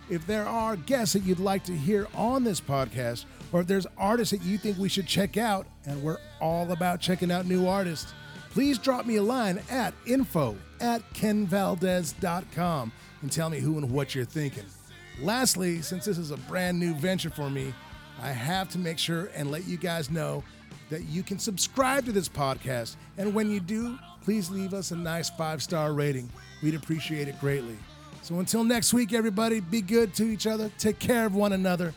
If 0.09 0.27
there 0.27 0.45
are 0.45 0.75
guests 0.75 1.13
that 1.13 1.23
you'd 1.23 1.39
like 1.39 1.63
to 1.65 1.75
hear 1.75 2.07
on 2.13 2.43
this 2.43 2.59
podcast, 2.59 3.25
or 3.51 3.61
if 3.61 3.67
there's 3.67 3.87
artists 3.97 4.31
that 4.31 4.43
you 4.43 4.57
think 4.57 4.77
we 4.77 4.89
should 4.89 5.07
check 5.07 5.37
out, 5.37 5.65
and 5.85 6.01
we're 6.03 6.17
all 6.41 6.71
about 6.71 6.99
checking 6.99 7.31
out 7.31 7.45
new 7.45 7.67
artists, 7.67 8.13
please 8.51 8.77
drop 8.77 9.05
me 9.05 9.15
a 9.15 9.23
line 9.23 9.61
at 9.69 9.93
info 10.05 10.55
at 10.79 11.01
kenvaldez.com 11.13 12.91
and 13.21 13.31
tell 13.31 13.49
me 13.49 13.59
who 13.59 13.77
and 13.77 13.89
what 13.89 14.13
you're 14.13 14.25
thinking. 14.25 14.65
Lastly, 15.21 15.81
since 15.81 16.05
this 16.05 16.17
is 16.17 16.31
a 16.31 16.37
brand 16.37 16.79
new 16.79 16.93
venture 16.93 17.29
for 17.29 17.49
me, 17.49 17.73
I 18.21 18.31
have 18.31 18.69
to 18.69 18.79
make 18.79 18.97
sure 18.97 19.29
and 19.35 19.51
let 19.51 19.65
you 19.67 19.77
guys 19.77 20.09
know 20.09 20.43
that 20.89 21.03
you 21.05 21.23
can 21.23 21.39
subscribe 21.39 22.05
to 22.05 22.11
this 22.11 22.29
podcast. 22.29 22.95
And 23.17 23.33
when 23.33 23.49
you 23.49 23.59
do, 23.59 23.97
please 24.25 24.49
leave 24.49 24.73
us 24.73 24.89
a 24.89 24.95
nice 24.95 25.29
five 25.29 25.61
star 25.61 25.93
rating. 25.93 26.27
We'd 26.63 26.73
appreciate 26.73 27.27
it 27.27 27.39
greatly. 27.39 27.77
So 28.23 28.39
until 28.39 28.63
next 28.63 28.91
week, 28.91 29.13
everybody, 29.13 29.59
be 29.59 29.81
good 29.81 30.15
to 30.15 30.23
each 30.23 30.47
other, 30.47 30.71
take 30.79 30.97
care 30.97 31.27
of 31.27 31.35
one 31.35 31.53
another. 31.53 31.93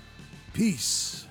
Peace. 0.53 1.28